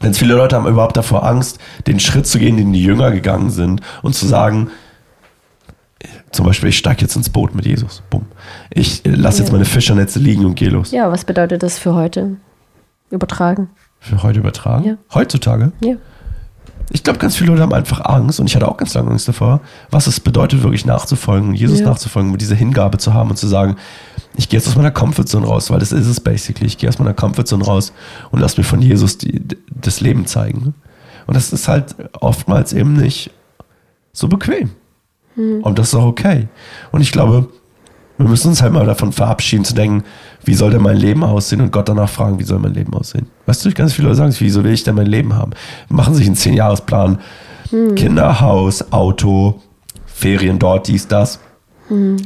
Ganz 0.00 0.18
viele 0.18 0.34
Leute 0.34 0.56
haben 0.56 0.66
überhaupt 0.66 0.96
davor 0.96 1.24
Angst, 1.24 1.58
den 1.86 2.00
Schritt 2.00 2.26
zu 2.26 2.38
gehen, 2.40 2.56
den 2.56 2.72
die 2.72 2.82
Jünger 2.82 3.12
gegangen 3.12 3.50
sind 3.50 3.82
und 4.02 4.14
zu 4.16 4.26
sagen, 4.26 4.70
zum 6.32 6.46
Beispiel, 6.46 6.70
ich 6.70 6.78
steige 6.78 7.02
jetzt 7.02 7.14
ins 7.14 7.30
Boot 7.30 7.54
mit 7.54 7.66
Jesus. 7.66 8.02
Bumm. 8.10 8.26
Ich 8.70 9.02
lasse 9.04 9.38
jetzt 9.40 9.48
Ja. 9.48 9.52
meine 9.52 9.64
Fischernetze 9.64 10.18
liegen 10.18 10.44
und 10.44 10.54
gehe 10.56 10.70
los. 10.70 10.90
ja, 10.90 11.10
was 11.12 11.24
bedeutet 11.24 11.62
das 11.62 11.78
für 11.78 11.94
heute? 11.94 12.36
Übertragen. 13.10 13.68
Für 14.00 14.22
heute 14.24 14.40
übertragen. 14.40 14.84
Ja. 14.84 14.94
Heutzutage. 15.14 15.70
Ja. 15.84 15.94
Ich 16.90 17.02
glaube, 17.04 17.18
ganz 17.18 17.36
viele 17.36 17.50
Leute 17.50 17.62
haben 17.62 17.72
einfach 17.72 18.04
Angst 18.04 18.38
und 18.40 18.46
ich 18.46 18.54
hatte 18.56 18.68
auch 18.68 18.76
ganz 18.76 18.92
lange 18.94 19.10
Angst 19.10 19.26
davor, 19.28 19.60
was 19.90 20.06
es 20.06 20.20
bedeutet, 20.20 20.62
wirklich 20.62 20.84
nachzufolgen 20.84 21.54
Jesus 21.54 21.80
Ja. 21.80 21.86
nachzufolgen, 21.86 22.36
diese 22.36 22.54
Hingabe 22.54 22.98
zu 22.98 23.14
haben 23.14 23.30
und 23.30 23.36
zu 23.36 23.46
sagen, 23.46 23.76
ich 24.36 24.48
gehe 24.48 24.58
jetzt 24.58 24.68
aus 24.68 24.76
meiner 24.76 24.90
Comfortzone 24.90 25.46
raus, 25.46 25.70
weil 25.70 25.78
das 25.78 25.92
ist 25.92 26.06
es 26.06 26.20
basically. 26.20 26.66
Ich 26.66 26.78
gehe 26.78 26.88
aus 26.88 26.98
meiner 26.98 27.14
Comfortzone 27.14 27.64
raus 27.64 27.92
und 28.30 28.40
lass 28.40 28.56
mir 28.56 28.64
von 28.64 28.80
Jesus 28.82 29.18
die, 29.18 29.42
das 29.70 30.00
Leben 30.00 30.26
zeigen. 30.26 30.74
Und 31.26 31.34
das 31.36 31.52
ist 31.52 31.68
halt 31.68 31.94
oftmals 32.20 32.72
eben 32.72 32.94
nicht 32.94 33.30
so 34.12 34.28
bequem. 34.28 34.70
Und 35.36 35.78
das 35.78 35.88
ist 35.88 35.94
auch 35.94 36.04
okay. 36.04 36.48
Und 36.90 37.00
ich 37.00 37.10
glaube, 37.12 37.48
wir 38.22 38.30
müssen 38.30 38.48
uns 38.48 38.62
halt 38.62 38.72
mal 38.72 38.86
davon 38.86 39.12
verabschieden, 39.12 39.64
zu 39.64 39.74
denken, 39.74 40.04
wie 40.44 40.54
soll 40.54 40.70
denn 40.70 40.82
mein 40.82 40.96
Leben 40.96 41.24
aussehen 41.24 41.60
und 41.60 41.72
Gott 41.72 41.88
danach 41.88 42.08
fragen, 42.08 42.38
wie 42.38 42.44
soll 42.44 42.58
mein 42.58 42.74
Leben 42.74 42.94
aussehen. 42.94 43.26
Weißt 43.46 43.64
du, 43.64 43.72
ganz 43.72 43.92
viele 43.92 44.08
Leute 44.08 44.18
sagen, 44.18 44.34
wieso 44.38 44.64
will 44.64 44.72
ich 44.72 44.84
denn 44.84 44.94
mein 44.94 45.06
Leben 45.06 45.34
haben? 45.34 45.52
Machen 45.88 46.14
sich 46.14 46.26
einen 46.26 46.36
Zehn-Jahres-Plan, 46.36 47.18
Kinder, 47.96 48.40
Haus, 48.40 48.92
Auto, 48.92 49.60
Ferien 50.06 50.58
dort, 50.58 50.88
dies, 50.88 51.08
das. 51.08 51.40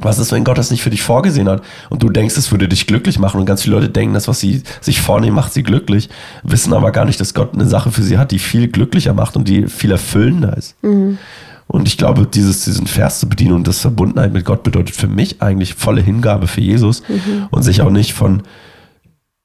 Was 0.00 0.18
ist, 0.18 0.30
wenn 0.30 0.44
Gott 0.44 0.58
das 0.58 0.70
nicht 0.70 0.82
für 0.82 0.90
dich 0.90 1.02
vorgesehen 1.02 1.48
hat 1.48 1.62
und 1.90 2.02
du 2.02 2.08
denkst, 2.08 2.36
es 2.36 2.52
würde 2.52 2.68
dich 2.68 2.86
glücklich 2.86 3.18
machen 3.18 3.40
und 3.40 3.46
ganz 3.46 3.62
viele 3.62 3.76
Leute 3.76 3.88
denken, 3.88 4.14
das, 4.14 4.28
was 4.28 4.38
sie 4.38 4.62
sich 4.80 5.00
vornehmen, 5.00 5.34
macht 5.34 5.52
sie 5.52 5.64
glücklich, 5.64 6.08
wissen 6.44 6.72
aber 6.72 6.92
gar 6.92 7.04
nicht, 7.04 7.18
dass 7.18 7.34
Gott 7.34 7.54
eine 7.54 7.64
Sache 7.66 7.90
für 7.90 8.02
sie 8.02 8.18
hat, 8.18 8.30
die 8.30 8.38
viel 8.38 8.68
glücklicher 8.68 9.12
macht 9.12 9.36
und 9.36 9.48
die 9.48 9.66
viel 9.66 9.90
erfüllender 9.90 10.56
ist. 10.56 10.76
Und 11.68 11.88
ich 11.88 11.98
glaube, 11.98 12.26
dieses, 12.26 12.64
diesen 12.64 12.86
Vers 12.86 13.20
zu 13.20 13.28
bedienen 13.28 13.52
und 13.52 13.66
das 13.66 13.80
Verbundenheit 13.80 14.32
mit 14.32 14.44
Gott 14.44 14.62
bedeutet 14.62 14.94
für 14.94 15.08
mich 15.08 15.42
eigentlich 15.42 15.74
volle 15.74 16.00
Hingabe 16.00 16.46
für 16.46 16.60
Jesus 16.60 17.02
und 17.50 17.62
sich 17.62 17.82
auch 17.82 17.90
nicht 17.90 18.12
von, 18.12 18.42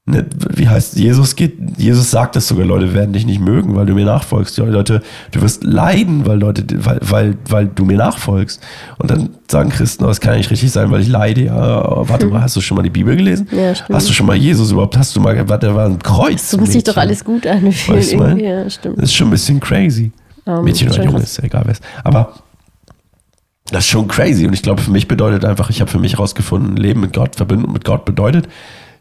ne, 0.06 0.26
wie 0.56 0.68
heißt 0.68 0.98
Jesus 0.98 1.36
geht, 1.36 1.58
Jesus 1.78 2.12
sagt 2.12 2.36
es 2.36 2.48
sogar, 2.48 2.66
Leute 2.66 2.94
werden 2.94 3.14
dich 3.14 3.26
nicht 3.26 3.40
mögen, 3.40 3.76
weil 3.76 3.86
du 3.86 3.94
mir 3.94 4.06
nachfolgst. 4.06 4.58
Ja, 4.58 4.66
Leute, 4.66 5.02
du 5.32 5.42
wirst 5.42 5.64
leiden, 5.64 6.26
weil 6.28 6.40
Leute, 6.40 6.64
weil, 6.86 7.00
weil, 7.02 7.38
weil 7.50 7.68
du 7.68 7.86
mir 7.86 7.98
nachfolgst. 7.98 8.62
Und 9.00 9.10
dann 9.10 9.30
sagen 9.50 9.70
Christen, 9.70 10.04
oh, 10.04 10.08
das 10.08 10.22
kann 10.22 10.38
nicht 10.38 10.52
richtig 10.52 10.72
sein, 10.72 10.92
weil 10.92 11.02
ich 11.02 11.08
leide. 11.08 11.46
Ja, 11.46 12.08
warte 12.08 12.28
mal, 12.28 12.42
hast 12.44 12.56
du 12.56 12.62
schon 12.62 12.78
mal 12.78 12.84
die 12.84 12.90
Bibel 12.90 13.16
gelesen? 13.16 13.48
Ja, 13.52 13.74
stimmt. 13.74 13.96
hast 13.96 14.10
du 14.10 14.14
schon 14.14 14.28
mal 14.28 14.36
Jesus 14.36 14.72
überhaupt? 14.72 14.96
Hast 14.98 15.16
du 15.16 15.20
mal, 15.20 15.50
warte, 15.50 15.74
war 15.74 15.88
ein 15.88 16.00
Kreuz. 16.00 16.52
So 16.52 16.58
muss 16.58 16.72
sich 16.72 16.84
doch 16.84 16.98
alles 16.98 17.24
gut 17.24 17.48
anfühlen. 17.48 18.00
Weißt 18.00 18.14
du, 18.14 18.38
ja, 18.38 18.70
stimmt. 18.70 18.98
Das 18.98 19.06
ist 19.06 19.16
schon 19.16 19.28
ein 19.28 19.32
bisschen 19.32 19.60
crazy. 19.60 20.12
Ähm, 20.46 20.64
Mädchen 20.64 20.90
oder 20.90 21.04
Junge, 21.04 21.20
ist 21.22 21.38
ja 21.38 21.44
egal 21.44 21.64
wer 21.66 21.74
es. 21.74 21.82
Aber 22.04 22.34
das 23.72 23.86
ist 23.86 23.90
schon 23.90 24.08
crazy. 24.08 24.46
Und 24.46 24.54
ich 24.54 24.62
glaube, 24.62 24.82
für 24.82 24.92
mich 24.92 25.08
bedeutet 25.08 25.46
einfach, 25.46 25.70
ich 25.70 25.82
habe 25.82 25.90
für 25.90 26.00
mich 26.00 26.14
herausgefunden, 26.14 26.76
Leben 26.76 27.02
mit 27.02 27.14
Gott, 27.14 27.36
Verbindung 27.36 27.72
mit 27.72 27.86
Gott 27.86 28.06
bedeutet, 28.06 28.48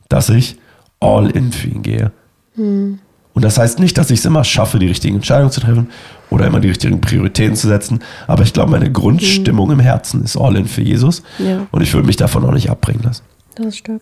dass 0.08 0.28
ich 0.28 0.56
all 1.00 1.30
in 1.30 1.52
für 1.52 1.68
ihn 1.68 1.82
gehe. 1.82 2.12
Hm. 2.54 2.98
Und 3.32 3.44
das 3.44 3.58
heißt 3.58 3.78
nicht, 3.78 3.96
dass 3.96 4.10
ich 4.10 4.18
es 4.18 4.24
immer 4.24 4.44
schaffe, 4.44 4.78
die 4.78 4.88
richtigen 4.88 5.16
Entscheidungen 5.16 5.52
zu 5.52 5.60
treffen 5.60 5.88
oder 6.30 6.46
immer 6.46 6.60
die 6.60 6.68
richtigen 6.68 7.00
Prioritäten 7.00 7.56
zu 7.56 7.68
setzen. 7.68 8.00
Aber 8.26 8.42
ich 8.42 8.52
glaube, 8.52 8.72
meine 8.72 8.90
Grundstimmung 8.90 9.70
im 9.70 9.80
Herzen 9.80 10.24
ist 10.24 10.36
all 10.36 10.56
in 10.56 10.66
für 10.66 10.82
Jesus. 10.82 11.22
Ja. 11.38 11.66
Und 11.70 11.82
ich 11.82 11.94
würde 11.94 12.06
mich 12.06 12.16
davon 12.16 12.44
auch 12.44 12.52
nicht 12.52 12.70
abbringen 12.70 13.02
lassen. 13.02 13.22
Das 13.54 13.66
ist 13.66 13.78
stark. 13.78 14.00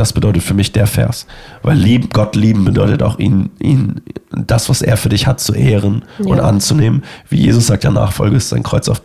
Das 0.00 0.14
bedeutet 0.14 0.42
für 0.42 0.54
mich 0.54 0.72
der 0.72 0.86
Vers. 0.86 1.26
Weil 1.62 1.76
lieben, 1.76 2.08
Gott 2.10 2.34
lieben 2.34 2.64
bedeutet 2.64 3.02
auch 3.02 3.18
ihn, 3.18 3.50
ihn, 3.58 4.00
das, 4.30 4.70
was 4.70 4.80
er 4.80 4.96
für 4.96 5.10
dich 5.10 5.26
hat, 5.26 5.40
zu 5.40 5.52
ehren 5.52 6.04
und 6.18 6.38
Ja. 6.38 6.44
anzunehmen. 6.44 7.02
Wie 7.28 7.36
Jesus 7.38 7.66
sagt, 7.66 7.84
ja, 7.84 7.90
Nachfolge 7.90 8.36
ist 8.36 8.48
sein 8.48 8.62
Kreuz 8.62 8.88
auf, 8.88 9.02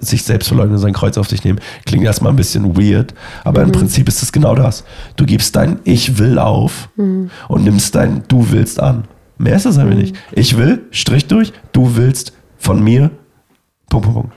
sich 0.00 0.24
selbst 0.24 0.48
verleugnen, 0.48 0.76
sein 0.76 0.92
Kreuz 0.92 1.16
auf 1.16 1.26
sich 1.26 1.42
nehmen. 1.42 1.58
Klingt 1.86 2.04
erstmal 2.04 2.34
ein 2.34 2.36
bisschen 2.36 2.76
weird, 2.76 3.14
aber 3.44 3.60
Mhm. 3.60 3.66
im 3.68 3.72
Prinzip 3.72 4.08
ist 4.08 4.22
es 4.22 4.30
genau 4.30 4.54
das. 4.54 4.84
Du 5.16 5.24
gibst 5.24 5.56
dein 5.56 5.78
Ich 5.84 6.18
will 6.18 6.38
auf 6.38 6.90
Mhm. 6.96 7.30
und 7.48 7.64
nimmst 7.64 7.94
dein 7.94 8.22
Du 8.28 8.50
willst 8.50 8.78
an. 8.78 9.04
Mehr 9.38 9.56
ist 9.56 9.64
es 9.64 9.78
einfach 9.78 9.96
nicht. 9.96 10.14
Ich 10.32 10.58
will, 10.58 10.82
Strich 10.90 11.28
durch, 11.28 11.54
du 11.72 11.96
willst 11.96 12.34
von 12.58 12.84
mir, 12.84 13.10
Punkt, 13.88 14.04
Punkt, 14.04 14.12
Punkt. 14.14 14.32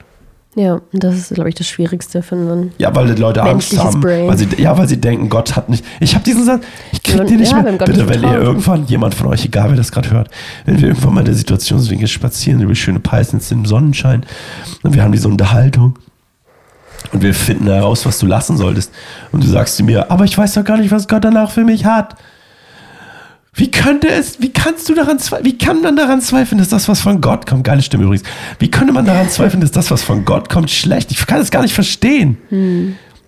Ja, 0.56 0.80
das 0.92 1.14
ist, 1.16 1.34
glaube 1.34 1.48
ich, 1.48 1.54
das 1.54 1.68
Schwierigste 1.68 2.22
für 2.22 2.34
einen. 2.34 2.72
Ja, 2.78 2.92
weil 2.94 3.14
die 3.14 3.20
Leute 3.20 3.42
Angst 3.42 3.78
haben. 3.78 4.00
Brain. 4.00 4.26
Weil 4.26 4.36
sie, 4.36 4.48
ja, 4.58 4.76
weil 4.76 4.88
sie 4.88 5.00
denken, 5.00 5.28
Gott 5.28 5.54
hat 5.54 5.68
nicht. 5.68 5.84
Ich 6.00 6.14
habe 6.14 6.24
diesen 6.24 6.44
Satz, 6.44 6.64
ich 6.90 7.02
krieg 7.04 7.18
Ja, 7.18 7.24
den 7.24 7.38
nicht 7.38 7.52
ja, 7.52 7.62
mehr. 7.62 7.72
Bitte, 7.74 8.08
wenn 8.08 8.22
ihr 8.24 8.40
irgendwann, 8.40 8.84
jemand 8.86 9.14
von 9.14 9.28
euch, 9.28 9.44
egal 9.44 9.70
wer 9.70 9.76
das 9.76 9.92
gerade 9.92 10.10
hört, 10.10 10.28
wenn 10.64 10.80
wir 10.80 10.88
irgendwann 10.88 11.14
mal 11.14 11.20
in 11.20 11.26
der 11.26 11.34
Situation 11.34 11.78
sind, 11.78 12.00
wir 12.00 12.06
spazieren 12.08 12.60
über 12.60 12.74
schöne 12.74 12.98
Peisnitz 12.98 13.52
im 13.52 13.64
Sonnenschein 13.64 14.26
und 14.82 14.94
wir 14.94 15.04
haben 15.04 15.12
diese 15.12 15.28
Unterhaltung 15.28 15.96
und 17.12 17.22
wir 17.22 17.32
finden 17.32 17.68
heraus, 17.68 18.04
was 18.04 18.18
du 18.18 18.26
lassen 18.26 18.56
solltest. 18.56 18.92
Und 19.30 19.44
du 19.44 19.48
sagst 19.48 19.76
zu 19.76 19.84
mir, 19.84 20.10
aber 20.10 20.24
ich 20.24 20.36
weiß 20.36 20.54
doch 20.54 20.64
gar 20.64 20.78
nicht, 20.78 20.90
was 20.90 21.06
Gott 21.06 21.24
danach 21.24 21.52
für 21.52 21.64
mich 21.64 21.84
hat. 21.84 22.16
Wie 23.52 23.70
könnte 23.70 24.08
es, 24.08 24.40
wie 24.40 24.50
kannst 24.50 24.88
du 24.88 24.94
daran 24.94 25.18
zweifeln, 25.18 25.44
wie 25.44 25.58
kann 25.58 25.82
man 25.82 25.96
daran 25.96 26.20
zweifeln, 26.20 26.58
dass 26.58 26.68
das, 26.68 26.88
was 26.88 27.00
von 27.00 27.20
Gott 27.20 27.46
kommt, 27.46 27.64
geile 27.64 27.82
Stimme 27.82 28.04
übrigens, 28.04 28.26
wie 28.60 28.70
könnte 28.70 28.92
man 28.92 29.04
daran 29.06 29.28
zweifeln, 29.28 29.60
dass 29.60 29.72
das, 29.72 29.90
was 29.90 30.02
von 30.02 30.24
Gott 30.24 30.48
kommt, 30.48 30.70
schlecht? 30.70 31.10
Ich 31.10 31.26
kann 31.26 31.40
es 31.40 31.50
gar 31.50 31.62
nicht 31.62 31.74
verstehen. 31.74 32.38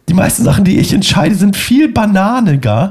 Die 0.08 0.14
meisten 0.14 0.44
Sachen, 0.44 0.64
die 0.64 0.78
ich 0.78 0.92
entscheide, 0.92 1.34
sind 1.34 1.56
viel 1.56 1.88
bananiger 1.88 2.90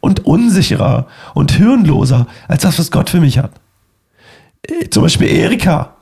und 0.00 0.24
unsicherer 0.24 1.08
und 1.34 1.52
hirnloser 1.52 2.26
als 2.46 2.62
das, 2.62 2.78
was 2.78 2.90
Gott 2.90 3.10
für 3.10 3.20
mich 3.20 3.38
hat. 3.38 3.52
Äh, 4.62 4.88
Zum 4.90 5.02
Beispiel 5.02 5.28
Erika. 5.28 5.96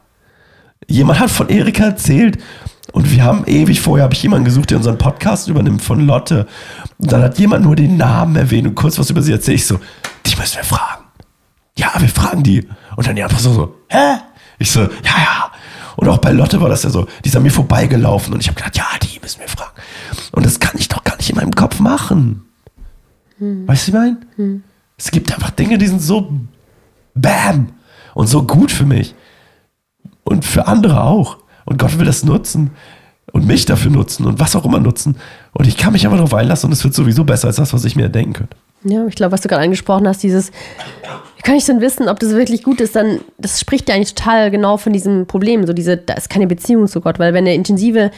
Jemand 0.88 1.20
hat 1.20 1.30
von 1.30 1.48
Erika 1.48 1.84
erzählt 1.84 2.38
und 2.92 3.10
wir 3.10 3.24
haben 3.24 3.44
ewig 3.46 3.80
vorher, 3.80 4.04
habe 4.04 4.14
ich 4.14 4.22
jemanden 4.22 4.44
gesucht, 4.44 4.70
der 4.70 4.78
unseren 4.78 4.98
Podcast 4.98 5.48
übernimmt 5.48 5.82
von 5.82 6.06
Lotte. 6.06 6.46
Und 6.98 7.12
dann 7.12 7.22
hat 7.22 7.38
jemand 7.38 7.64
nur 7.64 7.76
den 7.76 7.96
Namen 7.96 8.36
erwähnt 8.36 8.66
und 8.66 8.74
kurz 8.74 8.98
was 8.98 9.10
über 9.10 9.22
sie 9.22 9.32
erzählt. 9.32 9.58
Ich 9.58 9.66
so, 9.66 9.78
die 10.24 10.36
müssen 10.36 10.56
wir 10.56 10.64
fragen. 10.64 11.04
Ja, 11.76 11.92
wir 11.98 12.08
fragen 12.08 12.42
die. 12.42 12.66
Und 12.96 13.06
dann 13.06 13.16
die 13.16 13.22
andere 13.22 13.36
Person 13.36 13.54
so, 13.54 13.74
hä? 13.88 14.18
Ich 14.58 14.70
so, 14.70 14.80
ja, 14.80 14.88
ja. 15.04 15.50
Und 15.96 16.08
auch 16.08 16.18
bei 16.18 16.30
Lotte 16.30 16.60
war 16.60 16.68
das 16.68 16.82
ja 16.82 16.90
so, 16.90 17.06
die 17.24 17.28
ist 17.28 17.36
an 17.36 17.42
mir 17.42 17.50
vorbeigelaufen 17.50 18.32
und 18.32 18.40
ich 18.40 18.48
habe 18.48 18.56
gedacht, 18.56 18.76
ja, 18.76 18.86
die 19.02 19.18
müssen 19.20 19.40
wir 19.40 19.48
fragen. 19.48 19.72
Und 20.32 20.44
das 20.46 20.60
kann 20.60 20.78
ich 20.78 20.88
doch 20.88 21.02
gar 21.04 21.16
nicht 21.16 21.28
in 21.30 21.36
meinem 21.36 21.54
Kopf 21.54 21.80
machen. 21.80 22.44
Weißt 23.38 23.88
du, 23.88 23.92
wie 23.92 23.96
ich 23.96 24.02
meine? 24.38 24.60
Es 24.96 25.10
gibt 25.10 25.32
einfach 25.32 25.50
Dinge, 25.50 25.76
die 25.78 25.86
sind 25.86 26.00
so 26.00 26.32
bam 27.14 27.72
und 28.14 28.26
so 28.28 28.42
gut 28.44 28.70
für 28.70 28.86
mich 28.86 29.14
und 30.24 30.44
für 30.44 30.66
andere 30.66 31.02
auch. 31.02 31.38
Und 31.66 31.78
Gott 31.78 31.98
will 31.98 32.06
das 32.06 32.24
nutzen 32.24 32.70
und 33.32 33.46
mich 33.46 33.66
dafür 33.66 33.90
nutzen 33.90 34.24
und 34.24 34.38
was 34.38 34.56
auch 34.56 34.64
immer 34.64 34.80
nutzen. 34.80 35.16
Und 35.52 35.66
ich 35.66 35.76
kann 35.76 35.92
mich 35.92 36.04
einfach 36.06 36.16
darauf 36.16 36.32
einlassen 36.34 36.68
und 36.68 36.72
es 36.72 36.82
wird 36.84 36.94
sowieso 36.94 37.24
besser 37.24 37.48
als 37.48 37.56
das, 37.56 37.72
was 37.74 37.84
ich 37.84 37.96
mir 37.96 38.08
denken 38.08 38.32
könnte. 38.32 38.56
Ja, 38.84 39.04
ich 39.06 39.16
glaube, 39.16 39.32
was 39.32 39.40
du 39.40 39.48
gerade 39.48 39.62
angesprochen 39.64 40.06
hast, 40.06 40.22
dieses, 40.22 40.52
wie 41.36 41.42
kann 41.42 41.56
ich 41.56 41.64
denn 41.64 41.80
wissen, 41.80 42.08
ob 42.08 42.20
das 42.20 42.30
wirklich 42.30 42.62
gut 42.62 42.80
ist, 42.80 42.94
dann, 42.94 43.18
das 43.36 43.58
spricht 43.60 43.88
ja 43.88 43.96
eigentlich 43.96 44.14
total 44.14 44.50
genau 44.50 44.76
von 44.76 44.92
diesem 44.92 45.26
Problem. 45.26 45.66
So 45.66 45.72
diese, 45.72 45.96
da 45.96 46.14
ist 46.14 46.30
keine 46.30 46.46
Beziehung 46.46 46.86
zu 46.86 47.00
Gott, 47.00 47.18
weil 47.18 47.34
wenn 47.34 47.44
eine 47.44 47.54
intensive 47.54 48.10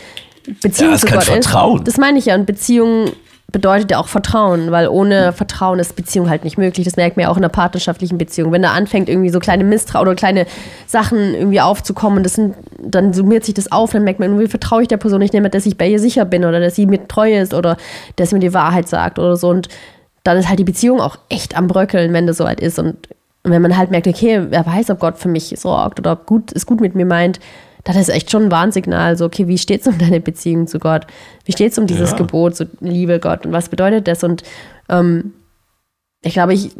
Beziehung 0.61 0.91
Ja, 0.91 0.95
ist 0.97 1.01
zu 1.03 1.07
Gott 1.13 1.25
Vertrauen. 1.25 1.79
ist, 1.79 1.89
das 1.89 1.97
meine 1.97 2.19
ich 2.19 2.27
ja, 2.27 2.35
und 2.35 2.45
Beziehung 2.47 3.11
bedeutet 3.51 3.91
ja 3.91 3.99
auch 3.99 4.09
Vertrauen, 4.09 4.71
weil 4.73 4.89
ohne 4.89 5.33
Vertrauen 5.33 5.79
ist 5.79 5.97
Beziehung 5.97 6.29
halt 6.29 6.45
nicht 6.45 6.59
möglich. 6.59 6.85
Das 6.85 6.97
merkt 6.97 7.17
man 7.17 7.25
ja 7.25 7.31
auch 7.31 7.37
in 7.39 7.45
einer 7.45 7.49
partnerschaftlichen 7.49 8.19
Beziehung. 8.19 8.53
Wenn 8.53 8.61
da 8.61 8.73
anfängt, 8.73 9.09
irgendwie 9.09 9.31
so 9.31 9.41
kleine 9.41 9.65
Misstrauen 9.65 10.07
oder 10.07 10.15
kleine 10.15 10.47
Sachen 10.87 11.35
irgendwie 11.35 11.61
aufzukommen, 11.61 12.23
das 12.23 12.35
sind, 12.35 12.55
dann 12.79 13.15
summiert 13.15 13.45
sich 13.45 13.55
das 13.55 13.73
auf, 13.73 13.93
dann 13.93 14.05
merkt 14.05 14.21
man, 14.21 14.29
irgendwie 14.29 14.49
vertraue 14.49 14.83
ich 14.83 14.89
der 14.89 14.99
Person 14.99 15.21
nicht 15.21 15.33
mehr, 15.33 15.49
dass 15.49 15.65
ich 15.65 15.79
bei 15.79 15.89
ihr 15.89 15.99
sicher 15.99 16.27
bin 16.27 16.45
oder 16.45 16.61
dass 16.61 16.75
sie 16.75 16.85
mir 16.85 17.09
treu 17.09 17.39
ist 17.39 17.55
oder 17.55 17.79
dass 18.17 18.29
sie 18.31 18.35
mir 18.35 18.41
die 18.41 18.53
Wahrheit 18.53 18.87
sagt 18.87 19.19
oder 19.19 19.37
so. 19.37 19.49
Und 19.49 19.69
dann 20.25 20.37
ist 20.37 20.49
halt 20.51 20.59
die 20.59 20.65
Beziehung 20.65 21.01
auch 21.01 21.17
echt 21.31 21.57
am 21.57 21.69
Bröckeln, 21.69 22.13
wenn 22.13 22.27
das 22.27 22.37
so 22.37 22.45
weit 22.45 22.61
ist. 22.61 22.79
Und 22.79 23.09
wenn 23.45 23.63
man 23.63 23.79
halt 23.79 23.91
merkt, 23.91 24.07
okay, 24.07 24.43
wer 24.51 24.67
weiß, 24.67 24.91
ob 24.91 25.01
Gott 25.01 25.17
für 25.17 25.29
mich 25.29 25.55
sorgt 25.57 26.01
oder 26.01 26.13
ob 26.13 26.27
gut, 26.27 26.53
es 26.55 26.67
gut 26.67 26.83
mit 26.83 26.95
mir 26.95 27.07
meint, 27.07 27.41
das 27.85 27.97
ist 27.97 28.09
echt 28.09 28.31
schon 28.31 28.45
ein 28.45 28.51
Warnsignal. 28.51 29.17
So, 29.17 29.25
okay, 29.25 29.49
wie 29.49 29.59
steht 29.59 29.83
es 29.83 29.87
um 29.87 29.99
deine 29.99 30.21
Beziehung 30.21 30.67
zu 30.67 30.79
Gott? 30.79 31.07
Wie 31.45 31.53
steht 31.53 31.73
es 31.73 31.79
um 31.79 31.87
dieses 31.87 32.11
Ja. 32.11 32.17
Gebot, 32.17 32.57
so 32.57 32.65
liebe 32.81 33.19
Gott? 33.21 33.47
Und 33.47 33.53
was 33.53 33.69
bedeutet 33.69 34.09
das? 34.09 34.25
Und 34.25 34.43
ähm, 34.89 35.33
ich 36.23 36.35
glaube, 36.35 36.55
ich, 36.55 36.71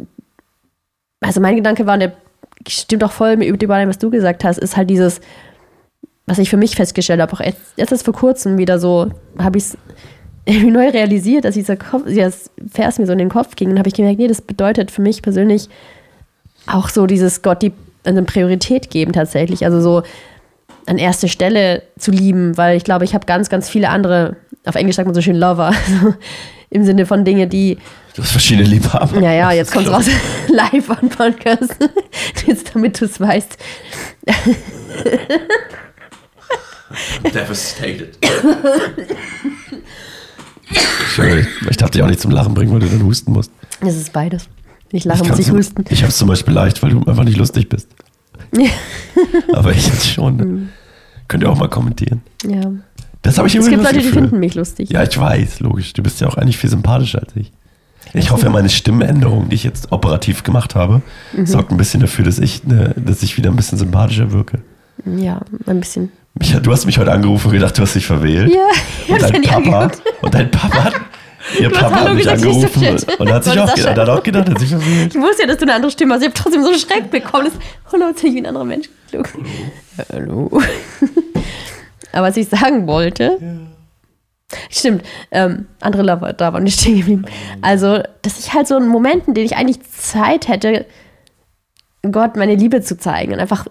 also 1.21 1.41
mein 1.41 1.55
Gedanke 1.55 1.85
war, 1.85 1.95
und 1.95 2.01
der 2.01 2.13
stimmt 2.67 3.03
auch 3.03 3.11
voll 3.11 3.37
mit 3.37 3.47
überein, 3.47 3.89
was 3.89 3.97
du 3.97 4.09
gesagt 4.09 4.43
hast, 4.43 4.57
ist 4.57 4.77
halt 4.77 4.89
dieses, 4.89 5.21
was 6.25 6.39
ich 6.39 6.49
für 6.49 6.57
mich 6.57 6.75
festgestellt 6.75 7.21
habe, 7.21 7.33
auch 7.33 7.39
jetzt, 7.39 7.73
jetzt 7.77 7.91
ist 7.91 8.03
vor 8.03 8.13
kurzem 8.13 8.57
wieder 8.57 8.79
so, 8.79 9.09
habe 9.37 9.57
ich 9.57 9.65
es 9.65 9.77
irgendwie 10.45 10.71
neu 10.71 10.89
realisiert, 10.89 11.45
dass 11.45 11.55
dieser 11.55 11.77
Kopf, 11.77 12.03
dieses 12.07 12.49
Vers 12.71 12.97
mir 12.97 13.05
so 13.05 13.11
in 13.11 13.19
den 13.19 13.29
Kopf 13.29 13.55
ging, 13.55 13.71
und 13.71 13.77
habe 13.77 13.87
ich 13.87 13.95
gemerkt, 13.95 14.19
nee, 14.19 14.27
das 14.27 14.41
bedeutet 14.41 14.91
für 14.91 15.01
mich 15.01 15.21
persönlich 15.21 15.69
auch 16.67 16.89
so 16.89 17.05
dieses 17.05 17.41
Gott 17.41 17.61
die 17.61 17.71
eine 18.03 18.23
Priorität 18.23 18.89
geben 18.89 19.11
tatsächlich. 19.13 19.65
Also 19.65 19.81
so 19.81 20.03
an 20.89 20.97
erste 20.97 21.27
Stelle 21.27 21.83
zu 21.97 22.11
lieben, 22.11 22.57
weil 22.57 22.75
ich 22.77 22.83
glaube, 22.83 23.05
ich 23.05 23.13
habe 23.13 23.25
ganz, 23.25 23.49
ganz 23.49 23.69
viele 23.69 23.89
andere, 23.89 24.35
auf 24.65 24.75
Englisch 24.75 24.95
sagt 24.95 25.05
man 25.07 25.15
so 25.15 25.21
schön 25.21 25.35
Lover, 25.35 25.67
also 25.87 26.15
im 26.71 26.83
Sinne 26.85 27.05
von 27.05 27.23
Dinge, 27.25 27.47
die, 27.47 27.77
Du 28.15 28.23
hast 28.23 28.31
verschiedene 28.31 28.67
Liebhaber. 28.67 29.19
ja, 29.21 29.31
ja, 29.33 29.51
jetzt 29.51 29.71
kommt 29.71 29.87
es 29.87 29.93
raus, 29.93 30.05
live 30.49 30.89
on 30.89 31.09
Podcast, 31.09 31.75
jetzt 32.47 32.75
damit 32.75 32.99
du 32.99 33.05
es 33.05 33.19
weißt. 33.19 33.57
Devastated. 37.33 38.17
Entschuldigung, 41.01 41.47
ich 41.69 41.77
dachte 41.77 41.93
dich 41.93 42.03
auch 42.03 42.07
nicht 42.07 42.19
zum 42.19 42.31
Lachen 42.31 42.53
bringen, 42.53 42.71
weil 42.73 42.79
du 42.79 42.87
dann 42.87 43.03
husten 43.03 43.31
musst. 43.31 43.51
Es 43.81 43.95
ist 43.95 44.11
beides. 44.13 44.47
Ich 44.91 45.05
lache, 45.05 45.19
muss 45.19 45.27
kann's- 45.27 45.39
ich 45.39 45.51
husten. 45.51 45.85
Ich 45.89 46.01
habe 46.01 46.09
es 46.09 46.17
zum 46.17 46.27
Beispiel 46.27 46.53
leicht, 46.53 46.81
weil 46.81 46.89
du 46.91 46.99
einfach 47.05 47.23
nicht 47.23 47.37
lustig 47.37 47.69
bist. 47.69 47.87
Aber 49.53 49.71
ich 49.71 49.85
jetzt 49.85 50.09
schon. 50.09 50.37
Ne? 50.37 50.69
Könnt 51.29 51.43
ihr 51.43 51.49
auch 51.49 51.57
mal 51.57 51.69
kommentieren. 51.69 52.21
Ja. 52.45 52.59
Das 53.21 53.37
habe 53.37 53.47
ich 53.47 53.55
Es 53.55 53.61
immer 53.67 53.69
gibt 53.77 53.85
das 53.85 53.93
Leute, 53.93 54.05
die 54.05 54.11
finden 54.11 54.39
mich 54.39 54.55
lustig. 54.55 54.89
Ja, 54.89 55.03
ich 55.03 55.17
weiß, 55.17 55.61
logisch. 55.61 55.93
Du 55.93 56.03
bist 56.03 56.19
ja 56.19 56.27
auch 56.27 56.35
eigentlich 56.35 56.57
viel 56.57 56.69
sympathischer 56.69 57.19
als 57.19 57.33
ich. 57.35 57.51
Ich 58.13 58.31
hoffe, 58.31 58.49
meine 58.49 58.69
Stimmänderung, 58.69 59.49
die 59.49 59.55
ich 59.55 59.63
jetzt 59.63 59.91
operativ 59.91 60.43
gemacht 60.43 60.73
habe, 60.75 61.01
Mhm. 61.33 61.45
sorgt 61.45 61.71
ein 61.71 61.77
bisschen 61.77 61.99
dafür, 62.01 62.25
dass 62.25 62.39
ich, 62.39 62.65
ne, 62.65 62.93
dass 62.97 63.21
ich 63.23 63.37
wieder 63.37 63.49
ein 63.51 63.55
bisschen 63.55 63.77
sympathischer 63.77 64.31
wirke. 64.31 64.59
Ja, 65.05 65.41
ein 65.67 65.79
bisschen. 65.79 66.11
Micha, 66.33 66.59
du 66.59 66.71
hast 66.71 66.85
mich 66.85 66.97
heute 66.97 67.11
angerufen 67.11 67.47
und 67.47 67.53
gedacht, 67.53 67.77
du 67.77 67.81
hast 67.83 67.93
dich 67.95 68.05
verwählt. 68.05 68.51
Ja, 68.51 68.59
ich 69.07 69.13
und 69.13 69.21
mir 69.21 69.31
dein 69.31 69.63
Papa, 69.63 69.91
und 70.21 70.33
dein 70.33 70.49
Papa 70.49 70.83
hat, 70.85 70.93
ihr 71.59 71.69
Papa 71.69 71.91
hat 71.91 72.01
Hallo 72.01 72.13
mich 72.15 72.29
angerufen 72.29 72.87
und, 72.87 73.19
und 73.19 73.31
hat 73.31 73.43
sich 73.43 73.59
auch, 73.59 73.73
gedacht, 73.73 73.97
hat 73.97 74.09
auch 74.09 74.23
gedacht, 74.23 74.49
hat 74.49 74.59
sich 74.59 74.69
verwählt. 74.69 75.15
Ich 75.15 75.21
wusste 75.21 75.43
ja, 75.43 75.47
dass 75.47 75.57
du 75.57 75.63
eine 75.63 75.73
andere 75.73 75.91
Stimme 75.91 76.13
hast. 76.13 76.21
Ich 76.21 76.27
habe 76.27 76.37
trotzdem 76.37 76.63
so 76.63 76.69
einen 76.69 76.79
Schreck 76.79 77.09
bekommen. 77.09 77.45
Das, 77.45 77.53
hallo, 77.91 78.09
jetzt 78.09 78.21
bin 78.21 78.31
ich 78.31 78.35
wie 78.35 78.41
ein 78.41 78.45
anderer 78.45 78.65
Mensch. 78.65 78.89
geklungen. 79.11 79.49
Hallo. 80.11 80.61
Aber 82.11 82.27
was 82.27 82.37
ich 82.37 82.49
sagen 82.49 82.87
wollte. 82.87 83.39
Stimmt, 84.69 85.03
ähm, 85.31 85.67
andere 85.79 86.01
Lover, 86.01 86.33
da 86.33 86.53
waren 86.53 86.63
nicht 86.63 86.79
stehen 86.79 86.97
geblieben. 86.97 87.25
Also, 87.61 88.01
dass 88.23 88.39
ich 88.39 88.53
halt 88.53 88.67
so 88.67 88.77
in 88.77 88.87
Momenten, 88.87 89.29
in 89.29 89.33
denen 89.35 89.45
ich 89.45 89.57
eigentlich 89.57 89.83
Zeit 89.83 90.47
hätte, 90.47 90.85
Gott 92.11 92.35
meine 92.35 92.55
Liebe 92.55 92.81
zu 92.81 92.97
zeigen 92.97 93.33
und 93.33 93.39
einfach 93.39 93.67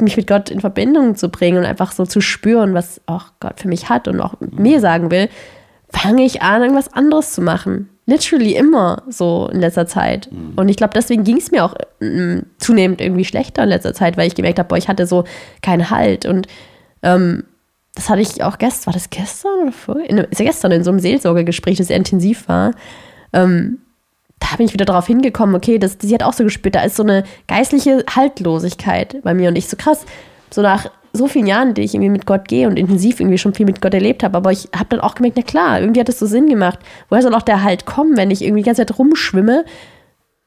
mich 0.00 0.16
mit 0.16 0.26
Gott 0.26 0.50
in 0.50 0.60
Verbindung 0.60 1.16
zu 1.16 1.28
bringen 1.28 1.58
und 1.58 1.64
einfach 1.64 1.92
so 1.92 2.06
zu 2.06 2.20
spüren, 2.20 2.74
was 2.74 3.00
auch 3.06 3.26
Gott 3.40 3.60
für 3.60 3.68
mich 3.68 3.88
hat 3.88 4.06
und 4.08 4.20
auch 4.20 4.34
mir 4.40 4.80
sagen 4.80 5.10
will, 5.10 5.28
fange 5.92 6.24
ich 6.24 6.42
an, 6.42 6.62
irgendwas 6.62 6.92
anderes 6.92 7.32
zu 7.32 7.42
machen. 7.42 7.88
Literally 8.06 8.54
immer 8.54 9.02
so 9.08 9.48
in 9.52 9.60
letzter 9.60 9.86
Zeit. 9.86 10.28
Und 10.56 10.68
ich 10.68 10.76
glaube, 10.76 10.94
deswegen 10.94 11.22
ging 11.22 11.36
es 11.36 11.50
mir 11.52 11.64
auch 11.64 11.74
ähm, 12.00 12.46
zunehmend 12.58 13.00
irgendwie 13.00 13.24
schlechter 13.24 13.62
in 13.62 13.68
letzter 13.68 13.94
Zeit, 13.94 14.16
weil 14.16 14.26
ich 14.26 14.34
gemerkt 14.34 14.58
habe, 14.58 14.68
boah, 14.68 14.76
ich 14.76 14.88
hatte 14.88 15.06
so 15.06 15.24
keinen 15.62 15.90
Halt. 15.90 16.26
Und 16.26 16.48
ähm, 17.02 17.44
das 17.94 18.08
hatte 18.08 18.22
ich 18.22 18.42
auch 18.42 18.58
gestern, 18.58 18.86
war 18.86 18.92
das 18.94 19.10
gestern 19.10 19.62
oder 19.62 19.72
vorher? 19.72 20.10
In, 20.10 20.18
ist 20.18 20.40
ja 20.40 20.46
gestern 20.46 20.72
in 20.72 20.82
so 20.82 20.90
einem 20.90 20.98
Seelsorgegespräch, 20.98 21.78
das 21.78 21.88
sehr 21.88 21.96
intensiv 21.96 22.48
war. 22.48 22.72
Ähm, 23.32 23.78
da 24.40 24.56
bin 24.56 24.66
ich 24.66 24.72
wieder 24.72 24.84
darauf 24.84 25.06
hingekommen, 25.06 25.54
okay, 25.54 25.78
das, 25.78 25.98
sie 26.00 26.12
hat 26.12 26.22
auch 26.22 26.32
so 26.32 26.42
gespürt, 26.42 26.74
da 26.74 26.82
ist 26.82 26.96
so 26.96 27.04
eine 27.04 27.22
geistliche 27.46 28.04
Haltlosigkeit 28.10 29.22
bei 29.22 29.34
mir 29.34 29.48
und 29.48 29.56
ich 29.56 29.68
so 29.68 29.76
krass, 29.76 30.04
so 30.50 30.62
nach 30.62 30.90
so 31.12 31.26
vielen 31.26 31.46
Jahren, 31.46 31.74
die 31.74 31.82
ich 31.82 31.94
irgendwie 31.94 32.10
mit 32.10 32.26
Gott 32.26 32.48
gehe 32.48 32.66
und 32.66 32.78
intensiv 32.78 33.20
irgendwie 33.20 33.38
schon 33.38 33.54
viel 33.54 33.66
mit 33.66 33.80
Gott 33.80 33.94
erlebt 33.94 34.22
habe, 34.22 34.36
aber 34.36 34.52
ich 34.52 34.68
habe 34.74 34.86
dann 34.88 35.00
auch 35.00 35.14
gemerkt, 35.14 35.36
na 35.36 35.42
klar, 35.42 35.80
irgendwie 35.80 36.00
hat 36.00 36.08
es 36.08 36.18
so 36.18 36.26
Sinn 36.26 36.48
gemacht. 36.48 36.78
Woher 37.08 37.22
soll 37.22 37.34
auch 37.34 37.42
der 37.42 37.62
Halt 37.62 37.84
kommen, 37.84 38.16
wenn 38.16 38.30
ich 38.30 38.42
irgendwie 38.42 38.62
die 38.62 38.66
ganze 38.66 38.86
Zeit 38.86 38.98
rumschwimme? 38.98 39.64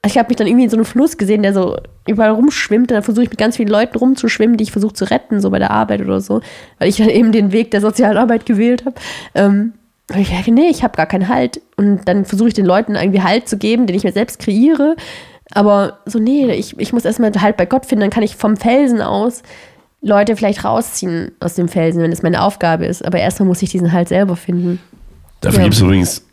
Ich 0.05 0.17
habe 0.17 0.27
mich 0.29 0.37
dann 0.37 0.47
irgendwie 0.47 0.65
in 0.65 0.69
so 0.69 0.77
einem 0.77 0.85
Fluss 0.85 1.17
gesehen, 1.17 1.41
der 1.41 1.53
so 1.53 1.77
überall 2.07 2.31
rumschwimmt. 2.31 2.91
Und 2.91 2.95
dann 2.95 3.03
versuche 3.03 3.23
ich 3.23 3.29
mit 3.29 3.39
ganz 3.39 3.57
vielen 3.57 3.69
Leuten 3.69 3.97
rumzuschwimmen, 3.97 4.57
die 4.57 4.63
ich 4.63 4.71
versuche 4.71 4.93
zu 4.93 5.05
retten, 5.05 5.41
so 5.41 5.49
bei 5.49 5.57
der 5.57 5.71
Arbeit 5.71 6.01
oder 6.01 6.21
so, 6.21 6.41
weil 6.77 6.89
ich 6.89 6.97
dann 6.97 7.09
eben 7.09 7.31
den 7.31 7.51
Weg 7.51 7.71
der 7.71 7.81
sozialen 7.81 8.17
Arbeit 8.17 8.45
gewählt 8.45 8.85
habe. 8.85 8.95
Ähm, 9.33 9.73
und 10.11 10.19
ich 10.19 10.29
merke, 10.31 10.51
nee, 10.51 10.69
ich 10.69 10.83
habe 10.83 10.95
gar 10.95 11.07
keinen 11.07 11.27
Halt. 11.27 11.61
Und 11.77 12.07
dann 12.07 12.25
versuche 12.25 12.49
ich 12.49 12.53
den 12.53 12.65
Leuten 12.65 12.95
irgendwie 12.95 13.23
Halt 13.23 13.49
zu 13.49 13.57
geben, 13.57 13.87
den 13.87 13.95
ich 13.95 14.03
mir 14.03 14.11
selbst 14.11 14.39
kreiere. 14.39 14.95
Aber 15.51 15.99
so, 16.05 16.19
nee, 16.19 16.51
ich, 16.53 16.77
ich 16.79 16.93
muss 16.93 17.05
erstmal 17.05 17.31
Halt 17.41 17.57
bei 17.57 17.65
Gott 17.65 17.87
finden, 17.87 18.01
dann 18.01 18.11
kann 18.11 18.23
ich 18.23 18.35
vom 18.35 18.57
Felsen 18.57 19.01
aus 19.01 19.41
Leute 20.05 20.35
vielleicht 20.35 20.63
rausziehen 20.63 21.31
aus 21.39 21.55
dem 21.55 21.67
Felsen, 21.67 22.01
wenn 22.01 22.11
es 22.11 22.21
meine 22.21 22.43
Aufgabe 22.43 22.85
ist. 22.85 23.03
Aber 23.03 23.17
erstmal 23.19 23.47
muss 23.47 23.61
ich 23.63 23.71
diesen 23.71 23.91
Halt 23.91 24.07
selber 24.07 24.35
finden. 24.35 24.79
Dafür 25.41 25.59
Ja. 25.59 25.63
gibt 25.65 25.75
es 25.75 25.81
übrigens, 25.81 26.25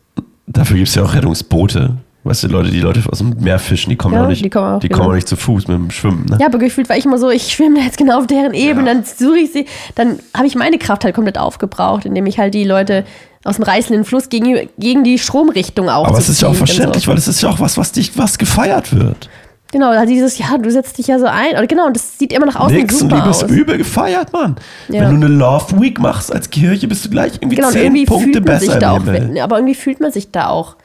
dafür 0.47 0.77
gibt 0.77 0.89
es 0.89 0.95
ja 0.95 1.03
auch 1.03 1.15
Rettungsboote. 1.15 1.97
Weißt 2.25 2.45
du, 2.45 2.49
Leute, 2.49 2.71
die 2.71 2.79
Leute 2.81 3.01
aus 3.11 3.19
dem 3.19 3.35
Meer 3.41 3.59
fischen, 3.59 3.91
die 3.91 3.97
kommen 3.97 4.15
Ja, 4.15 4.25
auch 4.25 4.29
nicht, 4.29 4.45
die 4.45 4.51
kommen 4.51 4.75
auch, 4.77 4.79
die 4.79 4.89
genau. 4.89 4.99
kommen 5.01 5.11
auch 5.11 5.15
nicht 5.17 5.27
zu 5.27 5.35
Fuß 5.37 5.67
mit 5.67 5.77
dem 5.77 5.91
Schwimmen. 5.91 6.27
Ne? 6.27 6.37
Ja, 6.41 6.47
aber 6.47 6.59
gefühlt 6.59 6.89
war 6.89 6.97
ich 6.97 7.05
immer 7.05 7.19
so, 7.19 7.31
ich 7.31 7.53
schwimme 7.53 7.81
jetzt 7.81 7.97
genau 7.99 8.19
auf 8.21 8.27
deren 8.29 8.55
Ebene, 8.55 8.85
dann 8.95 9.05
suche 9.05 9.39
ich 9.39 9.53
sie, 9.53 9.67
dann 9.97 10.21
habe 10.37 10.47
ich 10.47 10.55
meine 10.55 10.79
Kraft 10.79 11.05
halt 11.05 11.15
komplett 11.17 11.37
aufgebraucht, 11.39 12.05
indem 12.05 12.27
ich 12.27 12.39
halt 12.39 12.55
die 12.55 12.63
Leute 12.65 13.05
aus 13.43 13.57
dem 13.57 13.65
reißenden 13.65 14.05
Fluss 14.05 14.29
gegen, 14.29 14.69
gegen 14.79 15.03
die 15.03 15.19
Stromrichtung 15.19 15.89
auch. 15.89 16.07
Aber 16.07 16.19
es 16.19 16.29
ist 16.29 16.43
ja 16.43 16.49
auch 16.49 16.55
verständlich, 16.55 17.09
weil 17.09 17.17
es 17.19 17.27
ist 17.27 17.43
ja 17.43 17.49
auch 17.49 17.59
was, 17.59 17.77
was 17.77 17.91
dich, 17.91 18.17
was 18.17 18.39
gefeiert 18.39 18.95
wird. 18.95 19.29
Genau, 19.73 19.91
also 19.91 20.07
dieses, 20.07 20.39
ja, 20.39 20.59
du 20.59 20.71
setzt 20.71 20.99
dich 20.99 21.07
ja 21.07 21.19
so 21.19 21.27
ein. 21.27 21.53
Oder 21.53 21.67
genau, 21.67 21.87
und 21.87 21.97
das 21.97 22.19
sieht 22.19 22.33
immer 22.33 22.47
nach 22.47 22.57
außen 22.57 22.77
Nix 22.77 22.95
und 22.95 23.01
super 23.11 23.17
Liebe 23.17 23.31
ist 23.31 23.45
aus. 23.45 23.51
übel 23.51 23.79
gefeiert, 23.79 24.33
Mann. 24.33 24.57
Ja. 24.89 25.01
Wenn 25.03 25.21
du 25.21 25.27
eine 25.27 25.35
Love 25.35 25.81
Week 25.81 25.99
machst 25.99 26.33
als 26.33 26.51
Kirche, 26.51 26.87
bist 26.87 27.05
du 27.07 27.11
gleich 27.11 27.33
irgendwie 27.37 27.57
Genau, 27.57 27.69
und 27.69 27.73
zehn 27.73 27.83
irgendwie 27.85 28.05
Punkte 28.05 28.33
fühlt 28.33 28.47
man 28.47 28.59
sich 28.61 28.69
besser 28.69 28.81
da 28.81 28.91
auch, 28.93 29.43
aber 29.43 29.57
irgendwie 29.57 29.75
fühlt 29.75 30.01
man 30.01 30.13
sich 30.13 30.31
da 30.31 30.49
auch. 30.49 30.77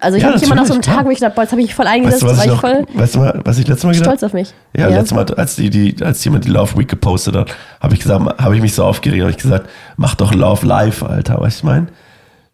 Also 0.00 0.16
ich 0.16 0.22
Ja, 0.22 0.28
habe 0.28 0.38
mich 0.38 0.46
immer 0.46 0.54
nach 0.54 0.66
so 0.66 0.74
einem 0.74 0.82
Tag, 0.82 1.06
wo 1.06 1.10
ich 1.10 1.18
dachte, 1.20 1.34
boah, 1.34 1.42
jetzt 1.42 1.52
habe 1.52 1.62
ich 1.62 1.74
voll 1.74 1.86
Weißt 1.86 1.94
eingesetzt, 1.94 2.22
du, 2.22 2.26
was 2.26 2.36
war 2.38 2.44
ich, 2.44 2.50
noch, 2.50 2.60
voll 2.60 2.86
weißt 2.92 3.14
du 3.14 3.18
mal, 3.20 3.40
was 3.44 3.58
ich 3.58 3.66
letztes 3.66 3.84
Mal 3.84 3.92
gedacht 3.92 4.06
stolz 4.06 4.22
auf 4.22 4.32
mich. 4.32 4.52
Ja, 4.76 4.88
letztes 4.88 5.14
Mal, 5.14 5.24
als, 5.34 5.56
die, 5.56 5.70
die, 5.70 5.96
als 6.04 6.22
jemand 6.24 6.44
die 6.44 6.50
Love 6.50 6.76
Week 6.78 6.88
gepostet 6.88 7.34
hat, 7.36 7.54
habe 7.80 7.94
ich 7.94 8.00
gesagt, 8.00 8.42
habe 8.42 8.54
ich 8.54 8.60
mich 8.62 8.74
so 8.74 8.84
aufgeregt, 8.84 9.22
habe 9.22 9.30
ich 9.30 9.38
gesagt, 9.38 9.68
mach 9.96 10.14
doch 10.14 10.34
Love 10.34 10.66
Live, 10.66 11.02
Alter, 11.02 11.40
weißt 11.40 11.58
du, 11.58 11.60
ich 11.60 11.64
meine? 11.64 11.86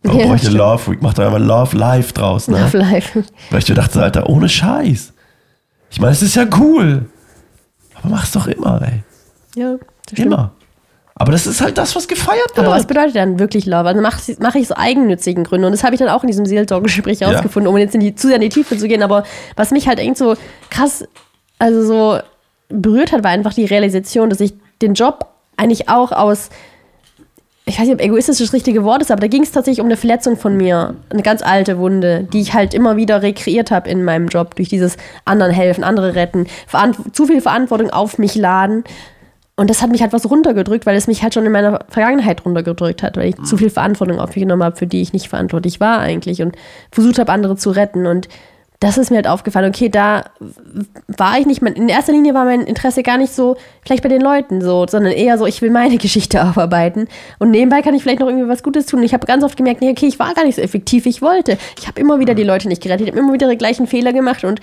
Warum 0.04 0.20
Ja, 0.20 0.26
brauche 0.26 0.36
ich 0.36 0.46
eine. 0.46 0.56
Love 0.56 0.92
Week? 0.92 1.02
Mach 1.02 1.14
doch 1.14 1.24
einfach 1.24 1.40
Love 1.40 1.76
Live 1.76 2.12
draus, 2.12 2.46
ne? 2.48 2.60
Love 2.60 2.78
Life. 2.78 3.24
Weil 3.50 3.58
ich 3.58 3.68
mir 3.68 3.74
dachte, 3.74 4.00
Alter, 4.00 4.28
ohne 4.28 4.48
Scheiß. 4.48 5.12
Ich 5.90 6.00
meine, 6.00 6.12
es 6.12 6.22
ist 6.22 6.36
ja 6.36 6.46
cool. 6.58 7.06
Aber 7.94 8.08
mach's 8.10 8.32
doch 8.32 8.46
immer, 8.46 8.80
ey. 8.82 9.02
Ja, 9.60 9.72
das 9.72 9.80
stimmt. 10.12 10.26
Immer. 10.26 10.52
Aber 11.20 11.32
das 11.32 11.48
ist 11.48 11.60
halt 11.60 11.76
das, 11.78 11.96
was 11.96 12.06
gefeiert 12.06 12.48
wird. 12.54 12.64
Aber 12.64 12.76
was 12.76 12.86
bedeutet 12.86 13.16
dann 13.16 13.40
wirklich 13.40 13.66
Love? 13.66 13.88
Also 13.88 14.00
mache 14.00 14.20
mach 14.38 14.54
ich 14.54 14.68
so 14.68 14.76
eigennützigen 14.76 15.42
Gründe. 15.42 15.66
Und 15.66 15.72
das 15.72 15.82
habe 15.82 15.94
ich 15.94 15.98
dann 15.98 16.08
auch 16.08 16.22
in 16.22 16.28
diesem 16.28 16.46
Seelsorgegespräch 16.46 17.18
Ja. 17.18 17.30
rausgefunden, 17.30 17.68
um 17.68 17.76
jetzt 17.76 17.94
in 17.96 18.00
die, 18.00 18.14
zu 18.14 18.28
sehr 18.28 18.36
in 18.36 18.42
die 18.42 18.50
Tiefe 18.50 18.76
zu 18.78 18.86
gehen. 18.86 19.02
Aber 19.02 19.24
was 19.56 19.72
mich 19.72 19.88
halt 19.88 19.98
irgendwie 19.98 20.18
so 20.18 20.36
krass, 20.70 21.04
also 21.58 21.84
so 21.84 22.18
berührt 22.68 23.10
hat, 23.10 23.24
war 23.24 23.32
einfach 23.32 23.52
die 23.52 23.64
Realisation, 23.64 24.30
dass 24.30 24.38
ich 24.38 24.54
den 24.80 24.94
Job 24.94 25.26
eigentlich 25.56 25.88
auch 25.88 26.12
aus, 26.12 26.50
ich 27.68 27.78
weiß 27.78 27.86
nicht, 27.86 27.94
ob 27.94 28.00
egoistisch 28.00 28.38
das 28.38 28.52
richtige 28.52 28.82
Wort 28.82 29.02
ist, 29.02 29.10
aber 29.10 29.20
da 29.20 29.26
ging 29.26 29.42
es 29.42 29.52
tatsächlich 29.52 29.80
um 29.80 29.86
eine 29.86 29.98
Verletzung 29.98 30.36
von 30.36 30.56
mir. 30.56 30.94
Eine 31.10 31.22
ganz 31.22 31.42
alte 31.42 31.78
Wunde, 31.78 32.26
die 32.32 32.40
ich 32.40 32.54
halt 32.54 32.72
immer 32.72 32.96
wieder 32.96 33.22
rekreiert 33.22 33.70
habe 33.70 33.90
in 33.90 34.04
meinem 34.04 34.28
Job 34.28 34.54
durch 34.56 34.70
dieses 34.70 34.96
anderen 35.26 35.52
helfen, 35.52 35.84
andere 35.84 36.14
retten, 36.14 36.46
zu 37.12 37.26
viel 37.26 37.42
Verantwortung 37.42 37.90
auf 37.90 38.18
mich 38.18 38.34
laden. 38.34 38.84
Und 39.56 39.68
das 39.68 39.82
hat 39.82 39.90
mich 39.90 40.00
halt 40.02 40.12
was 40.12 40.30
runtergedrückt, 40.30 40.86
weil 40.86 40.96
es 40.96 41.08
mich 41.08 41.22
halt 41.22 41.34
schon 41.34 41.44
in 41.44 41.52
meiner 41.52 41.80
Vergangenheit 41.88 42.44
runtergedrückt 42.44 43.02
hat, 43.02 43.16
weil 43.16 43.30
ich 43.30 43.42
zu 43.42 43.56
viel 43.56 43.70
Verantwortung 43.70 44.18
auf 44.18 44.28
mich 44.30 44.42
genommen 44.42 44.62
habe, 44.62 44.76
für 44.76 44.86
die 44.86 45.02
ich 45.02 45.12
nicht 45.12 45.28
verantwortlich 45.28 45.80
war 45.80 45.98
eigentlich 45.98 46.40
und 46.40 46.56
versucht 46.90 47.18
habe, 47.18 47.32
andere 47.32 47.56
zu 47.56 47.70
retten. 47.70 48.06
Und 48.06 48.28
das 48.80 48.96
ist 48.96 49.10
mir 49.10 49.16
halt 49.16 49.26
aufgefallen, 49.26 49.68
okay, 49.68 49.88
da 49.88 50.24
war 51.08 51.38
ich 51.38 51.46
nicht, 51.46 51.62
in 51.62 51.88
erster 51.88 52.12
Linie 52.12 52.32
war 52.34 52.44
mein 52.44 52.60
Interesse 52.60 53.02
gar 53.02 53.18
nicht 53.18 53.32
so, 53.32 53.56
vielleicht 53.84 54.04
bei 54.04 54.08
den 54.08 54.20
Leuten 54.20 54.60
so, 54.60 54.86
sondern 54.88 55.12
eher 55.12 55.36
so, 55.36 55.46
ich 55.46 55.60
will 55.62 55.70
meine 55.70 55.98
Geschichte 55.98 56.44
aufarbeiten 56.44 57.08
und 57.40 57.50
nebenbei 57.50 57.82
kann 57.82 57.94
ich 57.94 58.02
vielleicht 58.02 58.20
noch 58.20 58.28
irgendwie 58.28 58.48
was 58.48 58.62
Gutes 58.62 58.86
tun. 58.86 59.00
Und 59.00 59.06
ich 59.06 59.14
habe 59.14 59.26
ganz 59.26 59.42
oft 59.42 59.56
gemerkt, 59.56 59.80
nee, 59.80 59.90
okay, 59.90 60.06
ich 60.06 60.18
war 60.18 60.32
gar 60.34 60.44
nicht 60.44 60.54
so 60.54 60.62
effektiv, 60.62 61.06
ich 61.06 61.22
wollte. 61.22 61.58
Ich 61.78 61.88
habe 61.88 62.00
immer 62.00 62.20
wieder 62.20 62.34
die 62.34 62.44
Leute 62.44 62.68
nicht 62.68 62.82
gerettet, 62.82 63.08
ich 63.08 63.12
habe 63.12 63.18
immer 63.18 63.32
wieder 63.32 63.50
die 63.50 63.58
gleichen 63.58 63.88
Fehler 63.88 64.12
gemacht 64.12 64.44
und 64.44 64.60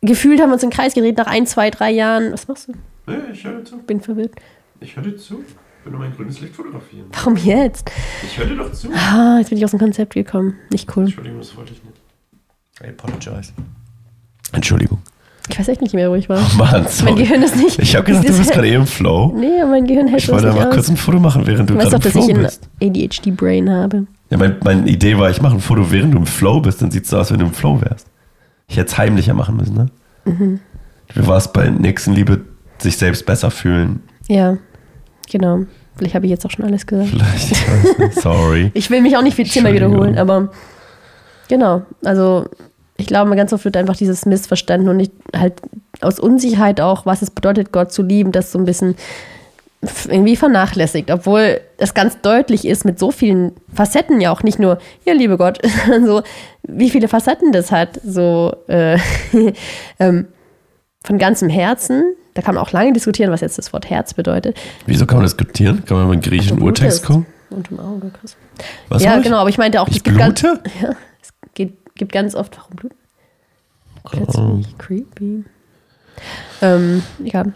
gefühlt 0.00 0.40
haben 0.40 0.48
wir 0.48 0.54
uns 0.54 0.62
im 0.62 0.70
Kreis 0.70 0.94
gedreht 0.94 1.18
nach 1.18 1.26
ein, 1.26 1.46
zwei, 1.46 1.70
drei 1.70 1.90
Jahren. 1.90 2.32
Was 2.32 2.48
machst 2.48 2.68
du? 2.68 2.72
Nee, 3.06 3.16
ich 3.32 3.44
höre 3.44 3.62
zu. 3.64 3.76
Bin 3.78 4.00
verwirrt. 4.00 4.32
Ich 4.80 4.96
höre 4.96 5.16
zu. 5.16 5.44
Ich 5.44 5.84
will 5.84 5.92
nur 5.92 6.00
mein 6.00 6.16
grünes 6.16 6.40
Licht 6.40 6.54
fotografieren. 6.54 7.08
Warum 7.12 7.36
jetzt? 7.36 7.90
Ich 8.22 8.38
höre 8.38 8.46
dir 8.46 8.56
doch 8.56 8.72
zu. 8.72 8.88
Ah, 8.90 9.36
jetzt 9.38 9.50
bin 9.50 9.58
ich 9.58 9.64
aus 9.64 9.72
dem 9.72 9.80
Konzept 9.80 10.14
gekommen. 10.14 10.56
Nicht 10.70 10.96
cool. 10.96 11.04
Entschuldigung, 11.04 11.40
das 11.40 11.54
wollte 11.58 11.74
ich 11.74 11.84
nicht. 11.84 12.03
I 12.82 12.88
apologize. 12.88 13.52
Entschuldigung. 14.52 14.98
Ich 15.50 15.58
weiß 15.58 15.68
echt 15.68 15.82
nicht 15.82 15.94
mehr, 15.94 16.10
wo 16.10 16.14
ich 16.14 16.28
war. 16.28 16.38
Oh 16.38 16.56
Mann, 16.56 16.86
sorry. 16.88 17.12
Mein 17.12 17.22
Gehirn 17.22 17.42
ist 17.42 17.56
nicht. 17.56 17.78
Ich 17.78 17.94
habe 17.94 18.04
gedacht, 18.06 18.24
du 18.24 18.28
ist- 18.32 18.38
bist 18.38 18.52
gerade 18.52 18.66
eh 18.68 18.74
im 18.74 18.86
Flow. 18.86 19.32
Nee, 19.36 19.60
aber 19.60 19.72
mein 19.72 19.86
Gehirn 19.86 20.08
hält 20.08 20.22
Ich 20.22 20.28
wollte 20.30 20.46
mal 20.52 20.68
aus. 20.68 20.74
kurz 20.74 20.88
ein 20.88 20.96
Foto 20.96 21.20
machen, 21.20 21.46
während 21.46 21.68
du 21.68 21.74
Du 21.74 21.80
weißt 21.80 21.90
gerade 21.90 22.08
doch, 22.08 22.14
im 22.28 22.42
dass 22.42 22.56
ich 22.66 22.70
Flow 22.80 22.88
ein 22.88 22.98
bist. 23.12 23.20
ADHD-Brain 23.28 23.70
habe. 23.70 24.06
Ja, 24.30 24.38
mein, 24.38 24.56
meine 24.64 24.88
Idee 24.88 25.18
war, 25.18 25.30
ich 25.30 25.42
mache 25.42 25.54
ein 25.54 25.60
Foto, 25.60 25.90
während 25.90 26.14
du 26.14 26.18
im 26.18 26.26
Flow 26.26 26.60
bist, 26.60 26.80
dann 26.80 26.90
sieht 26.90 27.04
es 27.04 27.10
so 27.10 27.18
aus, 27.18 27.30
wenn 27.30 27.38
du 27.40 27.46
im 27.46 27.52
Flow 27.52 27.80
wärst. 27.82 28.06
Ich 28.68 28.78
hätte 28.78 28.86
es 28.90 28.96
heimlicher 28.98 29.34
machen 29.34 29.56
müssen, 29.56 29.74
ne? 29.74 29.86
Mhm. 30.24 30.60
Du 31.14 31.26
warst 31.26 31.52
bei 31.52 31.68
Nächstenliebe 31.68 32.40
sich 32.78 32.96
selbst 32.96 33.26
besser 33.26 33.50
fühlen. 33.50 34.00
Ja, 34.28 34.56
genau. 35.30 35.60
Vielleicht 35.96 36.14
habe 36.14 36.24
ich 36.24 36.30
jetzt 36.30 36.46
auch 36.46 36.50
schon 36.50 36.64
alles 36.64 36.86
gesagt. 36.86 37.10
Vielleicht, 37.10 37.52
ich 37.52 37.68
weiß 37.98 38.14
sorry. 38.22 38.70
Ich 38.72 38.88
will 38.90 39.02
mich 39.02 39.14
auch 39.16 39.22
nicht 39.22 39.36
viel 39.36 39.46
Thema 39.46 39.72
wiederholen, 39.74 40.16
aber 40.16 40.50
genau. 41.48 41.82
Also 42.04 42.46
ich 42.96 43.06
glaube, 43.06 43.34
ganz 43.36 43.52
oft 43.52 43.64
wird 43.64 43.76
einfach 43.76 43.96
dieses 43.96 44.24
missverstanden 44.26 44.88
und 44.88 45.00
ich 45.00 45.10
halt 45.36 45.54
aus 46.00 46.20
Unsicherheit 46.20 46.80
auch, 46.80 47.06
was 47.06 47.22
es 47.22 47.30
bedeutet, 47.30 47.72
Gott 47.72 47.92
zu 47.92 48.02
lieben, 48.02 48.32
das 48.32 48.52
so 48.52 48.58
ein 48.58 48.64
bisschen 48.64 48.96
irgendwie 50.08 50.36
vernachlässigt, 50.36 51.10
obwohl 51.10 51.60
es 51.76 51.94
ganz 51.94 52.20
deutlich 52.22 52.66
ist 52.66 52.84
mit 52.84 52.98
so 52.98 53.10
vielen 53.10 53.52
Facetten 53.72 54.20
ja 54.20 54.30
auch 54.32 54.42
nicht 54.42 54.58
nur, 54.58 54.78
ja, 55.04 55.12
liebe 55.12 55.36
Gott, 55.36 55.60
sondern 55.84 56.06
so, 56.06 56.22
wie 56.62 56.90
viele 56.90 57.08
Facetten 57.08 57.52
das 57.52 57.70
hat, 57.70 58.00
so 58.04 58.54
äh, 58.68 58.98
ähm, 59.98 60.26
von 61.04 61.18
ganzem 61.18 61.48
Herzen. 61.48 62.14
Da 62.34 62.42
kann 62.42 62.54
man 62.54 62.64
auch 62.64 62.72
lange 62.72 62.92
diskutieren, 62.92 63.30
was 63.30 63.42
jetzt 63.42 63.58
das 63.58 63.72
Wort 63.72 63.88
Herz 63.90 64.14
bedeutet. 64.14 64.56
Wieso 64.86 65.06
kann 65.06 65.18
man 65.18 65.26
diskutieren? 65.26 65.84
Kann 65.84 65.98
man 65.98 66.06
mal 66.08 66.14
in 66.14 66.20
den 66.20 66.30
griechischen 66.30 66.60
Urtext 66.62 67.04
gucken? 67.04 67.26
Und 67.50 67.70
im 67.70 67.78
Auge, 67.78 68.10
Chris. 68.18 68.36
Was 68.88 69.02
ja, 69.04 69.18
genau, 69.18 69.36
aber 69.38 69.50
ich 69.50 69.58
meinte 69.58 69.80
auch, 69.80 69.88
Ich 69.88 69.98
es 69.98 70.02
gibt 70.02 70.18
ganz, 70.18 70.40
blute? 70.40 70.60
ja, 70.82 70.88
es 70.88 70.96
geht, 70.96 70.96
gibt 71.96 72.12
ganz 72.12 72.34
oft, 72.34 72.56
warum 72.58 72.76
Blut? 72.76 72.92
Oh. 74.04 74.10
really 74.42 74.66
creepy. 74.78 75.44
Ähm, 76.62 77.02
egal. 77.24 77.52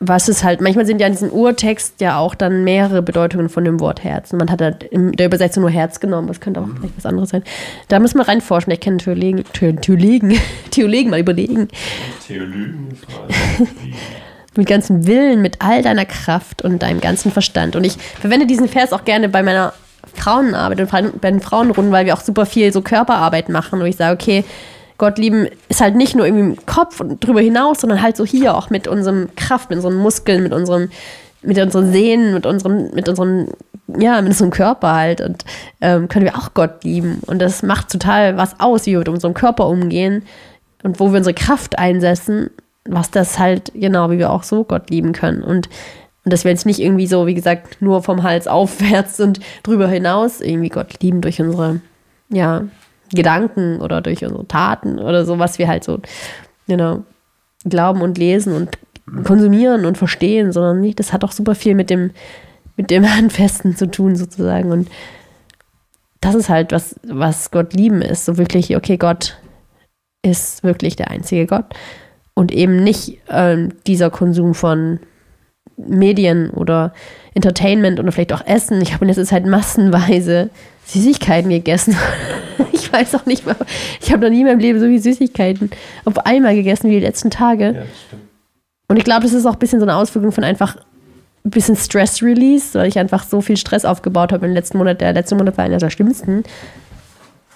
Was 0.00 0.28
ist 0.28 0.44
halt, 0.44 0.60
manchmal 0.60 0.84
sind 0.84 1.00
ja 1.00 1.06
in 1.06 1.14
diesem 1.14 1.30
Urtext 1.30 2.00
ja 2.00 2.18
auch 2.18 2.34
dann 2.34 2.62
mehrere 2.62 3.00
Bedeutungen 3.00 3.48
von 3.48 3.64
dem 3.64 3.80
Wort 3.80 4.04
Herz. 4.04 4.32
Und 4.32 4.38
man 4.40 4.50
hat 4.50 4.60
halt 4.60 4.82
in 4.82 5.12
der 5.12 5.26
Übersetzung 5.26 5.62
nur 5.62 5.70
Herz 5.70 5.98
genommen, 5.98 6.28
das 6.28 6.40
könnte 6.40 6.60
auch 6.60 6.66
vielleicht 6.78 6.96
was 6.98 7.06
anderes 7.06 7.30
sein. 7.30 7.42
Da 7.88 7.98
müssen 8.00 8.18
wir 8.18 8.28
reinforschen. 8.28 8.70
Ich 8.72 8.80
kenne 8.80 8.98
Theologen, 8.98 9.44
The- 9.54 9.72
Theologen, 9.80 10.38
Theologen 10.70 11.10
mal 11.10 11.20
überlegen. 11.20 11.68
Theologen 12.26 12.98
mit 14.56 14.68
ganzem 14.68 15.06
Willen, 15.06 15.40
mit 15.40 15.56
all 15.62 15.82
deiner 15.82 16.04
Kraft 16.04 16.60
und 16.62 16.82
deinem 16.82 17.00
ganzen 17.00 17.32
Verstand. 17.32 17.74
Und 17.74 17.84
ich 17.84 17.94
verwende 17.94 18.46
diesen 18.46 18.68
Vers 18.68 18.92
auch 18.92 19.04
gerne 19.04 19.28
bei 19.30 19.42
meiner 19.42 19.72
Frauenarbeit 20.12 20.80
und 20.80 20.88
Frauen- 20.88 21.12
bei 21.20 21.30
den 21.30 21.40
Frauenrunden, 21.40 21.92
weil 21.92 22.06
wir 22.06 22.14
auch 22.14 22.20
super 22.20 22.46
viel 22.46 22.72
so 22.72 22.82
Körperarbeit 22.82 23.48
machen, 23.48 23.80
wo 23.80 23.84
ich 23.84 23.96
sage, 23.96 24.14
okay, 24.14 24.44
Gott 24.98 25.18
lieben 25.18 25.48
ist 25.68 25.80
halt 25.80 25.96
nicht 25.96 26.14
nur 26.14 26.26
irgendwie 26.26 26.56
im 26.56 26.66
Kopf 26.66 27.00
und 27.00 27.24
drüber 27.24 27.40
hinaus, 27.40 27.80
sondern 27.80 28.00
halt 28.00 28.16
so 28.16 28.24
hier 28.24 28.56
auch 28.56 28.70
mit 28.70 28.86
unserem 28.86 29.34
Kraft, 29.34 29.70
mit 29.70 29.76
unseren 29.78 29.96
Muskeln, 29.96 30.42
mit 30.42 30.52
unserem, 30.52 30.90
mit 31.42 31.58
unseren 31.58 31.92
Sehnen, 31.92 32.32
mit 32.32 32.46
unserem, 32.46 32.90
mit 32.94 33.08
unserem, 33.08 33.48
ja, 33.98 34.20
mit 34.20 34.30
unserem 34.30 34.50
Körper 34.50 34.94
halt. 34.94 35.20
Und 35.20 35.44
ähm, 35.80 36.08
können 36.08 36.24
wir 36.24 36.36
auch 36.36 36.54
Gott 36.54 36.84
lieben. 36.84 37.20
Und 37.26 37.40
das 37.40 37.62
macht 37.62 37.90
total 37.90 38.36
was 38.36 38.60
aus, 38.60 38.86
wie 38.86 38.92
wir 38.92 39.00
mit 39.00 39.08
unserem 39.08 39.34
Körper 39.34 39.66
umgehen 39.66 40.22
und 40.84 41.00
wo 41.00 41.10
wir 41.10 41.18
unsere 41.18 41.34
Kraft 41.34 41.78
einsetzen, 41.78 42.50
was 42.84 43.10
das 43.10 43.38
halt, 43.38 43.72
genau, 43.74 44.10
wie 44.10 44.18
wir 44.18 44.30
auch 44.30 44.44
so 44.44 44.62
Gott 44.62 44.90
lieben 44.90 45.12
können. 45.12 45.42
Und, 45.42 45.68
und 46.24 46.32
dass 46.32 46.44
wir 46.44 46.50
jetzt 46.50 46.66
nicht 46.66 46.80
irgendwie 46.80 47.06
so, 47.06 47.26
wie 47.26 47.34
gesagt, 47.34 47.80
nur 47.82 48.02
vom 48.02 48.22
Hals 48.22 48.46
aufwärts 48.48 49.20
und 49.20 49.40
drüber 49.62 49.88
hinaus 49.88 50.40
irgendwie 50.40 50.70
Gott 50.70 51.02
lieben 51.02 51.20
durch 51.20 51.40
unsere, 51.40 51.80
ja, 52.30 52.64
Gedanken 53.12 53.80
oder 53.80 54.00
durch 54.00 54.24
unsere 54.24 54.48
Taten 54.48 54.98
oder 54.98 55.24
so, 55.24 55.38
was 55.38 55.58
wir 55.58 55.68
halt 55.68 55.84
so, 55.84 56.00
genau, 56.66 57.04
glauben 57.64 58.00
und 58.00 58.18
lesen 58.18 58.54
und 58.54 58.78
konsumieren 59.24 59.84
und 59.84 59.98
verstehen, 59.98 60.52
sondern 60.52 60.80
nicht, 60.80 60.98
das 60.98 61.12
hat 61.12 61.24
auch 61.24 61.32
super 61.32 61.54
viel 61.54 61.74
mit 61.74 61.90
dem, 61.90 62.10
mit 62.76 62.90
dem 62.90 63.08
Handfesten 63.16 63.76
zu 63.76 63.90
tun, 63.90 64.16
sozusagen. 64.16 64.72
Und 64.72 64.88
das 66.20 66.34
ist 66.34 66.48
halt, 66.48 66.72
was, 66.72 66.98
was 67.06 67.50
Gott 67.50 67.74
lieben 67.74 68.00
ist. 68.00 68.24
So 68.24 68.38
wirklich, 68.38 68.74
okay, 68.76 68.96
Gott 68.96 69.36
ist 70.22 70.64
wirklich 70.64 70.96
der 70.96 71.10
einzige 71.10 71.46
Gott. 71.46 71.66
Und 72.32 72.50
eben 72.50 72.82
nicht 72.82 73.18
ähm, 73.28 73.74
dieser 73.86 74.10
Konsum 74.10 74.54
von 74.54 74.98
Medien 75.76 76.50
oder 76.50 76.92
Entertainment 77.34 77.98
oder 78.00 78.12
vielleicht 78.12 78.32
auch 78.32 78.46
Essen. 78.46 78.80
Ich 78.80 78.92
habe 78.92 79.04
in 79.04 79.08
letzter 79.08 79.24
Zeit 79.24 79.46
massenweise 79.46 80.50
Süßigkeiten 80.86 81.50
gegessen. 81.50 81.96
ich 82.72 82.92
weiß 82.92 83.14
auch 83.14 83.26
nicht 83.26 83.46
mehr. 83.46 83.56
Ich 84.00 84.12
habe 84.12 84.22
noch 84.22 84.30
nie 84.30 84.40
in 84.40 84.46
meinem 84.46 84.60
Leben 84.60 84.78
so 84.78 84.86
viel 84.86 85.00
Süßigkeiten 85.00 85.70
auf 86.04 86.26
einmal 86.26 86.54
gegessen 86.54 86.90
wie 86.90 86.94
die 86.94 87.04
letzten 87.06 87.30
Tage. 87.30 87.74
Ja. 87.74 87.82
Und 88.88 88.98
ich 88.98 89.04
glaube, 89.04 89.22
das 89.22 89.32
ist 89.32 89.46
auch 89.46 89.54
ein 89.54 89.58
bisschen 89.58 89.80
so 89.80 89.86
eine 89.86 89.96
Auswirkung 89.96 90.32
von 90.32 90.44
einfach 90.44 90.76
ein 91.44 91.50
bisschen 91.50 91.76
Stress-Release, 91.76 92.78
weil 92.78 92.88
ich 92.88 92.98
einfach 92.98 93.24
so 93.24 93.40
viel 93.40 93.56
Stress 93.56 93.84
aufgebaut 93.84 94.32
habe 94.32 94.46
im 94.46 94.52
letzten 94.52 94.78
Monat. 94.78 95.00
Der 95.00 95.12
letzte 95.12 95.34
Monat 95.34 95.58
war 95.58 95.64
einer 95.64 95.78
der 95.78 95.90
schlimmsten. 95.90 96.42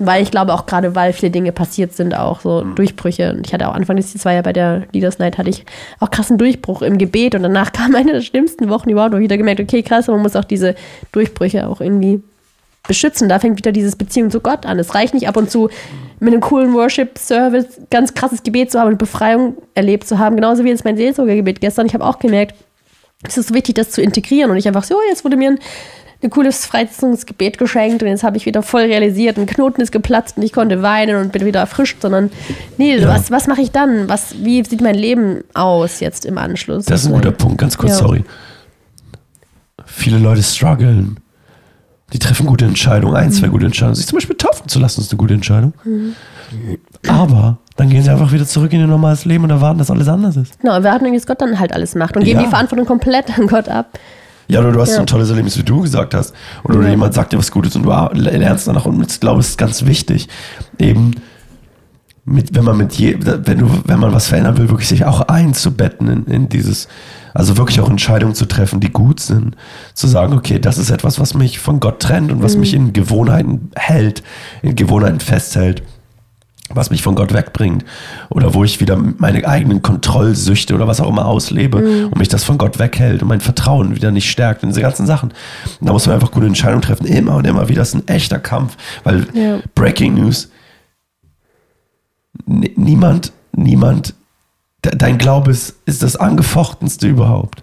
Weil 0.01 0.22
ich 0.22 0.30
glaube 0.30 0.55
auch 0.55 0.66
gerade, 0.66 0.94
weil 0.94 1.12
viele 1.12 1.30
Dinge 1.30 1.51
passiert 1.51 1.92
sind, 1.92 2.14
auch 2.16 2.40
so 2.40 2.62
Durchbrüche. 2.62 3.32
Und 3.32 3.46
ich 3.46 3.53
hatte 3.53 3.68
auch 3.68 3.74
Anfang 3.74 3.96
des 3.96 4.12
Jahres, 4.12 4.24
war 4.24 4.32
ja 4.32 4.42
bei 4.42 4.53
der 4.53 4.84
Leaders 4.92 5.18
Night, 5.18 5.38
hatte 5.38 5.51
ich 5.51 5.64
auch 5.99 6.11
krassen 6.11 6.38
Durchbruch 6.38 6.82
im 6.82 6.99
Gebet. 6.99 7.34
Und 7.34 7.42
danach 7.42 7.72
kam 7.72 7.94
eine 7.94 8.12
der 8.12 8.20
schlimmsten 8.20 8.68
Wochen 8.68 8.90
überhaupt, 8.90 9.14
ich 9.14 9.20
wieder 9.20 9.36
gemerkt 9.36 9.61
okay, 9.61 9.82
krass, 9.82 10.07
man 10.07 10.22
muss 10.22 10.36
auch 10.36 10.44
diese 10.44 10.74
Durchbrüche 11.12 11.68
auch 11.68 11.80
irgendwie 11.80 12.22
beschützen. 12.86 13.28
Da 13.28 13.38
fängt 13.38 13.59
wieder 13.59 13.72
dieses 13.72 13.96
Beziehung 13.96 14.30
zu 14.30 14.40
Gott 14.40 14.66
an. 14.66 14.78
Es 14.78 14.94
reicht 14.94 15.14
nicht 15.14 15.28
ab 15.28 15.36
und 15.36 15.51
zu 15.51 15.68
mit 16.20 16.32
einem 16.32 16.40
coolen 16.40 16.74
Worship-Service 16.74 17.82
ganz 17.90 18.14
krasses 18.14 18.42
Gebet 18.42 18.72
zu 18.72 18.80
haben 18.80 18.88
und 18.88 18.99
Befreiung 18.99 19.57
erlebt 19.74 20.09
zu 20.09 20.18
haben. 20.18 20.36
Genauso 20.36 20.64
wie 20.64 20.68
jetzt 20.68 20.84
mein 20.84 20.96
Seelsorgergebet 20.96 21.61
gestern. 21.61 21.86
Ich 21.86 21.94
habe 21.94 22.05
auch 22.05 22.18
gemerkt, 22.18 22.55
es 23.26 23.36
ist 23.36 23.49
so 23.49 23.55
wichtig, 23.55 23.74
das 23.74 23.90
zu 23.90 24.01
integrieren 24.01 24.51
und 24.51 24.57
nicht 24.57 24.68
einfach 24.68 24.84
so, 24.84 24.96
oh, 24.96 25.09
jetzt 25.09 25.24
wurde 25.24 25.36
mir 25.36 25.51
ein, 25.51 25.59
ein 26.20 26.30
cooles 26.30 26.66
Freisetzungsgebet 26.66 27.58
geschenkt 27.58 28.02
und 28.02 28.08
jetzt 28.08 28.24
habe 28.24 28.36
ich 28.36 28.44
wieder 28.44 28.62
voll 28.62 28.82
realisiert, 28.82 29.38
ein 29.38 29.46
Knoten 29.46 29.80
ist 29.80 29.92
geplatzt 29.92 30.36
und 30.36 30.42
ich 30.42 30.52
konnte 30.52 30.82
weinen 30.82 31.16
und 31.16 31.30
bin 31.32 31.44
wieder 31.44 31.60
erfrischt, 31.60 31.98
sondern 32.02 32.30
nee, 32.76 32.96
Ja. 32.96 33.08
was, 33.08 33.30
was 33.30 33.46
mache 33.46 33.60
ich 33.60 33.70
dann? 33.70 34.08
Was, 34.08 34.34
wie 34.42 34.64
sieht 34.64 34.80
mein 34.80 34.96
Leben 34.96 35.44
aus 35.54 36.00
jetzt 36.00 36.26
im 36.26 36.36
Anschluss? 36.36 36.86
Das 36.86 37.02
ist 37.02 37.06
ein 37.06 37.12
guter 37.12 37.30
Punkt, 37.30 37.58
ganz 37.58 37.78
kurz, 37.78 37.92
Ja. 37.92 37.98
sorry. 37.98 38.24
Viele 39.86 40.18
Leute 40.18 40.42
strugglen. 40.42 41.18
Die 42.12 42.18
treffen 42.18 42.46
gute 42.46 42.64
Entscheidungen, 42.64 43.14
ein, 43.14 43.28
Mhm. 43.28 43.32
zwei 43.32 43.48
gute 43.48 43.66
Entscheidungen. 43.66 43.94
Sich 43.94 44.06
zum 44.06 44.16
Beispiel 44.16 44.36
taufen 44.36 44.66
zu 44.68 44.78
lassen, 44.80 45.00
ist 45.02 45.12
eine 45.12 45.18
gute 45.18 45.34
Entscheidung. 45.34 45.72
Aber 47.06 47.58
dann 47.76 47.90
gehen 47.90 48.02
sie 48.02 48.10
einfach 48.10 48.32
wieder 48.32 48.46
zurück 48.46 48.72
in 48.72 48.80
ihr 48.80 48.86
normales 48.86 49.24
Leben 49.24 49.44
und 49.44 49.50
erwarten, 49.50 49.78
dass 49.78 49.90
alles 49.90 50.08
anders 50.08 50.36
ist. 50.36 50.58
Genau, 50.60 50.82
wir 50.82 50.90
hatten 50.90 51.04
irgendwie, 51.04 51.20
dass 51.20 51.26
Gott 51.26 51.40
dann 51.40 51.60
halt 51.60 51.72
alles 51.72 51.94
macht 51.94 52.16
und 52.16 52.24
geben 52.24 52.40
Ja. 52.40 52.44
die 52.46 52.50
Verantwortung 52.50 52.86
komplett 52.86 53.38
an 53.38 53.46
Gott 53.46 53.68
ab. 53.68 53.86
Ja, 54.49 54.61
oder 54.61 54.72
du 54.72 54.80
hast 54.80 54.90
Ja. 54.90 54.94
so 54.96 55.01
ein 55.03 55.07
tolles 55.07 55.28
Erlebnis, 55.30 55.59
wie 55.59 55.62
du 55.62 55.82
gesagt 55.82 56.14
hast. 56.14 56.34
Oder 56.64 56.82
Ja. 56.82 56.88
jemand 56.88 57.14
sagt 57.14 57.32
dir 57.32 57.38
was 57.38 57.51
Gutes 57.51 57.76
und 57.76 57.82
du 57.84 57.90
lernst 58.14 58.66
danach. 58.66 58.86
Und 58.86 59.11
ich 59.11 59.20
glaube, 59.20 59.40
es 59.40 59.51
ist 59.51 59.59
ganz 59.59 59.84
wichtig, 59.84 60.28
eben, 60.78 61.12
mit, 62.24 62.55
wenn 62.55 62.64
man 62.64 62.76
mit 62.76 62.92
je, 62.94 63.16
wenn 63.20 63.59
du, 63.59 63.70
wenn 63.86 63.99
man 64.01 64.12
was 64.12 64.26
verändern 64.26 64.59
will, 64.59 64.68
wirklich 64.68 64.88
sich 64.88 65.07
auch 65.07 65.22
einzubetten 65.22 66.09
in, 66.09 66.24
in 66.26 66.49
dieses, 66.51 66.86
also 67.32 67.57
wirklich 67.57 67.80
auch 67.80 67.88
Entscheidungen 67.88 68.34
zu 68.34 68.44
treffen, 68.46 68.80
die 68.80 68.90
gut 68.90 69.20
sind. 69.20 69.57
Zu 69.94 70.07
sagen, 70.09 70.34
okay, 70.34 70.59
das 70.59 70.76
ist 70.76 70.90
etwas, 70.90 71.18
was 71.18 71.32
mich 71.32 71.59
von 71.59 71.80
Gott 71.80 72.01
trennt 72.01 72.30
und 72.30 72.42
was 72.42 72.57
mich 72.57 72.74
in 72.74 72.92
Gewohnheiten 72.92 73.70
hält, 73.76 74.22
in 74.62 74.74
Gewohnheiten 74.76 75.20
festhält 75.20 75.82
was 76.70 76.90
mich 76.90 77.02
von 77.02 77.14
Gott 77.14 77.32
wegbringt 77.32 77.84
oder 78.28 78.52
wo 78.54 78.62
ich 78.64 78.78
wieder 78.80 78.96
meine 78.96 79.46
eigenen 79.48 79.80
Kontrollsüchte 79.82 80.74
oder 80.74 80.86
was 80.86 81.00
auch 81.00 81.08
immer 81.08 81.24
auslebe 81.26 81.78
und 82.06 82.18
mich 82.18 82.28
das 82.28 82.44
von 82.44 82.58
Gott 82.58 82.78
weghält 82.78 83.22
und 83.22 83.28
mein 83.28 83.40
Vertrauen 83.40 83.94
wieder 83.96 84.10
nicht 84.10 84.30
stärkt 84.30 84.62
und 84.62 84.68
diese 84.68 84.82
ganzen 84.82 85.06
Sachen. 85.06 85.30
Und 85.80 85.86
da 85.88 85.92
muss 85.92 86.06
man 86.06 86.14
einfach 86.16 86.30
gute 86.30 86.46
Entscheidungen 86.46 86.82
treffen, 86.82 87.06
immer 87.06 87.36
und 87.36 87.46
immer 87.46 87.68
wieder. 87.68 87.80
Das 87.80 87.88
ist 87.88 87.94
ein 87.94 88.08
echter 88.08 88.38
Kampf, 88.38 88.76
weil 89.04 89.26
Ja. 89.32 89.60
Breaking 89.74 90.14
News, 90.14 90.50
niemand, 92.46 93.32
niemand, 93.52 94.14
de- 94.84 94.96
dein 94.96 95.18
Glaube 95.18 95.50
ist, 95.50 95.76
ist 95.86 96.02
das 96.02 96.16
angefochtenste 96.16 97.06
überhaupt. 97.08 97.62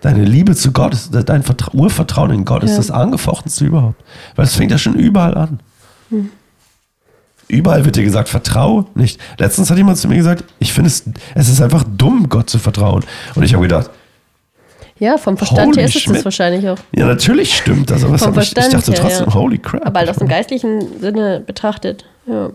Deine 0.00 0.24
Liebe 0.24 0.54
zu 0.54 0.72
Gott, 0.72 0.94
ist, 0.94 1.10
dein 1.12 1.42
Vertra 1.42 1.72
Urvertrauen 1.74 2.30
in 2.30 2.44
Gott 2.44 2.62
ist 2.64 2.70
Ja. 2.72 2.76
das 2.78 2.90
angefochtenste 2.90 3.66
überhaupt. 3.66 4.02
Weil 4.36 4.46
es 4.46 4.54
fängt 4.56 4.70
ja 4.70 4.78
schon 4.78 4.94
überall 4.94 5.34
an. 5.36 5.60
Überall 7.50 7.84
wird 7.84 7.96
dir 7.96 8.04
gesagt, 8.04 8.28
vertrau 8.28 8.86
nicht. 8.94 9.20
Letztens 9.38 9.70
hat 9.70 9.76
jemand 9.76 9.98
zu 9.98 10.08
mir 10.08 10.16
gesagt, 10.16 10.44
ich 10.58 10.72
finde 10.72 10.88
es, 10.88 11.04
es 11.34 11.48
ist 11.48 11.60
einfach 11.60 11.84
dumm, 11.96 12.28
Gott 12.28 12.48
zu 12.50 12.58
vertrauen. 12.58 13.04
Und 13.34 13.42
ich 13.42 13.52
habe 13.54 13.62
gedacht, 13.62 13.90
Ja, 14.98 15.18
vom 15.18 15.36
Verstand 15.36 15.68
Holy 15.68 15.76
her 15.78 15.84
ist 15.88 15.96
es 15.96 16.04
das 16.04 16.24
wahrscheinlich 16.24 16.68
auch. 16.68 16.78
ja, 16.94 17.06
natürlich 17.06 17.56
stimmt 17.56 17.90
das, 17.90 18.04
aber 18.04 18.18
Vom 18.18 18.28
ich 18.30 18.34
Verstand 18.34 18.72
dachte 18.74 18.92
her, 18.92 19.00
trotzdem, 19.00 19.26
ja. 19.28 19.34
holy 19.34 19.58
crap. 19.58 19.86
Aber 19.86 19.98
halt 20.00 20.10
aus 20.10 20.16
dem 20.16 20.28
geistlichen 20.28 21.00
Sinne 21.00 21.40
betrachtet. 21.40 22.04
Ja, 22.26 22.50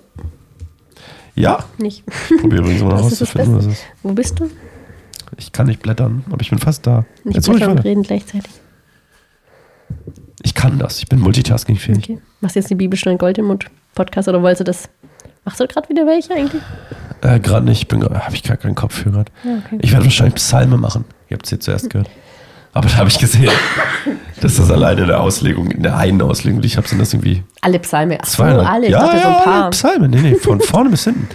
Ja, 1.35 1.65
nicht. 1.77 2.03
ich 2.29 2.37
probiere 2.41 2.61
übrigens 2.61 2.83
mal 2.83 2.95
herauszufinden, 2.97 3.55
was 3.57 3.65
ist. 3.65 3.83
Wo 4.03 4.13
bist 4.13 4.39
du? 4.39 4.49
Ich 5.37 5.51
kann 5.51 5.67
nicht 5.67 5.81
blättern, 5.81 6.23
aber 6.31 6.39
ich 6.41 6.49
bin 6.49 6.59
fast 6.59 6.85
da. 6.87 7.03
Nicht 7.23 7.35
Jetzt 7.35 7.47
ich 7.47 7.53
blättern 7.55 7.71
und 7.71 7.79
reden 7.83 8.03
gleichzeitig. 8.03 8.51
Ich 10.43 10.53
kann 10.53 10.77
das, 10.79 10.99
ich 10.99 11.07
bin 11.07 11.19
multitaskingfähig. 11.19 11.97
Okay. 11.97 12.17
Machst 12.39 12.55
du 12.55 12.59
jetzt 12.59 12.69
die 12.69 12.75
Bibelstunde 12.75 13.17
Gold 13.17 13.37
im 13.37 13.45
Mund 13.45 13.65
Podcast 13.95 14.27
oder 14.27 14.41
wolltest 14.41 14.61
du 14.61 14.63
das? 14.65 14.89
Machst 15.45 15.59
du 15.59 15.67
gerade 15.67 15.87
wieder 15.89 16.05
welche 16.05 16.33
eigentlich? 16.33 16.61
Äh, 17.21 17.39
gerade 17.39 17.65
nicht, 17.65 17.91
habe 17.91 18.35
ich 18.35 18.43
gar 18.43 18.57
keinen 18.57 18.75
Kopf 18.75 18.95
für 18.95 19.11
gerade. 19.11 19.31
Ja, 19.43 19.51
okay. 19.65 19.77
Ich 19.81 19.91
werde 19.91 20.05
wahrscheinlich 20.05 20.35
Psalme 20.35 20.77
machen. 20.77 21.05
Ihr 21.29 21.35
habt 21.35 21.45
es 21.45 21.49
hier 21.49 21.59
zuerst 21.59 21.89
gehört. 21.89 22.09
Aber 22.73 22.89
da 22.89 22.97
habe 22.97 23.09
ich 23.09 23.17
gesehen, 23.19 23.49
dass 24.41 24.57
das 24.57 24.69
alleine 24.69 25.01
in 25.03 25.07
der 25.07 25.21
Auslegung, 25.21 25.71
in 25.71 25.81
der 25.83 25.95
einen 25.97 26.21
Auslegung, 26.21 26.59
die 26.61 26.67
ich 26.67 26.75
habe, 26.77 26.87
sind 26.87 26.99
das 26.99 27.13
irgendwie 27.13 27.43
Alle 27.61 27.79
Psalme. 27.79 28.17
Ach 28.21 28.25
so, 28.25 28.37
200. 28.43 28.67
alle. 28.67 28.85
Ich 28.87 28.91
ja, 28.91 28.99
dachte 28.99 29.17
ja, 29.17 29.23
so 29.23 29.29
ein 29.29 29.43
paar. 29.43 29.61
alle 29.61 29.69
Psalme. 29.71 30.09
Nee, 30.09 30.21
nee, 30.21 30.35
von 30.35 30.59
vorne 30.59 30.89
bis 30.89 31.05
hinten. 31.05 31.29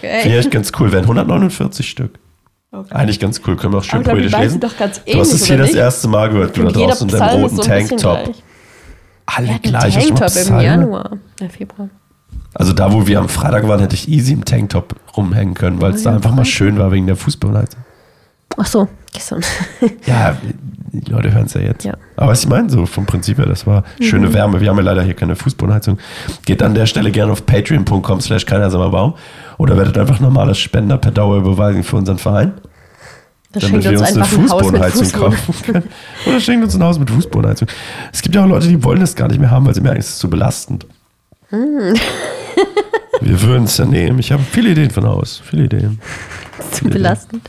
Finde 0.00 0.28
ich 0.38 0.46
Okay. 0.46 0.48
ganz 0.50 0.72
cool. 0.80 0.90
Wären 0.92 1.02
149 1.04 1.88
Stück. 1.88 2.18
Eigentlich 2.90 3.20
ganz 3.20 3.40
cool. 3.46 3.56
Können 3.56 3.74
wir 3.74 3.78
auch 3.78 3.84
schön 3.84 4.00
Aber 4.00 4.12
poetisch 4.12 4.32
lesen. 4.38 4.60
doch 4.60 4.76
ganz 4.76 4.96
du 5.04 5.18
hast 5.18 5.28
ähnlich, 5.28 5.32
es 5.34 5.46
hier 5.46 5.54
oder 5.56 5.64
das 5.64 5.72
nicht? 5.72 5.80
erste 5.80 6.08
Mal 6.08 6.28
gehört, 6.30 6.56
du 6.56 6.62
da 6.64 6.70
draußen 6.70 7.08
in 7.08 7.18
deinem 7.18 7.42
roten 7.42 7.56
so 7.56 7.62
Tanktop. 7.62 8.24
gleich. 8.24 8.42
Alle 9.26 9.46
Ja, 9.48 9.58
gleich. 9.58 9.94
Tanktop 10.08 10.36
im? 10.48 10.60
Januar. 10.60 11.10
Ja, 11.40 11.48
Februar. 11.48 11.88
Also 12.58 12.72
da, 12.72 12.92
wo 12.92 13.06
wir 13.06 13.18
am 13.20 13.28
Freitag 13.28 13.68
waren, 13.68 13.80
hätte 13.80 13.94
ich 13.94 14.08
easy 14.08 14.32
im 14.32 14.44
Tanktop 14.44 14.96
rumhängen 15.16 15.54
können, 15.54 15.80
weil 15.80 15.92
es 15.92 16.02
da 16.02 16.10
ja, 16.10 16.16
einfach 16.16 16.34
mal 16.34 16.46
schön 16.46 16.78
war 16.78 16.90
wegen 16.90 17.06
der 17.06 17.16
Fußballheizung. 17.16 17.80
Ach 18.56 18.66
so, 18.66 18.88
gestern. 19.12 19.42
Ja, 20.06 20.34
die 20.92 21.10
Leute 21.10 21.34
hören 21.34 21.44
es 21.44 21.52
ja 21.52 21.60
jetzt. 21.60 21.84
Ja. 21.84 21.92
Mhm. 21.92 21.98
Aber 22.16 22.30
was 22.32 22.42
ich 22.44 22.48
meine, 22.48 22.70
so 22.70 22.86
vom 22.86 23.04
Prinzip 23.04 23.36
her, 23.36 23.44
das 23.44 23.66
war 23.66 23.84
schöne 24.00 24.32
Wärme. 24.32 24.62
Wir 24.62 24.70
haben 24.70 24.78
ja 24.78 24.82
leider 24.84 25.02
hier 25.02 25.12
keine 25.12 25.36
Fußbodenheizung. 25.36 25.98
Geht 26.46 26.62
an 26.62 26.74
der 26.74 26.86
Stelle 26.86 27.10
gerne 27.10 27.32
auf 27.32 27.44
patreon.com 27.44 28.20
slash 28.22 28.46
keinersamer 28.46 28.88
Baum 28.88 29.14
oder 29.58 29.76
werdet 29.76 29.98
einfach 29.98 30.20
normales 30.20 30.58
Spender 30.58 30.96
per 30.96 31.10
Dauerüberweisung 31.10 31.82
für 31.84 31.96
unseren 31.96 32.16
Verein, 32.16 32.54
Das 33.52 33.64
damit 33.64 33.84
schenkt 33.84 34.00
wir 34.00 34.00
uns 34.00 34.00
uns 34.00 34.16
eine 34.16 34.22
einfach 34.24 34.38
ein 34.38 34.50
Haus 34.50 34.72
mit 34.72 34.80
Fußbodenheizung 34.80 35.04
Fußboden. 35.04 35.30
kaufen 35.36 35.72
können. 35.72 35.88
Oder 36.26 36.40
schenkt 36.40 36.64
uns 36.64 36.74
ein 36.74 36.82
Haus 36.82 36.98
mit 36.98 37.10
Fußbodenheizung. 37.10 37.68
Es 38.12 38.22
gibt 38.22 38.34
ja 38.34 38.42
auch 38.44 38.48
Leute, 38.48 38.68
die 38.68 38.82
wollen 38.82 39.00
das 39.00 39.14
gar 39.14 39.28
nicht 39.28 39.40
mehr 39.40 39.50
haben, 39.50 39.66
weil 39.66 39.74
sie 39.74 39.82
merken, 39.82 39.98
es 39.98 40.08
ist 40.08 40.18
zu 40.18 40.30
belastend. 40.30 40.86
Hm. 41.50 41.94
Wir 43.20 43.42
würden 43.42 43.64
es 43.64 43.76
ja 43.78 43.84
nehmen. 43.84 44.18
Ich 44.18 44.32
habe 44.32 44.42
viele 44.42 44.70
Ideen 44.70 44.90
von 44.90 45.06
Haus. 45.06 45.42
Viele 45.44 45.64
Ideen. 45.64 46.00
Zu 46.72 46.84
belastend. 46.84 47.48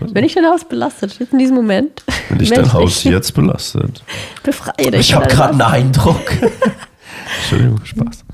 Wenn 0.00 0.24
ich 0.24 0.34
dein 0.34 0.46
Haus 0.46 0.64
belastet, 0.64 1.18
jetzt 1.18 1.32
in 1.32 1.38
diesem 1.38 1.56
Moment. 1.56 2.02
Wenn 2.28 2.38
dich 2.38 2.50
dein 2.50 2.72
Haus 2.72 3.04
jetzt 3.04 3.34
belastet. 3.34 4.02
Befreie 4.42 4.90
dich. 4.90 5.00
Ich 5.00 5.14
habe 5.14 5.26
gerade 5.26 5.52
einen. 5.52 5.62
Eindruck. 5.62 6.32
Entschuldigung, 7.40 7.84
Spaß. 7.84 8.24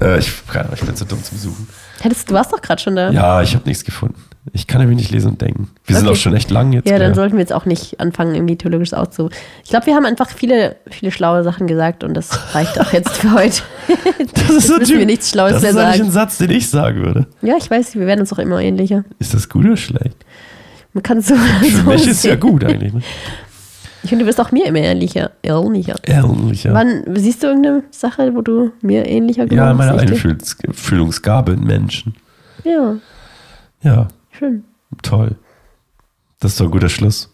Äh, 0.00 0.18
ich, 0.18 0.46
keine 0.46 0.66
Ahnung, 0.66 0.76
ich 0.78 0.86
bin 0.86 0.96
zu 0.96 1.04
dumm 1.04 1.22
zum 1.22 1.38
Suchen. 1.38 1.68
Hättest, 2.00 2.30
du 2.30 2.34
warst 2.34 2.52
doch 2.52 2.60
gerade 2.60 2.82
schon 2.82 2.96
da. 2.96 3.10
Ja, 3.10 3.42
ich 3.42 3.54
habe 3.54 3.66
nichts 3.66 3.84
gefunden. 3.84 4.20
Ich 4.52 4.66
kann 4.66 4.80
nämlich 4.82 4.98
nicht 4.98 5.10
lesen 5.10 5.30
und 5.32 5.40
denken. 5.40 5.70
Wir 5.86 5.96
sind 5.96 6.04
Okay. 6.06 6.12
auch 6.12 6.18
schon 6.20 6.34
echt 6.36 6.50
lang 6.50 6.72
jetzt. 6.74 6.86
Ja, 6.88 6.98
dann 6.98 7.08
gell? 7.08 7.14
sollten 7.14 7.32
wir 7.36 7.40
jetzt 7.40 7.52
auch 7.52 7.64
nicht 7.64 7.98
anfangen, 7.98 8.34
irgendwie 8.34 8.56
theologisch 8.56 8.92
auszu. 8.92 9.30
Ich 9.64 9.70
glaube, 9.70 9.86
wir 9.86 9.94
haben 9.94 10.04
einfach 10.04 10.28
viele, 10.28 10.76
viele 10.90 11.10
schlaue 11.12 11.42
Sachen 11.44 11.66
gesagt 11.66 12.04
und 12.04 12.12
das 12.14 12.54
reicht 12.54 12.78
auch 12.78 12.92
jetzt 12.92 13.10
für 13.16 13.32
heute. 13.32 13.62
das 14.34 14.50
ist 14.50 14.68
jetzt 14.68 14.78
müssen 14.80 14.98
wir 14.98 15.06
nichts 15.06 15.30
Schlaues 15.30 15.52
Das 15.54 15.62
mehr 15.62 15.70
ist 15.70 15.76
eigentlich 15.78 15.96
sagen. 15.96 16.08
ein 16.08 16.12
Satz, 16.12 16.38
den 16.38 16.50
ich 16.50 16.68
sagen 16.68 17.02
würde. 17.02 17.26
Ja, 17.40 17.54
ich 17.58 17.70
weiß, 17.70 17.94
wir 17.94 18.06
werden 18.06 18.20
uns 18.20 18.32
auch 18.34 18.38
immer 18.38 18.60
ähnlicher. 18.60 19.04
Ist 19.18 19.32
das 19.32 19.48
gut 19.48 19.64
oder 19.64 19.76
schlecht? 19.78 20.16
Man 20.92 21.02
kann 21.02 21.18
es 21.18 21.28
so 21.28 21.34
mich 21.86 22.06
ist 22.06 22.24
ja 22.24 22.36
gut 22.36 22.64
eigentlich. 22.64 22.92
Ne? 22.92 23.00
Ich 24.02 24.10
finde, 24.10 24.24
du 24.24 24.28
wirst 24.28 24.38
auch 24.42 24.52
mir 24.52 24.66
immer 24.66 24.80
ähnlicher. 24.80 25.30
Ähnlicher. 25.42 25.94
Ehrlicher. 26.02 26.74
Wann 26.74 27.04
siehst 27.16 27.42
du 27.42 27.46
irgendeine 27.46 27.82
Sache, 27.90 28.34
wo 28.34 28.42
du 28.42 28.70
mir 28.82 29.06
ähnlicher 29.08 29.46
geworden 29.46 29.56
Ja, 29.66 29.72
meine 29.72 30.04
bist? 30.04 30.26
Einfühlungsgabe 30.68 31.52
in 31.52 31.64
Menschen. 31.64 32.14
Ja, 32.64 32.96
Ja, 33.82 34.08
schön. 34.38 34.64
toll. 35.02 35.36
Das 36.40 36.52
ist 36.52 36.60
doch 36.60 36.66
ein 36.66 36.70
guter 36.70 36.88
Schluss. 36.88 37.32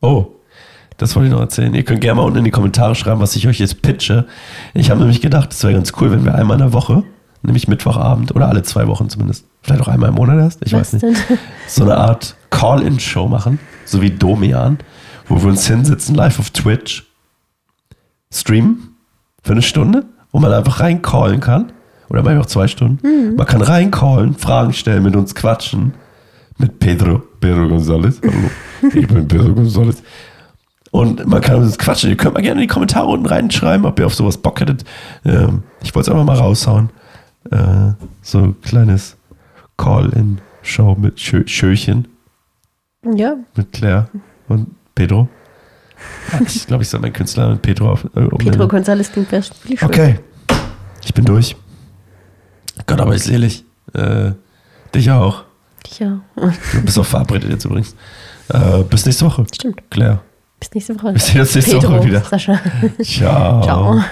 Oh, 0.00 0.26
das 0.96 1.14
wollte 1.14 1.28
ich 1.28 1.32
noch 1.32 1.40
erzählen. 1.40 1.72
Ihr 1.74 1.84
könnt 1.84 2.00
gerne 2.00 2.16
mal 2.20 2.26
unten 2.26 2.38
in 2.38 2.44
die 2.44 2.50
Kommentare 2.50 2.94
schreiben, 2.94 3.20
was 3.20 3.36
ich 3.36 3.46
euch 3.46 3.58
jetzt 3.58 3.82
pitche. 3.82 4.26
Ich 4.74 4.90
habe 4.90 5.00
nämlich 5.00 5.20
gedacht, 5.20 5.52
es 5.52 5.62
wäre 5.62 5.74
ganz 5.74 5.92
cool, 6.00 6.10
wenn 6.10 6.24
wir 6.24 6.34
einmal 6.34 6.56
in 6.56 6.62
der 6.62 6.72
Woche, 6.72 7.04
nämlich 7.42 7.68
Mittwochabend 7.68 8.34
oder 8.34 8.48
alle 8.48 8.62
zwei 8.62 8.86
Wochen 8.86 9.08
zumindest, 9.08 9.46
vielleicht 9.62 9.80
auch 9.80 9.88
einmal 9.88 10.08
im 10.10 10.16
Monat 10.16 10.38
erst, 10.38 10.60
ich 10.64 10.72
Was 10.72 10.92
weiß 10.92 11.02
nicht, 11.02 11.04
denn? 11.04 11.38
so 11.68 11.84
eine 11.84 11.96
Art 11.96 12.36
Call-In-Show 12.50 13.28
machen, 13.28 13.58
so 13.84 14.02
wie 14.02 14.10
Domian, 14.10 14.78
wo 15.26 15.40
wir 15.40 15.48
uns 15.48 15.66
hinsetzen, 15.66 16.14
live 16.14 16.38
auf 16.38 16.50
Twitch, 16.50 17.06
streamen 18.32 18.96
für 19.42 19.52
eine 19.52 19.62
Stunde, 19.62 20.04
wo 20.32 20.38
man 20.38 20.52
einfach 20.52 20.80
reincallen 20.80 21.40
kann. 21.40 21.72
Oder 22.10 22.22
manchmal 22.24 22.42
auch 22.42 22.46
zwei 22.46 22.66
Stunden. 22.66 23.36
Man 23.36 23.46
kann 23.46 23.62
reincallen, 23.62 24.34
Fragen 24.34 24.72
stellen, 24.72 25.04
mit 25.04 25.14
uns 25.14 25.34
quatschen. 25.34 25.94
Mit 26.58 26.78
Pedro, 26.80 27.22
Pedro 27.40 27.62
González. 27.66 28.20
Hallo, 28.22 28.92
ich 28.94 29.06
bin 29.06 29.26
Pedro 29.26 29.52
González. 29.52 30.02
Und 30.90 31.24
man 31.26 31.40
kann 31.40 31.56
uns 31.62 31.78
quatschen. 31.78 32.10
Ihr 32.10 32.16
könnt 32.16 32.34
mal 32.34 32.42
gerne 32.42 32.60
in 32.60 32.68
die 32.68 32.72
Kommentare 32.72 33.06
unten 33.06 33.26
reinschreiben, 33.26 33.86
ob 33.86 33.98
ihr 34.00 34.06
auf 34.06 34.14
sowas 34.14 34.36
Bock 34.36 34.60
hättet. 34.60 34.84
Ähm, 35.24 35.62
ich 35.82 35.94
wollte 35.94 36.10
es 36.10 36.14
einfach 36.14 36.26
mal 36.26 36.36
raushauen. 36.36 36.90
Äh, 37.50 37.92
so 38.22 38.38
ein 38.38 38.60
kleines 38.60 39.16
Call-In-Show 39.78 40.96
mit 41.00 41.18
Schö 41.20 41.46
Schöchen 41.46 42.08
Ja, 43.04 43.36
mit 43.54 43.72
Claire 43.72 44.08
und 44.48 44.66
Pedro. 44.94 45.28
Ich 46.46 46.66
glaube, 46.66 46.82
ich 46.82 46.88
soll 46.88 47.00
meinen 47.00 47.12
Künstler 47.12 47.50
mit 47.50 47.62
Pedro 47.62 47.92
auf. 47.92 48.04
Äh, 48.16 48.26
Pedro. 48.38 48.64
González 48.64 49.10
klingt 49.12 49.28
viel 49.28 49.42
schön. 49.78 49.88
Okay. 49.88 50.18
Ich 51.04 51.12
bin 51.12 51.24
durch. 51.26 51.54
Gott, 52.86 53.00
aber 53.00 53.14
ich 53.14 53.22
selig. 53.22 53.64
Äh, 53.94 54.32
dich 54.94 55.10
auch. 55.10 55.44
Ja, 55.98 56.20
Du 56.36 56.82
bist 56.82 56.98
auch 56.98 57.04
verabredet 57.06 57.50
jetzt 57.50 57.64
übrigens. 57.64 57.94
Äh, 58.48 58.82
bis 58.84 59.06
nächste 59.06 59.26
Woche. 59.26 59.44
stimmt. 59.54 59.82
Claire. 59.90 60.20
Bis 60.58 60.70
nächste 60.74 60.94
Woche. 60.96 61.14
Wir 61.14 61.20
sehen 61.20 61.40
uns 61.40 61.54
nächste 61.54 61.78
Pedro, 61.78 61.92
Woche 61.96 62.04
wieder. 62.04 62.20
Sascha. 62.22 62.60
Ciao. 63.02 63.62
Ciao. 63.62 64.04